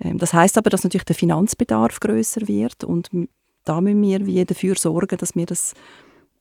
ähm, 0.00 0.18
das 0.18 0.34
heißt 0.34 0.58
aber, 0.58 0.70
dass 0.70 0.84
natürlich 0.84 1.04
der 1.04 1.16
Finanzbedarf 1.16 2.00
größer 2.00 2.46
wird 2.46 2.84
und 2.84 3.10
da 3.64 3.80
müssen 3.80 4.02
wir 4.02 4.26
wie 4.26 4.44
dafür 4.44 4.74
sorgen, 4.76 5.16
dass 5.16 5.34
wir 5.34 5.46
das 5.46 5.74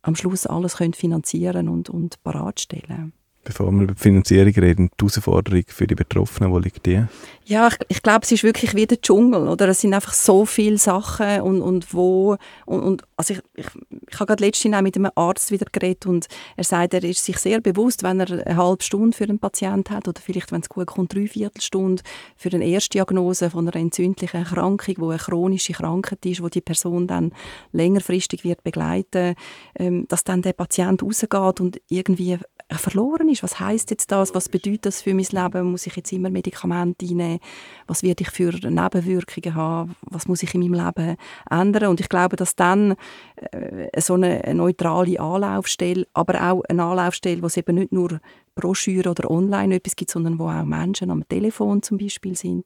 am 0.03 0.15
Schluss 0.15 0.45
alles 0.45 0.77
können 0.77 0.93
finanzieren 0.93 1.67
und, 1.69 1.89
und 1.89 2.21
bereitstellen 2.23 3.13
Bevor 3.45 3.71
wir 3.71 3.83
über 3.83 3.93
die 3.93 3.99
Finanzierung 3.99 4.53
reden, 4.53 4.89
die 4.89 5.03
Herausforderung 5.03 5.63
für 5.67 5.85
die 5.85 5.95
Betroffenen, 5.95 6.51
wo 6.51 6.59
liegt 6.59 6.85
die? 6.85 7.03
Ja, 7.45 7.67
ich, 7.67 7.75
ich 7.89 8.01
glaube, 8.01 8.21
es 8.23 8.31
ist 8.31 8.43
wirklich 8.43 8.73
wie 8.73 8.87
der 8.87 9.01
Dschungel, 9.01 9.49
oder? 9.49 9.67
Es 9.67 9.81
sind 9.81 9.93
einfach 9.93 10.13
so 10.13 10.45
viele 10.45 10.77
Sachen 10.77 11.41
und, 11.41 11.61
und 11.61 11.93
wo, 11.93 12.37
und, 12.65 12.79
und 12.79 13.03
also 13.17 13.33
ich, 13.33 13.41
ich, 13.55 13.67
ich 14.09 14.19
habe 14.19 14.27
gerade 14.27 14.45
letztens 14.45 14.75
auch 14.75 14.81
mit 14.81 14.95
einem 14.95 15.11
Arzt 15.15 15.51
wieder 15.51 15.65
geredet 15.69 16.05
und 16.05 16.27
er 16.55 16.63
sagt, 16.63 16.93
er 16.93 17.03
ist 17.03 17.25
sich 17.25 17.37
sehr 17.37 17.59
bewusst, 17.59 18.01
wenn 18.03 18.21
er 18.21 18.31
eine 18.31 18.55
halbe 18.55 18.81
Stunde 18.81 19.15
für 19.15 19.25
einen 19.25 19.39
Patienten 19.39 19.93
hat 19.93 20.07
oder 20.07 20.21
vielleicht, 20.21 20.53
wenn 20.53 20.61
es 20.61 20.69
gut 20.69 20.87
kommt, 20.87 21.13
drei 21.13 21.27
Viertelstunde 21.27 22.01
für 22.37 22.49
eine 22.49 22.65
Erstdiagnose 22.65 23.49
von 23.49 23.67
einer 23.67 23.75
entzündlichen 23.75 24.39
Erkrankung, 24.39 24.95
wo 24.99 25.09
eine 25.09 25.19
chronische 25.19 25.73
Krankheit 25.73 26.25
ist, 26.25 26.41
wo 26.41 26.47
die 26.47 26.61
Person 26.61 27.07
dann 27.07 27.33
längerfristig 27.73 28.45
wird 28.45 28.63
begleiten, 28.63 29.35
ähm, 29.77 30.05
dass 30.07 30.23
dann 30.23 30.41
der 30.41 30.53
Patient 30.53 31.03
rausgeht 31.03 31.59
und 31.59 31.81
irgendwie 31.89 32.37
verloren 32.77 33.29
ist. 33.29 33.43
Was 33.43 33.59
heißt 33.59 33.89
jetzt 33.91 34.11
das? 34.11 34.33
Was 34.33 34.49
bedeutet 34.49 34.85
das 34.87 35.01
für 35.01 35.13
mein 35.13 35.25
Leben? 35.29 35.71
Muss 35.71 35.87
ich 35.87 35.95
jetzt 35.95 36.11
immer 36.11 36.29
Medikamente 36.29 37.05
einnehmen? 37.05 37.39
Was 37.87 38.03
werde 38.03 38.23
ich 38.23 38.29
für 38.29 38.51
Nebenwirkungen 38.51 39.55
haben? 39.55 39.95
Was 40.01 40.27
muss 40.27 40.43
ich 40.43 40.53
in 40.53 40.61
meinem 40.61 40.85
Leben 40.85 41.17
ändern? 41.49 41.89
Und 41.89 41.99
ich 41.99 42.09
glaube, 42.09 42.35
dass 42.35 42.55
dann 42.55 42.95
äh, 43.35 44.01
so 44.01 44.15
eine, 44.15 44.43
eine, 44.43 44.55
neutrale 44.55 45.19
Anlaufstelle, 45.19 46.07
aber 46.13 46.51
auch 46.51 46.63
eine 46.69 46.83
Anlaufstelle, 46.83 47.41
wo 47.41 47.47
es 47.47 47.57
eben 47.57 47.75
nicht 47.75 47.91
nur 47.91 48.19
Broschüre 48.55 49.09
oder 49.09 49.29
online 49.31 49.75
etwas 49.75 49.95
gibt, 49.95 50.11
sondern 50.11 50.39
wo 50.39 50.47
auch 50.47 50.63
Menschen 50.63 51.09
am 51.09 51.27
Telefon 51.27 51.81
zum 51.81 51.97
Beispiel 51.97 52.35
sind, 52.35 52.65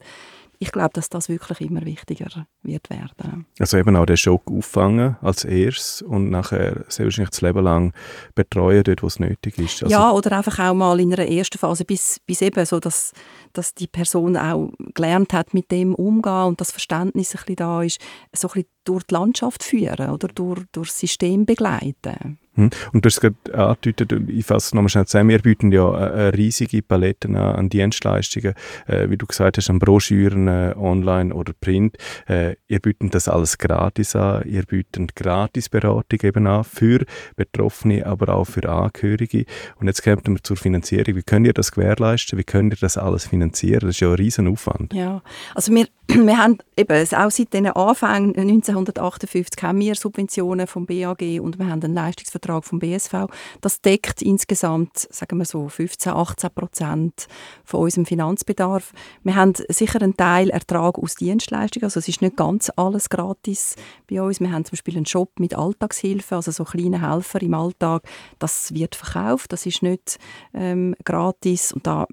ich 0.60 0.72
glaube, 0.72 0.90
dass 0.92 1.08
das 1.08 1.28
wirklich 1.28 1.60
immer 1.60 1.84
wichtiger 1.84 2.46
wird 2.62 2.90
werden. 2.90 3.46
Also 3.60 3.76
eben 3.76 3.94
auch 3.94 4.06
den 4.06 4.16
Schock 4.16 4.42
auffangen 4.50 5.16
als 5.20 5.44
erstes 5.44 6.02
und 6.02 6.30
nachher 6.30 6.84
sehr 6.88 7.06
wahrscheinlich 7.06 7.30
das 7.30 7.40
Leben 7.42 7.62
lang 7.62 7.92
betreuen, 8.34 8.82
dort 8.82 9.02
wo 9.02 9.06
es 9.06 9.20
nötig 9.20 9.58
ist. 9.58 9.84
Also 9.84 9.94
ja, 9.94 10.10
oder 10.10 10.32
einfach 10.32 10.58
auch 10.58 10.74
mal 10.74 10.98
in 10.98 11.12
einer 11.12 11.28
ersten 11.28 11.58
Phase, 11.58 11.84
bis, 11.84 12.20
bis 12.26 12.42
eben 12.42 12.64
so, 12.66 12.80
dass, 12.80 13.12
dass 13.52 13.74
die 13.74 13.86
Person 13.86 14.36
auch 14.36 14.72
gelernt 14.94 15.32
hat, 15.32 15.54
mit 15.54 15.70
dem 15.70 15.94
umzugehen 15.94 16.46
und 16.46 16.60
das 16.60 16.72
Verständnis 16.72 17.34
ein 17.34 17.38
bisschen 17.38 17.56
da 17.56 17.82
ist, 17.82 18.00
so 18.34 18.48
ein 18.48 18.52
bisschen 18.54 18.68
durch 18.84 19.04
die 19.04 19.14
Landschaft 19.14 19.62
führen 19.62 20.10
oder 20.10 20.28
durch, 20.28 20.62
durch 20.72 20.88
das 20.88 20.98
System 20.98 21.46
begleiten. 21.46 22.38
Hm. 22.58 22.70
Und 22.92 23.04
du 23.04 23.06
hast 23.06 23.14
es 23.14 23.20
gerade 23.20 23.54
angedeutet, 23.54 24.28
ich 24.28 24.44
fasse 24.44 24.66
es 24.66 24.74
nochmal 24.74 24.88
schnell 24.88 25.06
zusammen, 25.06 25.30
wir 25.30 25.38
bieten 25.38 25.70
ja 25.70 25.92
eine 25.92 26.34
riesige 26.34 26.82
Palette 26.82 27.28
an, 27.28 27.68
Dienstleistungen, 27.68 28.54
äh, 28.88 29.08
wie 29.08 29.16
du 29.16 29.26
gesagt 29.26 29.58
hast, 29.58 29.70
an 29.70 29.78
Broschüren, 29.78 30.48
äh, 30.48 30.74
online 30.76 31.32
oder 31.32 31.52
print. 31.60 31.96
Äh, 32.26 32.56
ihr 32.66 32.80
bietet 32.80 33.14
das 33.14 33.28
alles 33.28 33.58
gratis 33.58 34.16
an, 34.16 34.42
ihr 34.44 34.64
bietet 34.64 35.14
Gratisberatung 35.14 36.18
eben 36.24 36.48
an 36.48 36.64
für 36.64 37.04
Betroffene, 37.36 38.04
aber 38.04 38.34
auch 38.34 38.46
für 38.46 38.68
Angehörige. 38.68 39.44
Und 39.78 39.86
jetzt 39.86 40.02
kommen 40.02 40.20
wir 40.26 40.42
zur 40.42 40.56
Finanzierung. 40.56 41.14
Wie 41.14 41.22
könnt 41.22 41.46
ihr 41.46 41.52
das 41.52 41.70
gewährleisten? 41.70 42.38
Wie 42.38 42.44
könnt 42.44 42.72
ihr 42.72 42.78
das 42.80 42.98
alles 42.98 43.26
finanzieren? 43.26 43.80
Das 43.82 43.90
ist 43.90 44.00
ja 44.00 44.08
ein 44.08 44.14
riesen 44.14 44.48
Aufwand. 44.48 44.92
Ja, 44.92 45.22
also 45.54 45.72
wir, 45.72 45.86
wir 46.08 46.36
haben 46.36 46.58
eben 46.76 47.06
auch 47.14 47.30
seit 47.30 47.52
den 47.52 47.68
Anfängen 47.68 48.34
1958 48.36 49.62
haben 49.62 49.78
wir 49.78 49.94
Subventionen 49.94 50.66
vom 50.66 50.86
BAG 50.86 51.22
und 51.40 51.60
wir 51.60 51.68
haben 51.68 51.82
einen 51.84 51.94
Leistungsvertrag 51.94 52.47
Beitrag 52.48 52.64
vom 52.64 52.78
BSV. 52.78 53.26
Das 53.60 53.80
deckt 53.80 54.22
insgesamt, 54.22 54.96
sagen 55.10 55.38
wir 55.38 55.44
so, 55.44 55.68
15, 55.68 56.12
18 56.12 56.50
Prozent 56.50 57.26
von 57.64 57.80
unserem 57.80 58.06
Finanzbedarf. 58.06 58.92
Wir 59.22 59.34
haben 59.34 59.52
sicher 59.68 60.00
einen 60.00 60.16
Teil 60.16 60.50
Ertrag 60.50 60.98
aus 60.98 61.14
Dienstleistungen, 61.14 61.84
also 61.84 62.00
es 62.00 62.08
ist 62.08 62.22
nicht 62.22 62.36
ganz 62.36 62.70
alles 62.76 63.08
gratis 63.08 63.76
bei 64.10 64.20
uns. 64.22 64.40
Wir 64.40 64.50
haben 64.50 64.64
zum 64.64 64.72
Beispiel 64.72 64.96
einen 64.96 65.06
Shop 65.06 65.38
mit 65.38 65.54
Alltagshilfe, 65.54 66.36
also 66.36 66.50
so 66.50 66.64
kleine 66.64 67.06
Helfer 67.08 67.42
im 67.42 67.54
Alltag. 67.54 68.02
Das 68.38 68.74
wird 68.74 68.94
verkauft, 68.94 69.52
das 69.52 69.66
ist 69.66 69.82
nicht 69.82 70.18
ähm, 70.54 70.94
gratis 71.04 71.72
und 71.72 71.86
da 71.86 72.06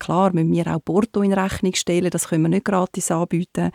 Klar, 0.00 0.32
müssen 0.32 0.52
wir 0.52 0.66
auch 0.66 0.84
Porto 0.84 1.22
in 1.22 1.32
Rechnung 1.32 1.74
stellen, 1.74 2.10
das 2.10 2.28
können 2.28 2.42
wir 2.42 2.48
nicht 2.48 2.64
gratis 2.64 3.10
anbieten. 3.12 3.70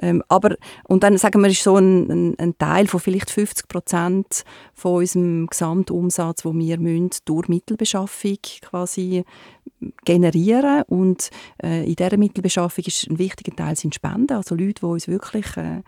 Ähm, 0.00 0.22
aber, 0.28 0.54
und 0.84 1.02
dann 1.02 1.18
sagen 1.18 1.42
wir, 1.42 1.50
ist 1.50 1.64
so 1.64 1.76
ein, 1.76 2.08
ein, 2.10 2.38
ein 2.38 2.58
Teil 2.58 2.86
von 2.86 3.00
vielleicht 3.00 3.30
50 3.30 3.66
Prozent 3.66 4.44
von 4.74 4.98
unserem 4.98 5.46
Gesamtumsatz, 5.46 6.44
wo 6.44 6.54
wir 6.54 6.78
müssen, 6.78 7.10
durch 7.24 7.48
Mittelbeschaffung 7.48 8.38
quasi 8.62 9.24
generieren 10.04 10.82
und 10.88 11.30
äh, 11.62 11.84
in 11.88 11.96
dieser 11.96 12.16
Mittelbeschaffung 12.16 12.84
ist 12.84 13.08
ein 13.08 13.18
wichtiger 13.18 13.56
Teil 13.56 13.76
sind 13.76 13.94
Spenden, 13.94 14.36
also 14.36 14.54
Leute, 14.54 14.80
die 14.80 14.86
uns 14.86 15.08
wirklich 15.08 15.56
äh, 15.56 15.82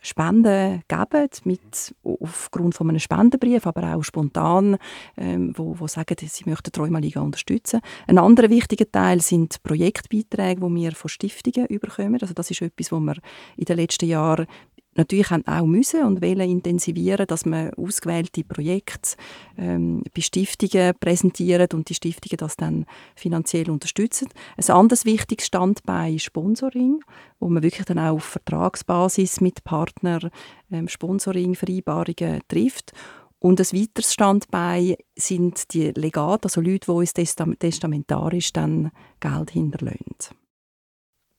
Spenden 0.00 0.82
geben, 0.88 1.28
mit, 1.44 1.94
aufgrund 2.02 2.74
von 2.74 2.88
einem 2.88 2.98
Spendenbrief, 2.98 3.66
aber 3.66 3.94
auch 3.94 4.02
spontan, 4.02 4.76
ähm, 5.16 5.52
wo, 5.56 5.78
wo 5.78 5.86
sagen, 5.86 6.16
sie 6.18 6.48
möchten 6.48 6.70
die 6.72 7.16
unterstützen. 7.16 7.80
Ein 8.06 8.18
anderer 8.18 8.50
wichtiger 8.50 8.90
Teil 8.90 9.20
sind 9.20 9.62
Projektbeiträge, 9.62 10.60
die 10.60 10.74
wir 10.74 10.92
von 10.92 11.08
Stiftungen 11.08 11.66
überkommen. 11.66 12.20
Also 12.20 12.34
das 12.34 12.50
ist 12.50 12.62
etwas, 12.62 12.92
was 12.92 13.00
wir 13.00 13.16
in 13.56 13.64
den 13.64 13.76
letzten 13.76 14.08
Jahren 14.08 14.46
natürlich 14.94 15.30
auch 15.30 15.66
müssen 15.66 16.04
und 16.04 16.22
wollen 16.22 16.40
intensivieren, 16.40 17.26
dass 17.26 17.46
man 17.46 17.72
ausgewählte 17.74 18.44
Projekte 18.44 19.16
ähm, 19.56 20.02
bei 20.14 20.20
Stiftungen 20.20 20.94
präsentiert 20.98 21.74
und 21.74 21.88
die 21.88 21.94
Stiftungen 21.94 22.36
das 22.38 22.56
dann 22.56 22.86
finanziell 23.14 23.70
unterstützen. 23.70 24.28
Ein 24.56 24.74
anderes 24.74 25.04
wichtiges 25.04 25.46
Standbein 25.46 26.16
ist 26.16 26.24
Sponsoring, 26.24 27.00
wo 27.40 27.48
man 27.48 27.62
wirklich 27.62 27.86
dann 27.86 27.98
auch 27.98 28.14
auf 28.16 28.24
Vertragsbasis 28.24 29.40
mit 29.40 29.64
Partnern 29.64 30.30
ähm, 30.70 30.88
Sponsoring-Vereinbarungen 30.88 32.40
trifft. 32.48 32.92
Und 33.38 33.58
ein 33.58 33.66
weiteres 33.72 34.12
Standbein 34.12 34.94
sind 35.16 35.74
die 35.74 35.90
Legate, 35.90 36.44
also 36.44 36.60
Leute, 36.60 36.86
die 36.86 36.90
uns 36.92 37.12
testamentarisch 37.12 38.52
dann 38.52 38.92
Geld 39.18 39.50
hinterlassen. 39.50 40.41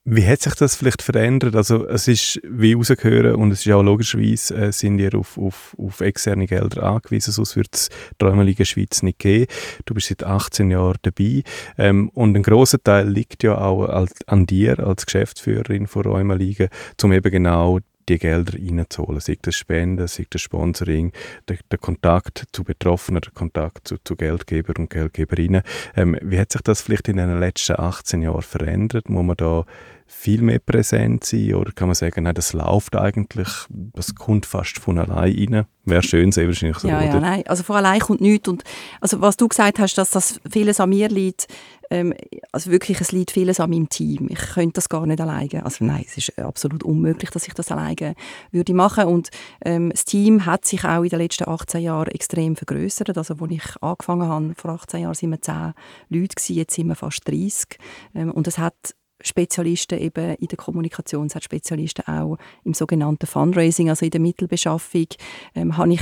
Wie 0.06 0.28
hat 0.28 0.42
sich 0.42 0.56
das 0.56 0.76
vielleicht 0.76 1.02
verändert? 1.02 1.56
Also 1.56 1.88
es 1.88 2.10
ist, 2.10 2.42
wie 2.44 2.74
rausgehören, 2.74 3.36
und 3.36 3.52
es 3.52 3.66
ist 3.66 3.72
auch 3.72 3.82
logischerweise, 3.82 4.54
äh, 4.56 4.72
sind 4.74 5.00
ihr 5.00 5.16
auf, 5.16 5.38
auf, 5.38 5.76
auf 5.80 6.02
externe 6.02 6.46
Gelder 6.46 6.84
angewiesen, 6.84 7.32
sonst 7.32 7.56
wird 7.56 7.74
es 7.74 7.89
die 8.20 8.26
Räumliche 8.26 8.66
Schweiz 8.66 9.02
nicht 9.02 9.20
geben. 9.20 9.46
Du 9.86 9.94
bist 9.94 10.08
seit 10.10 10.24
18 10.24 10.72
Jahren 10.72 10.98
dabei 11.04 11.44
ähm, 11.78 12.10
und 12.10 12.36
ein 12.36 12.44
großer 12.44 12.84
Teil 12.84 13.08
liegt 13.08 13.44
ja 13.44 13.58
auch 13.58 14.08
an 14.28 14.46
dir 14.46 14.86
als 14.86 15.06
Geschäftsführerin 15.06 15.88
von 15.88 16.04
Räumeligen, 16.04 16.68
um 17.02 17.13
eben 17.13 17.32
genau 17.32 17.80
die 18.10 18.18
Gelder 18.18 18.54
reinzuholen, 18.54 19.20
sei 19.20 19.38
das 19.42 19.56
Spenden, 19.56 20.08
sei 20.08 20.26
das 20.30 20.42
Sponsoring, 20.42 21.12
der, 21.48 21.58
der 21.72 21.78
Kontakt 21.80 22.46
zu 22.52 22.63
Betroffenen, 22.63 23.22
der 23.22 23.32
Kontakt 23.32 23.88
zu, 23.88 23.98
zu 24.04 24.16
Geldgeber 24.16 24.74
und 24.78 24.89
Geldgeberinnen. 24.89 25.63
Ähm, 25.96 26.18
wie 26.22 26.39
hat 26.39 26.52
sich 26.52 26.62
das 26.62 26.82
vielleicht 26.82 27.08
in 27.08 27.18
den 27.18 27.39
letzten 27.39 27.80
18 27.80 28.22
Jahren 28.22 28.42
verändert? 28.42 29.10
Muss 29.10 29.26
man 29.26 29.38
da 29.38 29.66
viel 30.13 30.41
mehr 30.41 30.60
präsent 30.60 31.23
sein? 31.23 31.54
Oder 31.56 31.71
kann 31.71 31.88
man 31.88 31.95
sagen, 31.95 32.23
nein, 32.23 32.36
das 32.36 32.54
läuft 32.54 32.95
eigentlich, 32.95 33.49
das 33.69 34.15
kommt 34.15 34.45
fast 34.45 34.80
von 34.80 34.97
allein 34.97 35.54
rein? 35.54 35.65
Wäre 35.86 36.04
schön, 36.04 36.32
sehr 36.32 36.47
wahrscheinlich 36.47 36.80
so, 36.80 36.88
ja, 36.88 36.97
oder? 36.97 37.08
Ja, 37.08 37.19
nein, 37.19 37.43
also 37.45 37.63
von 37.63 37.76
allein 37.76 37.99
kommt 37.99 38.21
nichts. 38.21 38.47
Und 38.47 38.63
also 39.02 39.19
was 39.19 39.36
du 39.36 39.47
gesagt 39.47 39.80
hast, 39.80 39.95
dass 39.95 40.12
das 40.12 40.39
vieles 40.49 40.80
an 40.80 40.89
mir 40.89 41.10
liegt, 41.10 41.47
ähm, 41.89 42.13
also 42.52 42.71
wirklich, 42.71 43.02
es 43.02 43.12
liegt 43.12 43.32
vieles 43.32 43.60
an 43.60 43.69
meinem 43.69 43.89
Team. 43.89 44.28
Ich 44.30 44.39
könnte 44.39 44.73
das 44.73 44.89
gar 44.89 45.06
nicht 45.06 45.19
alleine. 45.19 45.65
Also 45.65 45.84
nein, 45.84 46.04
es 46.08 46.17
ist 46.17 46.39
absolut 46.39 46.84
unmöglich, 46.84 47.30
dass 47.30 47.47
ich 47.47 47.54
das 47.54 47.71
alleine 47.71 48.15
würde 48.52 48.73
machen. 48.73 49.06
Und 49.06 49.30
ähm, 49.63 49.89
das 49.89 50.06
Team 50.06 50.45
hat 50.45 50.65
sich 50.65 50.86
auch 50.86 51.04
in 51.04 51.10
den 51.10 51.19
letzten 51.19 51.47
18 51.49 51.82
Jahren 51.82 52.08
extrem 52.08 52.56
vergrößert. 52.56 53.17
Also 53.17 53.36
als 53.39 53.52
ich 53.52 53.63
angefangen 53.82 54.28
habe, 54.28 54.54
vor 54.56 54.71
18 54.71 55.02
Jahren 55.02 55.15
waren 55.15 55.32
wir 55.32 55.41
10 55.41 55.73
Leute, 56.10 56.36
gewesen, 56.36 56.56
jetzt 56.56 56.73
sind 56.76 56.88
wir 56.88 56.95
fast 56.95 57.28
30. 57.28 57.78
Ähm, 58.15 58.32
und 58.32 58.47
es 58.47 58.58
hat 58.58 58.95
Spezialisten 59.23 59.99
eben 59.99 60.36
in 60.36 60.47
der 60.47 60.57
Kommunikation, 60.57 61.27
es 61.27 61.36
hat 61.36 61.43
Spezialisten 61.43 62.07
auch 62.07 62.38
im 62.63 62.73
sogenannten 62.73 63.25
Fundraising, 63.25 63.89
also 63.89 64.05
in 64.05 64.12
der 64.12 64.21
Mittelbeschaffung, 64.21 65.07
ähm, 65.55 65.77
habe 65.77 65.93
ich 65.93 66.01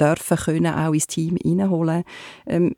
dürfen 0.00 0.36
können 0.36 0.66
auch 0.66 0.92
ins 0.92 1.06
Team 1.06 1.38
reinholen. 1.44 2.04
Ähm, 2.46 2.74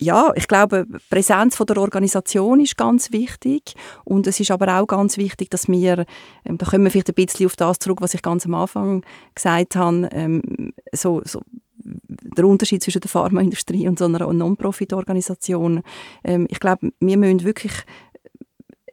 ja, 0.00 0.32
ich 0.34 0.48
glaube, 0.48 0.86
die 0.88 0.96
Präsenz 1.10 1.56
von 1.56 1.66
der 1.66 1.76
Organisation 1.76 2.60
ist 2.60 2.78
ganz 2.78 3.12
wichtig 3.12 3.74
und 4.04 4.26
es 4.26 4.40
ist 4.40 4.50
aber 4.50 4.80
auch 4.80 4.86
ganz 4.86 5.18
wichtig, 5.18 5.50
dass 5.50 5.68
wir, 5.68 6.06
ähm, 6.46 6.56
da 6.56 6.66
kommen 6.66 6.84
wir 6.84 6.90
vielleicht 6.90 7.10
ein 7.10 7.14
bisschen 7.14 7.46
auf 7.46 7.56
das 7.56 7.78
zurück, 7.78 8.00
was 8.00 8.14
ich 8.14 8.22
ganz 8.22 8.46
am 8.46 8.54
Anfang 8.54 9.04
gesagt 9.34 9.76
habe, 9.76 10.08
ähm, 10.12 10.72
so, 10.92 11.20
so 11.24 11.42
der 11.82 12.46
Unterschied 12.46 12.82
zwischen 12.82 13.00
der 13.00 13.10
Pharmaindustrie 13.10 13.88
und 13.88 13.98
so 13.98 14.06
einer 14.06 14.32
Non-Profit-Organisation. 14.32 15.82
Ähm, 16.24 16.46
ich 16.50 16.60
glaube, 16.60 16.92
wir 17.00 17.16
müssen 17.16 17.44
wirklich 17.44 17.72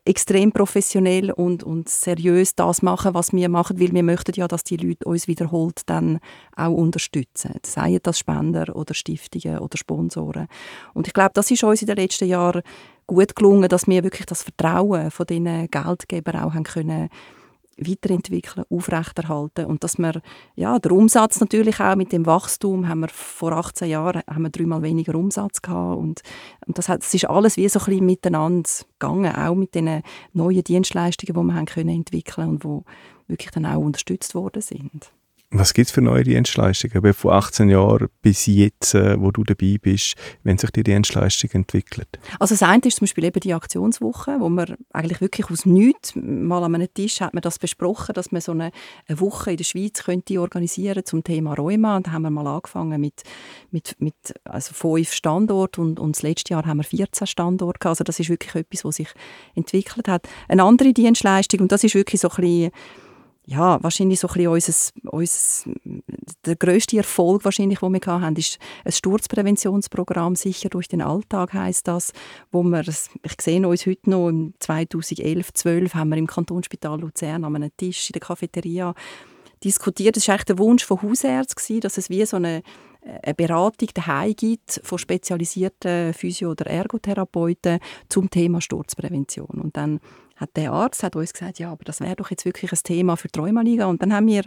extrem 0.08 0.52
professionell 0.52 1.32
und, 1.32 1.64
und 1.64 1.90
seriös 1.90 2.56
das 2.56 2.82
machen, 2.82 3.14
was 3.14 3.34
wir 3.34 3.50
machen, 3.50 3.80
weil 3.80 3.94
wir 3.94 4.04
möchten 4.04 4.34
ja, 4.36 4.48
dass 4.48 4.64
die 4.64 4.78
Leute 4.78 5.06
uns 5.06 5.28
wiederholt 5.28 5.82
dann 5.86 6.20
auch 6.56 6.74
unterstützen. 6.74 7.56
Seien 7.66 8.00
das 8.04 8.20
Spender 8.20 8.76
oder 8.76 8.94
Stiftungen 8.94 9.60
oder 9.60 9.78
Sponsoren. 9.78 10.48
Und 10.94 11.08
ich 11.08 11.14
glaube, 11.14 11.32
das 11.34 11.52
ist 11.52 11.64
uns 11.64 11.82
in 11.82 11.88
den 11.88 11.98
letzten 11.98 12.28
Jahren 12.28 12.62
gut 13.06 13.36
gelungen, 13.36 13.70
dass 13.70 13.88
wir 13.88 14.04
wirklich 14.04 14.26
das 14.26 14.44
Vertrauen 14.44 15.12
von 15.12 15.26
diesen 15.26 15.70
Geldgebern 15.70 16.42
auch 16.42 16.54
haben 16.54 16.64
können 16.64 17.10
weiterentwickeln, 17.78 18.66
aufrechterhalten 18.70 19.66
und 19.66 19.84
dass 19.84 19.98
wir, 19.98 20.22
ja, 20.56 20.80
der 20.80 20.92
Umsatz 20.92 21.40
natürlich 21.40 21.80
auch 21.80 21.96
mit 21.96 22.12
dem 22.12 22.26
Wachstum, 22.26 22.88
haben 22.88 23.02
wir 23.02 23.10
vor 23.10 23.54
18 23.54 23.90
Jahren 23.90 24.22
haben 24.28 24.44
wir 24.44 24.50
dreimal 24.50 24.82
weniger 24.82 25.16
Umsatz 25.16 25.62
gehabt 25.62 25.98
und, 25.98 26.22
und 26.66 26.78
das, 26.78 26.90
hat, 26.90 27.02
das 27.02 27.14
ist 27.14 27.26
alles 27.26 27.58
wie 27.58 27.70
so 27.70 27.80
ein 27.80 27.86
bisschen 27.86 28.06
miteinander 28.06 28.70
gegangen, 29.00 29.36
auch 29.36 29.56
mit 29.56 29.76
den 29.76 30.02
neuen 30.34 30.64
Dienstleistungen, 30.64 31.34
die 31.34 31.54
wir 31.54 31.56
haben 31.56 31.66
können 31.66 31.90
entwickeln 31.90 32.50
und 32.50 32.64
die 32.64 32.82
wirklich 33.28 33.52
dann 33.52 33.66
auch 33.66 33.80
unterstützt 33.80 34.36
worden 34.36 34.62
sind. 34.62 35.12
Was 35.50 35.74
gibt 35.74 35.88
es 35.88 35.94
für 35.94 36.02
neue 36.02 36.24
Dienstleistungen? 36.24 37.14
Von 37.14 37.32
18 37.32 37.70
Jahren 37.70 38.10
bis 38.22 38.48
jetzt, 38.48 38.94
äh, 38.96 39.18
wo 39.18 39.32
du 39.32 39.46
dabei 39.46 39.78
bist, 39.82 40.16
wenn 40.44 40.58
sich 40.58 40.72
die 40.72 40.84
Dienstleistung 40.84 41.50
entwickelt? 41.54 42.20
Also 42.38 42.54
das 42.54 42.64
eine 42.64 42.82
ist 42.84 42.98
zum 42.98 43.06
Beispiel 43.06 43.24
eben 43.24 43.40
die 43.40 43.54
Aktionswoche, 43.54 44.42
wo 44.42 44.50
man 44.50 44.76
eigentlich 44.92 45.22
wirklich 45.22 45.50
aus 45.50 45.66
nichts, 45.66 46.14
mal 46.16 46.62
an 46.66 46.76
einem 46.76 46.94
Tisch 46.94 47.22
hat 47.22 47.34
man 47.34 47.40
das 47.40 47.60
besprochen, 47.60 48.14
dass 48.14 48.34
man 48.34 48.42
so 48.42 48.52
eine, 48.52 48.72
Woche 49.08 49.52
in 49.52 49.58
der 49.58 49.64
Schweiz 49.64 50.04
könnte 50.04 50.42
organisieren 50.42 51.06
zum 51.06 51.24
Thema 51.24 51.54
Rheuma. 51.54 51.96
Und 51.96 52.08
da 52.08 52.12
haben 52.12 52.24
wir 52.24 52.30
mal 52.30 52.48
angefangen 52.48 53.00
mit, 53.00 53.24
mit, 53.72 53.96
mit 54.00 54.16
also 54.44 54.74
fünf 54.74 55.14
Standorten 55.14 55.80
und, 55.80 56.00
und 56.00 56.18
das 56.18 56.24
letzte 56.24 56.56
Jahr 56.56 56.66
haben 56.66 56.80
wir 56.80 56.84
14 56.84 57.26
Standorte. 57.26 57.88
Also 57.88 58.04
das 58.04 58.20
ist 58.20 58.28
wirklich 58.30 58.54
etwas, 58.54 58.84
was 58.84 58.98
sich 58.98 59.10
entwickelt 59.56 60.10
hat. 60.10 60.28
Eine 60.50 60.64
andere 60.64 60.92
Dienstleistung, 60.92 61.62
und 61.62 61.72
das 61.72 61.86
ist 61.86 61.96
wirklich 61.96 62.20
so 62.20 62.30
ein 62.30 62.36
bisschen 62.36 62.72
ja, 63.50 63.82
wahrscheinlich 63.82 64.20
so 64.20 64.28
ein 64.28 64.34
bisschen 64.34 64.94
unser, 65.06 65.12
unser, 65.12 65.72
der 66.46 66.56
grösste 66.58 66.98
Erfolg, 66.98 67.46
wahrscheinlich, 67.46 67.80
den 67.80 67.94
wir 67.94 68.02
haben, 68.06 68.36
ist 68.36 68.60
ein 68.84 68.92
Sturzpräventionsprogramm 68.92 70.36
«Sicher 70.36 70.68
durch 70.68 70.90
den 70.90 71.02
Alltag» 71.02 71.54
heißt 71.54 71.88
das, 71.88 72.12
wo 72.52 72.62
wir, 72.64 72.82
ich 72.82 73.42
sehe 73.42 73.66
uns 73.66 73.86
heute 73.86 74.10
noch, 74.10 74.28
im 74.28 74.54
2011, 74.60 75.54
12 75.54 75.96
haben 75.96 76.10
wir 76.10 76.18
im 76.18 76.28
Kantonsspital 76.28 77.00
Luzern 77.00 77.46
an 77.46 77.56
einem 77.56 77.72
Tisch 77.78 78.10
in 78.10 78.14
der 78.14 78.22
Cafeteria 78.22 78.94
diskutiert. 79.64 80.18
Das 80.18 80.28
war 80.28 80.36
eigentlich 80.36 80.46
der 80.46 80.58
Wunsch 80.58 80.84
von 80.84 81.02
Hausärzten, 81.02 81.80
dass 81.80 81.98
es 81.98 82.10
wie 82.10 82.26
so 82.26 82.36
eine 82.36 82.64
eine 83.24 83.34
Beratung 83.36 83.88
daheim 83.94 84.36
gibt 84.36 84.82
von 84.84 84.98
spezialisierten 84.98 86.14
Physio- 86.14 86.52
oder 86.52 86.68
Ergotherapeuten 86.68 87.80
zum 88.10 88.30
Thema 88.30 88.60
Sturzprävention. 88.60 89.62
Und 89.62 89.78
dann 89.78 90.02
hat 90.38 90.56
der 90.56 90.72
Arzt 90.72 91.04
hat 91.04 91.16
uns 91.16 91.34
gesagt, 91.34 91.60
ja, 91.60 91.72
aber 91.72 91.84
das 91.84 92.00
wäre 92.00 92.16
doch 92.16 92.32
jetzt 92.32 92.46
wirklich 92.46 92.72
ein 92.72 92.80
Thema 92.84 93.18
für 93.18 93.28
die. 93.28 93.40
Und 93.82 94.02
dann 94.02 94.14
haben 94.14 94.28
wir 94.28 94.44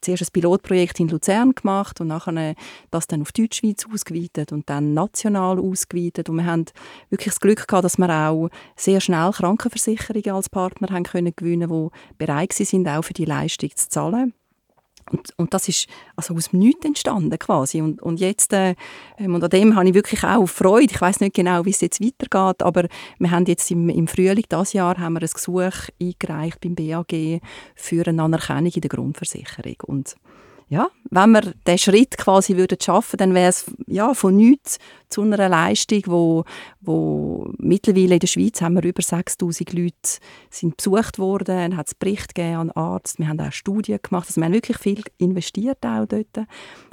zuerst 0.00 0.22
ein 0.22 0.32
Pilotprojekt 0.32 1.00
in 1.00 1.08
Luzern 1.08 1.54
gemacht 1.54 2.00
und 2.00 2.08
nachher 2.08 2.54
das 2.90 3.06
dann 3.06 3.22
auf 3.22 3.32
Deutschschweiz 3.32 3.86
ausgeweitet 3.92 4.52
und 4.52 4.68
dann 4.70 4.94
national 4.94 5.58
ausgeweitet. 5.58 6.28
Und 6.28 6.36
wir 6.36 6.46
haben 6.46 6.66
wirklich 7.10 7.32
das 7.34 7.40
Glück 7.40 7.66
gehabt, 7.66 7.84
dass 7.84 7.98
wir 7.98 8.10
auch 8.10 8.48
sehr 8.76 9.00
schnell 9.00 9.30
Krankenversicherungen 9.32 10.32
als 10.32 10.48
Partner 10.48 10.88
haben 10.90 11.04
können 11.04 11.34
gewinnen, 11.34 11.70
die 11.70 12.16
bereit 12.18 12.52
sind, 12.52 12.88
auch 12.88 13.02
für 13.02 13.14
die 13.14 13.24
Leistung 13.24 13.70
zu 13.74 13.88
zahlen. 13.88 14.34
Und, 15.10 15.32
und 15.36 15.52
das 15.52 15.68
ist 15.68 15.88
also 16.16 16.34
aus 16.34 16.50
dem 16.50 16.60
Nichts 16.60 16.84
entstanden 16.84 17.38
quasi. 17.38 17.80
Und, 17.80 18.00
und 18.00 18.20
jetzt, 18.20 18.52
äh, 18.52 18.74
ähm, 19.18 19.34
und 19.34 19.42
an 19.42 19.50
dem 19.50 19.74
habe 19.74 19.88
ich 19.88 19.94
wirklich 19.94 20.22
auch 20.24 20.46
Freude. 20.46 20.92
Ich 20.92 21.00
weiß 21.00 21.20
nicht 21.20 21.34
genau, 21.34 21.64
wie 21.64 21.70
es 21.70 21.80
jetzt 21.80 22.00
weitergeht, 22.00 22.62
aber 22.62 22.86
wir 23.18 23.30
haben 23.30 23.44
jetzt 23.46 23.70
im, 23.70 23.88
im 23.88 24.06
Frühling 24.06 24.44
dieses 24.50 24.72
Jahr 24.72 24.98
haben 24.98 25.14
wir 25.14 25.22
ein 25.22 25.28
Gesuch 25.32 25.88
eingereicht 26.00 26.60
beim 26.60 26.74
BAG 26.74 27.40
für 27.74 28.06
eine 28.06 28.22
Anerkennung 28.22 28.72
in 28.72 28.80
der 28.80 28.90
Grundversicherung. 28.90 29.76
Und 29.86 30.16
ja, 30.70 30.88
wenn 31.10 31.32
wir 31.32 31.52
diesen 31.66 31.78
Schritt 31.78 32.16
quasi 32.16 32.56
würden 32.56 32.78
schaffen, 32.80 33.16
dann 33.16 33.34
wäre 33.34 33.48
es 33.48 33.64
ja, 33.88 34.14
von 34.14 34.36
nichts 34.36 34.78
zu 35.08 35.22
einer 35.22 35.48
Leistung, 35.48 36.02
wo, 36.06 36.44
wo 36.80 37.52
mittlerweile 37.58 38.14
in 38.14 38.20
der 38.20 38.28
Schweiz 38.28 38.62
haben 38.62 38.76
wir 38.76 38.84
über 38.84 39.02
6000 39.02 39.72
Leute 39.72 39.96
sind 40.48 40.76
besucht 40.76 41.18
worden, 41.18 41.76
hat 41.76 41.88
es 41.88 41.96
Bericht 41.96 42.36
gegeben 42.36 42.56
an 42.56 42.70
Arzt, 42.70 43.18
wir 43.18 43.26
haben 43.26 43.40
auch 43.40 43.50
Studien 43.50 43.98
gemacht, 44.00 44.28
also 44.28 44.40
wir 44.40 44.44
haben 44.44 44.52
wirklich 44.52 44.78
viel 44.78 45.02
investiert 45.18 45.84
auch 45.84 46.06
dort. 46.06 46.46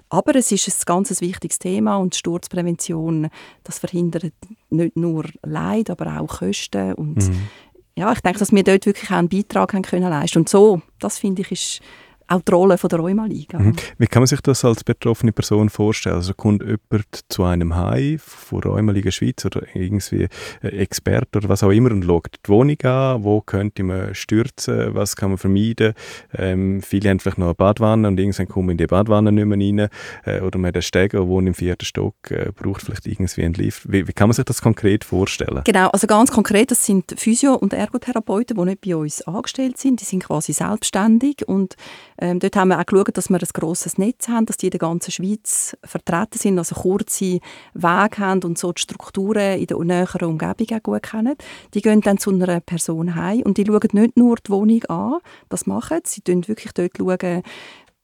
Aber 0.10 0.36
es 0.36 0.52
ist 0.52 0.68
ein 0.68 0.86
ganz 0.86 1.22
wichtiges 1.22 1.60
Thema 1.60 1.98
und 1.98 2.16
Sturzprävention, 2.16 3.30
das 3.64 3.78
verhindert 3.78 4.34
nicht 4.72 4.96
nur 4.96 5.26
Leid, 5.44 5.92
aber 5.92 6.20
auch 6.20 6.40
Kosten 6.40 6.94
und 6.94 7.18
mhm. 7.18 7.48
ja, 7.96 8.12
ich 8.12 8.22
denke, 8.22 8.40
dass 8.40 8.52
wir 8.52 8.64
dort 8.64 8.88
wirklich 8.88 9.12
auch 9.12 9.18
einen 9.18 9.30
Beitrag 9.30 9.76
haben 9.76 9.84
können 9.84 10.10
leisten 10.10 10.40
und 10.40 10.50
so, 10.50 10.82
das 10.98 11.20
finde 11.20 11.44
ich 11.44 11.52
ist 11.52 11.82
auch 12.28 12.42
die 12.42 12.52
Rolle 12.52 12.78
von 12.78 12.90
der 12.90 13.00
Rheuma-Liga. 13.00 13.60
Mhm. 13.60 13.76
Wie 13.98 14.08
kann 14.08 14.22
man 14.22 14.28
sich 14.28 14.42
das 14.42 14.66
als 14.66 14.84
betroffene 14.84 15.32
Person 15.32 15.70
vorstellen? 15.70 16.16
Also 16.16 16.34
kommt 16.34 16.62
jemand 16.62 17.22
zu 17.30 17.44
einem 17.44 17.76
Heim 17.76 18.20
von 18.20 18.62
Rheuma-Liga 18.62 19.12
Schweiz 19.12 19.46
oder 19.46 19.64
irgendwie 19.74 20.28
Experte 20.62 21.40
oder 21.40 21.50
was 21.50 21.64
auch 21.64 21.72
immer 21.72 21.92
und 21.92 22.04
schaut 22.04 22.36
die 22.46 22.50
Wohnung 22.50 22.82
an, 22.82 23.24
wo 23.24 23.42
könnte 23.42 23.84
man 23.84 24.14
stürzen, 24.16 24.94
was 24.94 25.16
kann 25.16 25.30
man 25.30 25.38
vermeiden. 25.38 25.94
Ähm, 26.34 26.82
viele 26.82 27.10
haben 27.10 27.20
vielleicht 27.20 27.38
noch 27.38 27.48
eine 27.48 27.56
Badwanne 27.56 28.08
und 28.08 28.20
irgendwann 28.20 28.48
kommen 28.48 28.70
in 28.72 28.78
die 28.78 28.88
Badwanne 28.88 29.32
nicht 29.32 29.46
mehr 29.46 29.58
rein 29.58 29.90
äh, 30.26 30.42
oder 30.42 30.58
man 30.60 30.70
hat 30.70 30.76
einen 30.76 30.82
Steiger, 30.82 31.28
wohnt 31.28 31.48
im 31.48 31.54
vierten 31.54 31.86
Stock, 31.86 32.16
äh, 32.30 32.52
braucht 32.56 32.82
vielleicht 32.82 33.08
irgendwie 33.08 33.44
einen 33.44 33.54
Lift. 33.54 33.92
Wie, 33.92 34.08
wie, 34.08 34.14
kann 34.14 34.30
man 34.30 34.34
sich 34.34 34.46
das 34.46 34.62
konkret 34.62 35.04
vorstellen? 35.04 35.62
Genau, 35.66 35.90
also 35.90 36.08
ganz 36.08 36.32
konkret, 36.32 36.72
das 36.72 36.86
sind 36.86 37.14
Physio- 37.18 37.56
und 37.56 37.74
Ergotherapeuten, 37.74 38.58
die 38.58 38.66
nicht 38.66 38.82
bei 38.82 38.96
uns 38.96 39.22
angestellt 39.22 39.78
sind, 39.78 40.02
die 40.02 40.06
sind 40.06 40.24
quasi 40.24 40.54
selbstständig 40.54 41.48
und 41.48 41.76
ähm, 42.20 42.40
dort 42.40 42.56
haben 42.56 42.70
wir 42.70 42.80
auch 42.80 42.86
geschaut, 42.86 43.16
dass 43.18 43.30
wir 43.30 43.38
ein 43.38 43.50
grosses 43.54 43.98
Netz 43.98 44.28
haben, 44.28 44.46
dass 44.46 44.58
die 44.58 44.68
in 44.68 44.72
der 44.72 44.80
ganzen 44.80 45.12
Schweiz 45.12 45.78
vertreten 45.84 46.38
sind, 46.38 46.58
also 46.58 46.76
kurze 46.76 47.40
Wege 47.74 48.18
haben 48.18 48.44
und 48.44 48.58
so 48.58 48.72
die 48.72 48.82
Strukturen 48.82 49.60
in 49.60 49.68
der 49.68 49.78
näheren 49.80 50.28
Umgebung 50.28 50.78
auch 50.78 50.84
gut 50.84 51.04
kennen. 51.04 51.36
Die 51.74 51.82
gehen 51.82 52.02
dann 52.02 52.18
zu 52.18 52.32
einer 52.32 52.60
Person 52.60 53.16
heim 53.16 53.42
und 53.42 53.58
die 53.58 53.66
schauen 53.66 53.90
nicht 53.92 54.18
nur 54.18 54.38
die 54.38 54.50
Wohnung 54.50 54.84
an, 54.86 55.20
das 55.50 55.68
machen 55.68 56.00
sie, 56.04 56.22
sie 56.26 56.32
schauen 56.32 56.48
wirklich 56.48 56.74
dort, 56.74 56.98
schauen, 56.98 57.44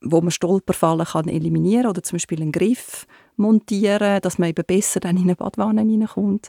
wo 0.01 0.21
man 0.21 0.31
Stolperfallen 0.31 1.05
kann 1.05 1.27
eliminieren 1.27 1.87
oder 1.87 2.03
zum 2.03 2.17
Beispiel 2.17 2.41
einen 2.41 2.51
Griff 2.51 3.07
montieren, 3.37 4.21
dass 4.21 4.37
man 4.37 4.49
eben 4.49 4.65
besser 4.65 4.99
dann 4.99 5.17
in 5.17 5.23
eine 5.23 5.35
Badwanne 5.35 5.81
reinkommt. 5.81 6.47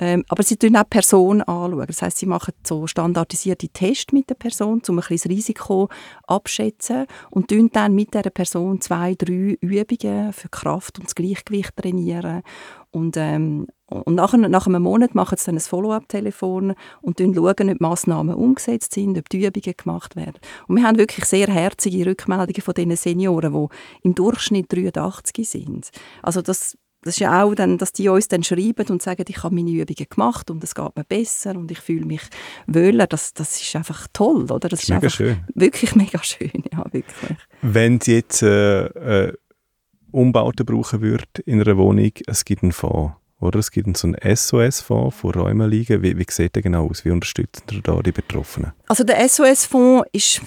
Ähm, 0.00 0.24
aber 0.28 0.42
sie 0.42 0.56
schauen 0.60 0.76
auch 0.76 0.82
die 0.82 0.88
Person 0.90 1.42
anschauen. 1.42 1.86
Das 1.86 2.02
heißt, 2.02 2.18
sie 2.18 2.26
machen 2.26 2.54
so 2.66 2.86
standardisierte 2.86 3.68
Tests 3.68 4.12
mit 4.12 4.30
der 4.30 4.34
Person, 4.34 4.82
um 4.88 4.98
ein 4.98 5.04
das 5.08 5.26
Risiko 5.26 5.88
abschätzen 6.26 7.06
und 7.30 7.50
dann 7.72 7.94
mit 7.94 8.14
der 8.14 8.30
Person 8.30 8.80
zwei, 8.80 9.14
drei 9.14 9.56
Übungen 9.60 10.32
für 10.32 10.48
Kraft 10.48 10.98
und 10.98 11.06
das 11.06 11.14
Gleichgewicht 11.14 11.76
trainieren. 11.76 12.42
Und, 12.94 13.16
ähm, 13.16 13.66
und 13.86 14.14
nach, 14.14 14.34
nach 14.34 14.68
einem 14.68 14.82
Monat 14.82 15.16
machen 15.16 15.36
sie 15.36 15.46
dann 15.46 15.56
ein 15.56 15.60
Follow-up-Telefon 15.60 16.74
und 17.02 17.18
schauen, 17.18 17.48
ob 17.48 17.56
die 17.56 17.76
Massnahmen 17.80 18.36
umgesetzt 18.36 18.94
sind, 18.94 19.18
ob 19.18 19.28
die 19.28 19.44
Übungen 19.44 19.74
gemacht 19.76 20.14
werden. 20.14 20.38
Und 20.68 20.76
wir 20.76 20.84
haben 20.84 20.96
wirklich 20.96 21.24
sehr 21.24 21.48
herzige 21.48 22.06
Rückmeldungen 22.06 22.62
von 22.62 22.72
diesen 22.72 22.94
Senioren, 22.94 23.52
die 23.52 24.06
im 24.06 24.14
Durchschnitt 24.14 24.72
83 24.72 25.48
sind. 25.48 25.90
Also 26.22 26.40
das, 26.40 26.78
das 27.02 27.14
ist 27.14 27.20
ja 27.20 27.42
auch 27.42 27.56
dann, 27.56 27.78
dass 27.78 27.92
die 27.92 28.08
uns 28.08 28.28
dann 28.28 28.44
schreiben 28.44 28.86
und 28.88 29.02
sagen, 29.02 29.24
ich 29.26 29.42
habe 29.42 29.54
meine 29.56 29.72
Übungen 29.72 30.06
gemacht 30.08 30.52
und 30.52 30.62
es 30.62 30.76
geht 30.76 30.96
mir 30.96 31.04
besser 31.04 31.56
und 31.56 31.68
ich 31.72 31.80
fühle 31.80 32.06
mich 32.06 32.22
wohler. 32.68 33.08
Das, 33.08 33.34
das 33.34 33.60
ist 33.60 33.74
einfach 33.74 34.06
toll, 34.12 34.52
oder? 34.52 34.68
Das 34.68 34.84
ist 34.84 34.90
mega 34.90 35.10
schön. 35.10 35.38
Wirklich 35.52 35.94
mega 35.96 36.22
schön, 36.22 36.62
ja, 36.72 36.84
wirklich. 36.92 37.38
Wenn 37.60 38.00
Sie 38.00 38.14
jetzt 38.14 38.40
äh, 38.44 38.84
äh, 38.86 39.32
Umbauten 40.14 40.64
brauchen 40.64 41.00
würde 41.00 41.24
in 41.44 41.60
einer 41.60 41.76
Wohnung, 41.76 42.12
es 42.26 42.44
gibt 42.44 42.62
einen 42.62 42.72
Fonds 42.72 43.14
oder? 43.40 43.58
Es 43.58 43.70
gibt 43.70 43.96
so 43.96 44.08
einen 44.08 44.36
SOS-Fonds 44.36 45.16
von 45.16 45.32
Räumenliegen. 45.32 46.02
Wie, 46.02 46.16
wie 46.16 46.26
sieht 46.30 46.54
der 46.54 46.62
genau 46.62 46.88
aus? 46.88 47.04
Wie 47.04 47.10
unterstützt 47.10 47.64
ihr 47.70 47.82
da 47.82 48.00
die 48.00 48.12
Betroffenen? 48.12 48.72
Also 48.86 49.04
der 49.04 49.28
SOS-Fonds 49.28 50.08
ist 50.12 50.40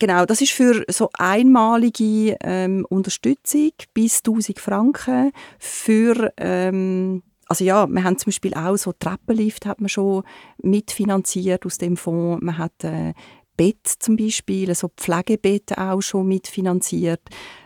Genau, 0.00 0.26
das 0.26 0.40
ist 0.40 0.52
für 0.52 0.84
so 0.88 1.10
einmalige 1.18 2.36
ähm, 2.44 2.86
Unterstützung 2.88 3.72
bis 3.94 4.18
1000 4.18 4.60
Franken 4.60 5.32
für 5.58 6.32
ähm, 6.36 7.24
also 7.48 7.64
ja, 7.64 7.86
wir 7.86 8.04
haben 8.04 8.18
zum 8.18 8.26
Beispiel 8.26 8.54
auch 8.54 8.76
so 8.76 8.92
Treppenlift 8.92 9.66
hat 9.66 9.80
man 9.80 9.88
schon 9.88 10.22
mitfinanziert 10.62 11.64
aus 11.64 11.78
dem 11.78 11.96
Fonds. 11.96 12.42
Man 12.44 12.58
hat 12.58 12.84
äh, 12.84 13.14
Bett 13.58 13.86
zum 13.98 14.16
Beispiel, 14.16 14.70
also 14.70 14.88
Pflegebett 14.96 15.76
auch 15.76 16.00
schon 16.00 16.28
mitfinanziert. 16.28 17.20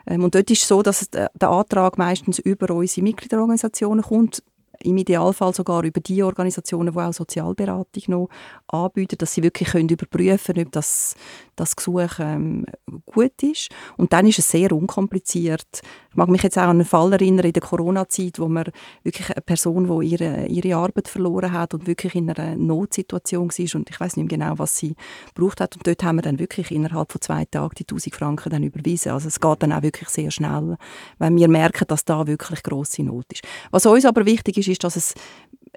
Ähm, 0.07 0.24
und 0.24 0.35
dort 0.35 0.50
ist 0.50 0.62
es 0.62 0.68
so, 0.68 0.83
dass 0.83 1.09
der 1.11 1.31
Antrag 1.40 1.98
meistens 1.98 2.40
über 2.40 2.74
unsere 2.74 3.05
Mitgliederorganisationen 3.05 4.02
kommt 4.02 4.42
im 4.82 4.96
Idealfall 4.96 5.54
sogar 5.54 5.84
über 5.84 6.00
die 6.00 6.22
Organisationen, 6.22 6.92
die 6.92 6.98
auch 6.98 7.12
Sozialberatung 7.12 8.02
noch 8.08 8.28
anbieten, 8.68 9.16
dass 9.18 9.34
sie 9.34 9.42
wirklich 9.42 9.70
können 9.70 9.88
überprüfen 9.88 10.54
können, 10.54 10.66
ob 10.66 10.72
das, 10.72 11.14
das 11.56 11.76
Gesuch 11.76 12.18
ähm, 12.18 12.66
gut 13.06 13.42
ist. 13.42 13.68
Und 13.96 14.12
dann 14.12 14.26
ist 14.26 14.38
es 14.38 14.50
sehr 14.50 14.72
unkompliziert. 14.72 15.82
Ich 16.10 16.16
mag 16.16 16.28
mich 16.28 16.42
jetzt 16.42 16.58
auch 16.58 16.62
an 16.62 16.70
einen 16.70 16.84
Fall 16.84 17.12
erinnern 17.12 17.46
in 17.46 17.52
der 17.52 17.62
Corona-Zeit, 17.62 18.38
wo 18.38 18.48
man 18.48 18.64
wirklich 19.02 19.30
eine 19.30 19.40
Person, 19.40 20.00
die 20.00 20.08
ihre, 20.08 20.46
ihre 20.46 20.76
Arbeit 20.76 21.08
verloren 21.08 21.52
hat 21.52 21.74
und 21.74 21.86
wirklich 21.86 22.14
in 22.14 22.30
einer 22.30 22.56
Notsituation 22.56 23.48
war 23.48 23.76
und 23.76 23.90
ich 23.90 24.00
weiß 24.00 24.16
nicht 24.16 24.30
mehr 24.30 24.38
genau, 24.38 24.58
was 24.58 24.76
sie 24.76 24.94
braucht 25.34 25.60
hat. 25.60 25.76
Und 25.76 25.86
dort 25.86 26.02
haben 26.02 26.16
wir 26.16 26.22
dann 26.22 26.38
wirklich 26.38 26.70
innerhalb 26.70 27.12
von 27.12 27.20
zwei 27.20 27.44
Tagen 27.44 27.74
die 27.78 27.84
1000 27.84 28.14
Franken 28.14 28.50
dann 28.50 28.62
überwiesen. 28.62 29.12
Also 29.12 29.28
es 29.28 29.40
geht 29.40 29.62
dann 29.62 29.72
auch 29.72 29.82
wirklich 29.82 30.08
sehr 30.08 30.30
schnell, 30.30 30.76
wenn 31.18 31.36
wir 31.36 31.48
merken, 31.48 31.84
dass 31.88 32.04
da 32.04 32.26
wirklich 32.26 32.62
grosse 32.62 33.02
Not 33.02 33.26
ist. 33.32 33.44
Was 33.70 33.86
uns 33.86 34.04
aber 34.04 34.26
wichtig 34.26 34.58
ist, 34.58 34.68
ist, 34.72 34.85
dass 34.85 34.96
es 34.96 35.14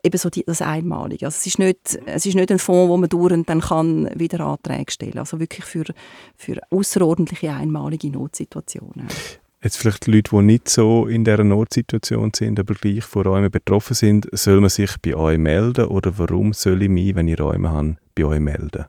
eben 0.04 0.18
so 0.18 0.30
die, 0.30 0.44
das 0.44 0.62
Einmalige. 0.62 1.26
Also 1.26 1.38
es 1.38 1.48
ist 1.48 1.60
nicht, 1.60 2.00
es 2.06 2.26
ist 2.26 2.36
nicht 2.36 2.52
ein 2.52 2.60
Fonds, 2.60 2.90
wo 2.90 2.98
man 2.98 3.10
dauernd 3.10 3.50
dann 3.50 3.62
kann 3.62 4.10
wieder 4.16 4.42
Anträge 4.42 4.92
stellen. 4.92 5.18
Also 5.18 5.40
wirklich 5.40 5.66
für, 5.66 5.86
für 6.36 6.62
außerordentliche 6.70 7.52
einmalige 7.52 8.10
Notsituationen. 8.10 9.08
Jetzt 9.64 9.78
vielleicht 9.78 10.06
Leute, 10.06 10.30
die 10.32 10.42
nicht 10.44 10.70
so 10.70 11.08
in 11.08 11.24
dieser 11.24 11.44
Notsituation 11.44 12.32
sind, 12.36 12.60
aber 12.60 12.76
gleich 12.76 13.04
von 13.04 13.24
Räumen 13.24 13.50
betroffen 13.50 13.96
sind, 13.96 14.28
soll 14.32 14.62
man 14.62 14.70
sich 14.70 14.92
bei 15.02 15.16
euch 15.16 15.40
melden 15.40 15.86
oder 15.86 16.20
warum 16.20 16.54
soll 16.54 16.84
ich 16.84 16.90
mich, 16.90 17.16
wenn 17.16 17.28
ich 17.28 17.40
Räume 17.40 17.72
habe, 17.72 17.96
bei 18.14 18.26
euch 18.26 18.40
melden? 18.40 18.86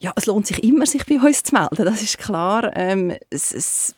Ja, 0.00 0.12
es 0.16 0.26
lohnt 0.26 0.46
sich 0.46 0.62
immer, 0.62 0.84
sich 0.84 1.06
bei 1.06 1.16
uns 1.16 1.42
zu 1.42 1.54
melden, 1.54 1.86
das 1.86 2.02
ist 2.02 2.18
klar. 2.18 2.70
Ähm, 2.76 3.14
es, 3.30 3.52
es, 3.52 3.94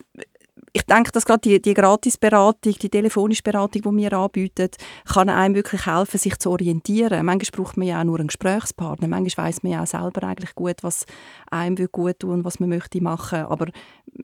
ich 0.72 0.82
denke, 0.82 1.10
dass 1.12 1.24
gerade 1.24 1.40
die, 1.40 1.60
die 1.60 1.74
Gratisberatung, 1.74 2.74
die 2.74 2.88
telefonische 2.88 3.42
Beratung, 3.42 3.82
die 3.82 4.02
wir 4.02 4.12
anbieten, 4.12 4.70
kann 5.04 5.28
einem 5.28 5.54
wirklich 5.54 5.86
helfen, 5.86 6.18
sich 6.18 6.38
zu 6.38 6.50
orientieren. 6.50 7.24
Manchmal 7.24 7.64
braucht 7.64 7.76
man 7.76 7.88
ja 7.88 8.00
auch 8.00 8.04
nur 8.04 8.18
einen 8.18 8.28
Gesprächspartner. 8.28 9.08
Manchmal 9.08 9.48
weiß 9.48 9.62
man 9.62 9.72
ja 9.72 9.82
auch 9.82 9.86
selber 9.86 10.22
eigentlich 10.26 10.54
gut, 10.54 10.82
was 10.82 11.06
einem 11.50 11.76
gut 11.90 12.20
tun 12.20 12.44
was 12.44 12.60
man 12.60 12.68
möchte 12.68 13.02
machen. 13.02 13.46
Aber 13.46 13.66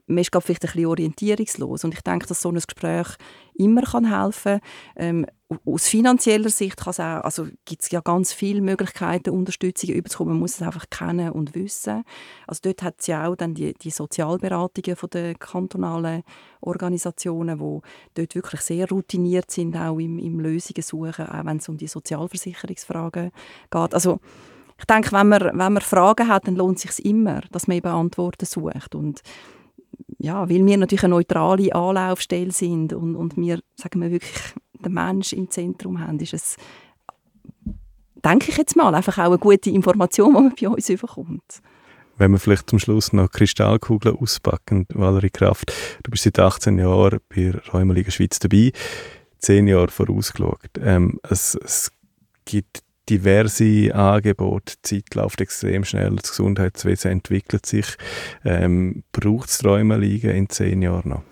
man 0.05 0.17
ist 0.19 0.31
vielleicht 0.31 0.63
ein 0.63 0.71
bisschen 0.71 0.85
orientierungslos. 0.85 1.83
Und 1.83 1.93
ich 1.93 2.01
denke, 2.01 2.27
dass 2.27 2.41
so 2.41 2.49
ein 2.49 2.55
Gespräch 2.55 3.07
immer 3.55 3.81
kann 3.81 4.05
helfen 4.05 4.59
kann. 4.59 4.69
Ähm, 4.95 5.25
aus 5.65 5.87
finanzieller 5.87 6.49
Sicht 6.49 6.85
auch, 6.85 6.99
also 6.99 7.47
gibt 7.63 7.81
es 7.81 7.91
ja 7.91 8.01
ganz 8.01 8.33
viele 8.33 8.61
Möglichkeiten, 8.61 9.29
Unterstützung 9.29 9.91
überzukommen. 9.91 10.33
Man 10.33 10.41
muss 10.41 10.55
es 10.55 10.61
einfach 10.61 10.89
kennen 10.89 11.31
und 11.31 11.55
wissen. 11.55 12.03
Also 12.47 12.59
dort 12.63 12.83
hat 12.83 12.95
es 12.99 13.07
ja 13.07 13.27
auch 13.27 13.35
dann 13.35 13.53
die, 13.53 13.73
die 13.73 13.89
Sozialberatungen 13.89 14.97
von 14.97 15.09
den 15.09 15.39
kantonalen 15.39 16.23
Organisationen, 16.59 17.59
die 17.59 17.79
dort 18.15 18.35
wirklich 18.35 18.61
sehr 18.61 18.89
routiniert 18.89 19.49
sind, 19.49 19.77
auch 19.77 19.99
im, 19.99 20.19
im 20.19 20.39
Lösungen 20.41 20.83
suchen, 20.83 21.27
auch 21.27 21.45
wenn 21.45 21.57
es 21.57 21.69
um 21.69 21.77
die 21.77 21.87
Sozialversicherungsfragen 21.87 23.31
geht. 23.71 23.93
Also 23.93 24.19
ich 24.77 24.85
denke, 24.85 25.11
wenn 25.13 25.29
man, 25.29 25.41
wenn 25.41 25.73
man 25.73 25.81
Fragen 25.81 26.27
hat, 26.27 26.47
dann 26.47 26.55
lohnt 26.55 26.77
es 26.77 26.95
sich 26.95 27.05
immer, 27.05 27.41
dass 27.51 27.67
man 27.67 27.77
eben 27.77 27.87
Antworten 27.87 28.45
sucht. 28.45 28.95
Und 28.95 29.21
ja, 30.19 30.49
weil 30.49 30.65
wir 30.65 30.77
natürlich 30.77 31.03
eine 31.03 31.15
neutrale 31.15 31.73
Anlaufstelle 31.73 32.51
sind 32.51 32.93
und, 32.93 33.15
und 33.15 33.37
wir, 33.37 33.59
sagen 33.75 34.01
wir 34.01 34.11
wirklich, 34.11 34.33
den 34.83 34.93
Mensch 34.93 35.33
im 35.33 35.49
Zentrum 35.49 35.99
haben, 35.99 36.19
ist 36.19 36.33
es, 36.33 36.57
denke 38.23 38.51
ich 38.51 38.57
jetzt 38.57 38.75
mal, 38.75 38.93
einfach 38.93 39.17
auch 39.17 39.25
eine 39.25 39.37
gute 39.37 39.69
Information, 39.69 40.33
die 40.33 40.41
man 40.41 40.55
bei 40.55 40.75
uns 40.75 40.87
bekommt. 40.87 41.61
Wenn 42.17 42.31
wir 42.31 42.39
vielleicht 42.39 42.69
zum 42.69 42.79
Schluss 42.79 43.13
noch 43.13 43.29
Kristallkugeln 43.29 44.17
auspacken, 44.17 44.87
Valerie 44.93 45.29
Kraft, 45.29 45.71
du 46.03 46.09
bist 46.09 46.23
seit 46.23 46.39
18 46.39 46.79
Jahren 46.79 47.19
bei 47.29 47.53
Räumeliga 47.71 48.09
Schweiz 48.09 48.39
dabei, 48.39 48.71
zehn 49.37 49.67
Jahre 49.67 49.89
vorausgeschaut. 49.89 50.69
Ähm, 50.81 51.19
es, 51.29 51.55
es 51.63 51.91
gibt 52.45 52.81
diverse 53.09 53.93
Angebote, 53.93 54.73
die 54.77 55.03
Zeit 55.03 55.15
läuft 55.15 55.41
extrem 55.41 55.85
schnell, 55.85 56.15
das 56.15 56.31
Gesundheitswesen 56.31 57.11
entwickelt 57.11 57.65
sich. 57.65 57.85
Ähm, 58.43 59.03
Braucht 59.11 59.49
es 59.49 59.63
Räumeliga 59.63 60.31
in 60.31 60.49
zehn 60.49 60.81
Jahren 60.81 61.09
noch? 61.09 61.23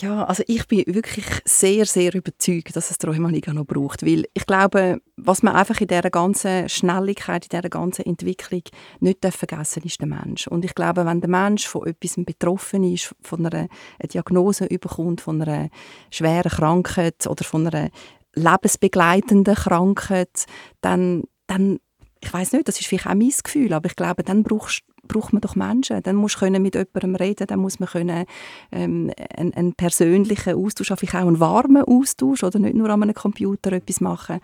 Ja, 0.00 0.24
also 0.24 0.44
ich 0.46 0.66
bin 0.68 0.84
wirklich 0.86 1.26
sehr, 1.44 1.84
sehr 1.84 2.14
überzeugt, 2.14 2.76
dass 2.76 2.90
es 2.90 2.98
die 2.98 3.06
Rheumaliga 3.06 3.52
noch 3.52 3.64
braucht, 3.64 4.04
weil 4.04 4.26
ich 4.32 4.46
glaube, 4.46 5.00
was 5.16 5.42
man 5.42 5.56
einfach 5.56 5.80
in 5.80 5.88
dieser 5.88 6.10
ganzen 6.10 6.68
Schnelligkeit, 6.68 7.46
in 7.46 7.48
dieser 7.48 7.68
ganzen 7.68 8.06
Entwicklung 8.06 8.62
nicht 9.00 9.24
vergessen 9.24 9.82
ist 9.82 10.00
der 10.00 10.06
Mensch. 10.06 10.46
Und 10.46 10.64
ich 10.64 10.74
glaube, 10.74 11.04
wenn 11.04 11.20
der 11.20 11.30
Mensch 11.30 11.66
von 11.66 11.86
etwas 11.86 12.14
betroffen 12.18 12.84
ist, 12.84 13.14
von 13.22 13.44
einer 13.44 13.68
Diagnose 14.12 14.66
überkommt, 14.66 15.20
von 15.20 15.42
einer 15.42 15.68
schweren 16.10 16.50
Krankheit 16.50 17.26
oder 17.26 17.44
von 17.44 17.66
einer 17.66 17.90
lebensbegleitenden 18.34 19.54
Krankheit, 19.54 20.46
dann, 20.80 21.24
dann 21.46 21.80
ich 22.20 22.32
weiß 22.32 22.52
nicht, 22.52 22.68
das 22.68 22.80
ist 22.80 22.86
vielleicht 22.86 23.06
auch 23.06 23.14
mein 23.14 23.32
Gefühl, 23.42 23.72
aber 23.72 23.86
ich 23.86 23.96
glaube, 23.96 24.22
dann 24.22 24.42
brauchst 24.42 24.82
braucht 25.06 25.32
man 25.32 25.40
doch 25.40 25.56
Menschen. 25.56 26.02
Dann 26.02 26.16
musst 26.16 26.40
du 26.40 26.50
mit 26.50 26.74
jemandem 26.74 27.14
reden, 27.14 27.46
dann 27.46 27.60
muss 27.60 27.78
man 27.78 27.88
können, 27.88 28.24
ähm, 28.72 29.10
einen, 29.36 29.54
einen, 29.54 29.74
persönlichen 29.74 30.54
Austausch, 30.54 30.92
vielleicht 30.96 31.14
auch 31.14 31.28
einen 31.28 31.40
warmen 31.40 31.84
Austausch 31.84 32.42
oder 32.42 32.58
nicht 32.58 32.74
nur 32.74 32.90
an 32.90 33.02
einem 33.02 33.14
Computer 33.14 33.72
etwas 33.72 34.00
machen. 34.00 34.40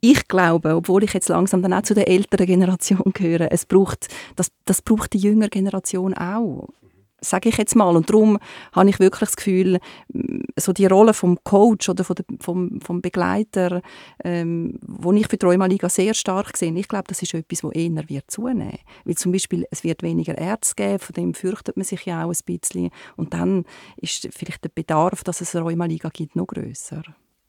Ich 0.00 0.28
glaube, 0.28 0.74
obwohl 0.76 1.02
ich 1.04 1.14
jetzt 1.14 1.28
langsam 1.28 1.62
dann 1.62 1.72
auch 1.72 1.82
zu 1.82 1.94
der 1.94 2.08
älteren 2.08 2.46
Generation 2.46 3.12
gehöre, 3.14 3.50
es 3.50 3.64
braucht, 3.64 4.08
das, 4.36 4.48
das 4.66 4.82
braucht 4.82 5.14
die 5.14 5.18
jüngere 5.18 5.48
Generation 5.48 6.14
auch 6.14 6.68
sage 7.24 7.48
ich 7.48 7.56
jetzt 7.56 7.74
mal. 7.74 7.96
Und 7.96 8.10
darum 8.10 8.38
habe 8.72 8.88
ich 8.90 9.00
wirklich 9.00 9.30
das 9.30 9.36
Gefühl, 9.36 9.78
so 10.56 10.72
die 10.72 10.86
Rolle 10.86 11.14
vom 11.14 11.38
Coach 11.44 11.88
oder 11.88 12.04
vom, 12.40 12.80
vom 12.80 13.02
Begleiter, 13.02 13.82
ähm, 14.22 14.78
wo 14.86 15.12
ich 15.12 15.28
für 15.28 15.36
die 15.36 15.46
Rheumaliga 15.46 15.88
sehr 15.88 16.14
stark 16.14 16.56
sehe, 16.56 16.72
ich 16.74 16.88
glaube, 16.88 17.04
das 17.08 17.22
ist 17.22 17.34
etwas, 17.34 17.60
das 17.60 17.72
eher 17.72 18.08
wird 18.08 18.30
zunehmen. 18.30 18.78
Weil 19.04 19.14
zum 19.16 19.32
Beispiel, 19.32 19.66
es 19.70 19.84
wird 19.84 20.02
weniger 20.02 20.36
Ärzte 20.38 20.74
geben, 20.76 20.98
von 20.98 21.14
dem 21.14 21.34
fürchtet 21.34 21.76
man 21.76 21.84
sich 21.84 22.04
ja 22.04 22.24
auch 22.24 22.30
ein 22.30 22.38
bisschen. 22.44 22.90
Und 23.16 23.34
dann 23.34 23.64
ist 23.96 24.28
vielleicht 24.32 24.64
der 24.64 24.70
Bedarf, 24.74 25.24
dass 25.24 25.40
es 25.40 25.54
eine 25.54 25.64
Rheumaliga 25.64 26.10
gibt, 26.12 26.36
noch 26.36 26.46
grösser. 26.46 27.02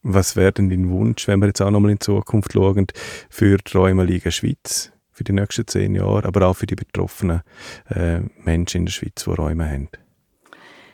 Was 0.07 0.35
wäre 0.35 0.51
denn 0.51 0.69
dein 0.69 0.89
Wunsch, 0.91 1.27
wenn 1.27 1.39
wir 1.39 1.47
jetzt 1.47 1.61
auch 1.61 1.71
nochmal 1.71 1.91
in 1.91 1.99
Zukunft 1.99 2.53
schauen, 2.53 2.85
für 3.29 3.57
die 3.57 3.75
Rheumaliga 3.75 4.29
Schweiz? 4.29 4.91
Für 5.15 5.23
die 5.23 5.31
nächsten 5.31 5.65
zehn 5.65 5.95
Jahre, 5.95 6.25
aber 6.25 6.45
auch 6.47 6.57
für 6.57 6.65
die 6.65 6.75
betroffenen 6.75 7.41
äh, 7.89 8.19
Menschen 8.43 8.79
in 8.79 8.85
der 8.85 8.91
Schweiz, 8.91 9.23
die 9.23 9.31
Räume 9.31 9.67
haben? 9.67 9.87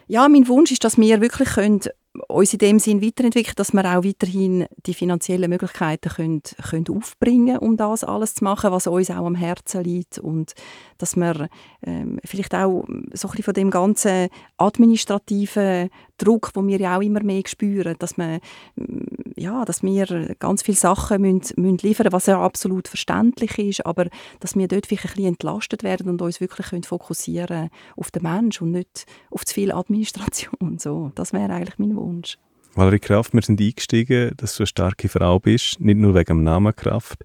Ja, 0.08 0.30
mein 0.30 0.48
Wunsch 0.48 0.72
ist, 0.72 0.84
dass 0.84 0.98
wir 0.98 1.22
wirklich 1.22 1.50
können 1.50 1.82
uns 2.28 2.54
in 2.54 2.60
dem 2.60 2.80
Sinn 2.80 3.02
weiterentwickeln, 3.02 3.56
dass 3.56 3.74
wir 3.74 3.86
auch 3.86 4.04
weiterhin 4.04 4.66
die 4.86 4.94
finanziellen 4.94 5.50
Möglichkeiten 5.50 6.10
können, 6.10 6.42
können 6.70 6.86
aufbringen 6.90 7.58
um 7.58 7.78
das 7.78 8.04
alles 8.04 8.36
zu 8.36 8.44
machen, 8.44 8.72
was 8.72 8.88
uns 8.88 9.10
auch 9.10 9.26
am 9.26 9.36
Herzen 9.36 9.84
liegt 9.84 10.20
und 10.20 10.54
dass 10.98 11.16
wir 11.16 11.48
ähm, 11.84 12.20
vielleicht 12.26 12.54
auch 12.54 12.84
so 13.14 13.28
ein 13.30 13.32
bisschen 13.32 13.44
von 13.44 13.54
dem 13.54 13.72
ganzen 13.72 14.28
administrativen 14.58 15.90
Druck, 16.26 16.52
wo 16.54 16.66
wir 16.66 16.80
ja 16.80 16.98
auch 16.98 17.02
immer 17.02 17.24
mehr 17.24 17.42
spüren, 17.46 17.96
dass 18.00 18.18
wir, 18.18 18.40
mm, 18.76 19.32
ja, 19.36 19.66
dass 19.66 19.84
wir 19.84 20.36
ganz 20.40 20.64
viele 20.64 20.78
Sachen 20.78 21.22
müssen, 21.22 21.62
müssen 21.62 21.80
liefern 21.82 22.12
was 22.12 22.28
ja 22.28 22.42
absolut 22.42 22.88
verständlich 22.88 23.58
ist, 23.58 23.86
aber 23.86 24.08
dass 24.40 24.56
wir 24.56 24.68
dort 24.68 24.88
vielleicht 24.88 25.06
ein 25.06 25.16
bisschen 25.16 25.28
entlastet 25.34 25.84
werden 25.84 26.10
und 26.10 26.22
uns 26.22 26.42
wirklich 26.42 26.68
können 26.68 26.84
fokussieren 26.84 27.70
auf 27.96 28.12
den 28.12 28.24
Mensch 28.24 28.62
und 28.62 28.72
nicht 28.72 29.06
auf 29.30 29.46
zu 29.46 29.54
viel 29.54 29.72
Administration. 29.72 30.78
So, 30.80 31.12
das 31.16 31.34
wäre 31.34 31.54
eigentlich 31.54 31.80
mein 31.80 31.96
Wunsch. 31.96 32.38
Valerie 32.74 33.00
Kraft, 33.00 33.34
wir 33.34 33.42
sind 33.42 33.60
eingestiegen, 33.60 34.32
dass 34.38 34.56
du 34.56 34.62
eine 34.62 34.68
starke 34.68 35.10
Frau 35.10 35.40
bist, 35.40 35.82
nicht 35.82 35.98
nur 35.98 36.16
wegen 36.16 36.38
dem 36.38 36.44
Namen 36.44 36.74
Kraft, 36.74 37.20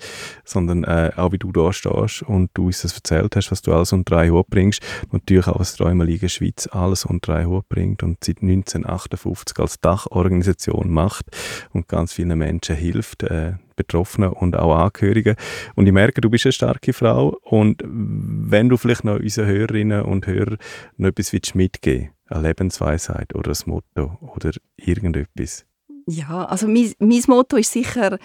sondern 0.44 0.82
äh, 0.82 1.12
auch 1.14 1.30
wie 1.30 1.38
du 1.38 1.52
da 1.52 1.72
stehst 1.72 2.22
und 2.22 2.50
du 2.54 2.66
uns 2.66 2.82
das 2.82 2.94
erzählt 2.94 3.36
hast, 3.36 3.52
was 3.52 3.62
du 3.62 3.72
alles 3.72 3.92
unter 3.92 4.16
drei 4.16 4.30
Hut 4.30 4.48
bringst. 4.48 4.82
Natürlich 5.12 5.46
auch, 5.46 5.60
was 5.60 5.76
Träumerliga 5.76 6.28
Schweiz 6.28 6.68
alles 6.72 7.04
unter 7.04 7.32
drei 7.32 7.44
Hut 7.44 7.68
bringt 7.68 8.02
und 8.02 8.24
seit 8.24 8.42
1958 8.42 9.58
als 9.60 9.80
Dachorganisation 9.80 10.90
macht 10.90 11.26
und 11.72 11.86
ganz 11.86 12.12
vielen 12.12 12.36
Menschen 12.36 12.74
hilft, 12.74 13.22
äh, 13.22 13.52
Betroffenen 13.76 14.30
und 14.30 14.56
auch 14.56 14.74
Angehörigen. 14.74 15.36
Und 15.76 15.86
ich 15.86 15.92
merke, 15.92 16.22
du 16.22 16.30
bist 16.30 16.46
eine 16.46 16.52
starke 16.52 16.92
Frau 16.92 17.38
und 17.44 17.84
wenn 17.86 18.68
du 18.68 18.76
vielleicht 18.76 19.04
noch 19.04 19.20
unseren 19.20 19.46
Hörerinnen 19.46 20.02
und 20.02 20.26
Hörern 20.26 20.56
noch 20.96 21.10
etwas 21.10 21.32
mitgeben 21.54 22.08
willst, 22.08 22.15
eine 22.28 22.48
Lebensweisheit 22.48 23.34
oder 23.34 23.52
ein 23.52 23.70
Motto 23.70 24.18
oder 24.20 24.50
irgendetwas? 24.76 25.66
Ja, 26.06 26.44
also 26.44 26.68
mein, 26.68 26.92
mein 26.98 27.22
Motto 27.26 27.56
ist 27.56 27.72
sicher 27.72 28.18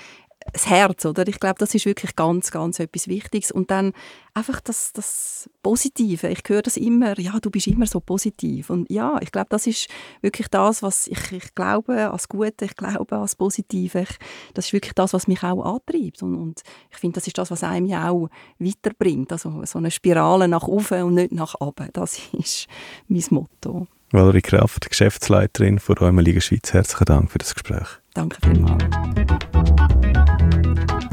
das 0.52 0.70
Herz, 0.70 1.06
oder? 1.06 1.28
Ich 1.28 1.40
glaube, 1.40 1.56
das 1.60 1.74
ist 1.76 1.86
wirklich 1.86 2.16
ganz, 2.16 2.52
ganz 2.52 2.80
etwas 2.80 3.08
Wichtiges. 3.08 3.52
Und 3.52 3.72
dann 3.72 3.94
einfach 4.34 4.62
das, 4.62 4.94
das 4.94 5.50
Positive. 5.62 6.30
Ich 6.30 6.42
höre 6.48 6.62
das 6.62 6.78
immer, 6.78 7.18
ja, 7.20 7.40
du 7.42 7.50
bist 7.50 7.68
immer 7.68 7.86
so 7.86 8.00
positiv. 8.00 8.70
Und 8.70 8.90
ja, 8.90 9.18
ich 9.22 9.32
glaube, 9.32 9.48
das 9.50 9.68
ist 9.68 9.88
wirklich 10.22 10.48
das, 10.50 10.84
was 10.84 11.08
ich, 11.08 11.32
ich 11.32 11.56
glaube 11.56 12.12
als 12.12 12.28
Gute, 12.28 12.66
ich 12.66 12.76
glaube 12.76 13.18
als 13.18 13.36
Positive. 13.36 14.02
Ich, 14.02 14.18
das 14.54 14.68
ist 14.68 14.74
wirklich 14.74 14.94
das, 14.94 15.14
was 15.14 15.28
mich 15.28 15.44
auch 15.44 15.64
antreibt. 15.64 16.22
Und, 16.24 16.36
und 16.36 16.62
ich 16.90 16.98
finde, 16.98 17.16
das 17.16 17.28
ist 17.28 17.38
das, 17.38 17.52
was 17.52 17.64
einem 17.64 17.86
ja 17.86 18.10
auch 18.10 18.30
weiterbringt. 18.60 19.32
Also 19.32 19.64
so 19.66 19.78
eine 19.78 19.92
Spirale 19.92 20.48
nach 20.48 20.68
oben 20.68 21.04
und 21.04 21.14
nicht 21.16 21.32
nach 21.32 21.56
unten. 21.56 21.90
Das 21.94 22.20
ist 22.34 22.68
mein 23.08 23.24
Motto. 23.30 23.88
Valerie 24.14 24.42
Kraft, 24.42 24.90
Geschäftsleiterin 24.90 25.80
von 25.80 25.98
Räumeliga 25.98 26.42
Schweiz, 26.42 26.74
herzlichen 26.74 27.06
Dank 27.06 27.32
für 27.32 27.38
das 27.38 27.54
Gespräch. 27.54 27.88
Danke 28.14 28.38
vielmals. 28.44 28.84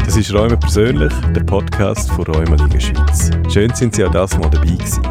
Das 0.08 0.16
ist 0.16 0.32
Räume 0.32 0.56
persönlich, 0.56 1.12
der 1.36 1.42
Podcast 1.42 2.10
von 2.10 2.24
Räumeliga 2.24 2.80
Schweiz. 2.80 3.30
Schön 3.52 3.74
sind 3.74 3.94
Sie 3.94 4.02
auch 4.06 4.10
das 4.10 4.38
Mal 4.38 4.48
dabei 4.48 4.68
gewesen. 4.68 5.02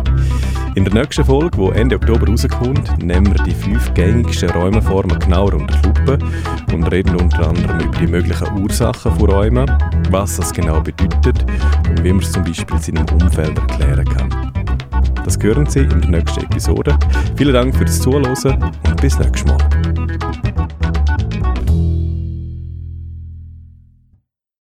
In 0.73 0.85
der 0.85 0.93
nächsten 0.95 1.23
Folge, 1.23 1.55
die 1.55 1.79
Ende 1.79 1.97
Oktober 1.97 2.27
rauskommt, 2.27 2.97
nehmen 3.03 3.27
wir 3.27 3.43
die 3.43 3.53
fünf 3.53 3.93
gängigsten 3.93 4.49
Räumeformen 4.49 5.19
genauer 5.19 5.53
unter 5.53 5.77
die 5.77 5.87
Lupe 5.87 6.17
und 6.73 6.83
reden 6.85 7.15
unter 7.15 7.47
anderem 7.47 7.79
über 7.79 7.97
die 7.99 8.07
möglichen 8.07 8.59
Ursachen 8.59 9.15
von 9.15 9.29
Räumen, 9.29 9.71
was 10.09 10.37
das 10.37 10.51
genau 10.51 10.81
bedeutet 10.81 11.45
und 11.89 12.03
wie 12.03 12.13
man 12.13 12.23
es 12.23 12.31
zum 12.31 12.43
Beispiel 12.43 12.75
in 12.77 12.81
seinem 12.81 13.21
Umfeld 13.21 13.55
erklären 13.55 14.05
kann. 14.05 14.51
Das 15.23 15.37
hören 15.39 15.67
Sie 15.67 15.81
in 15.81 16.01
der 16.01 16.09
nächsten 16.09 16.43
Episode. 16.43 16.97
Vielen 17.35 17.53
Dank 17.53 17.75
fürs 17.75 18.01
Zuhören 18.01 18.25
und 18.25 18.99
bis 18.99 19.19
nächstes 19.19 19.45
Mal. 19.45 19.59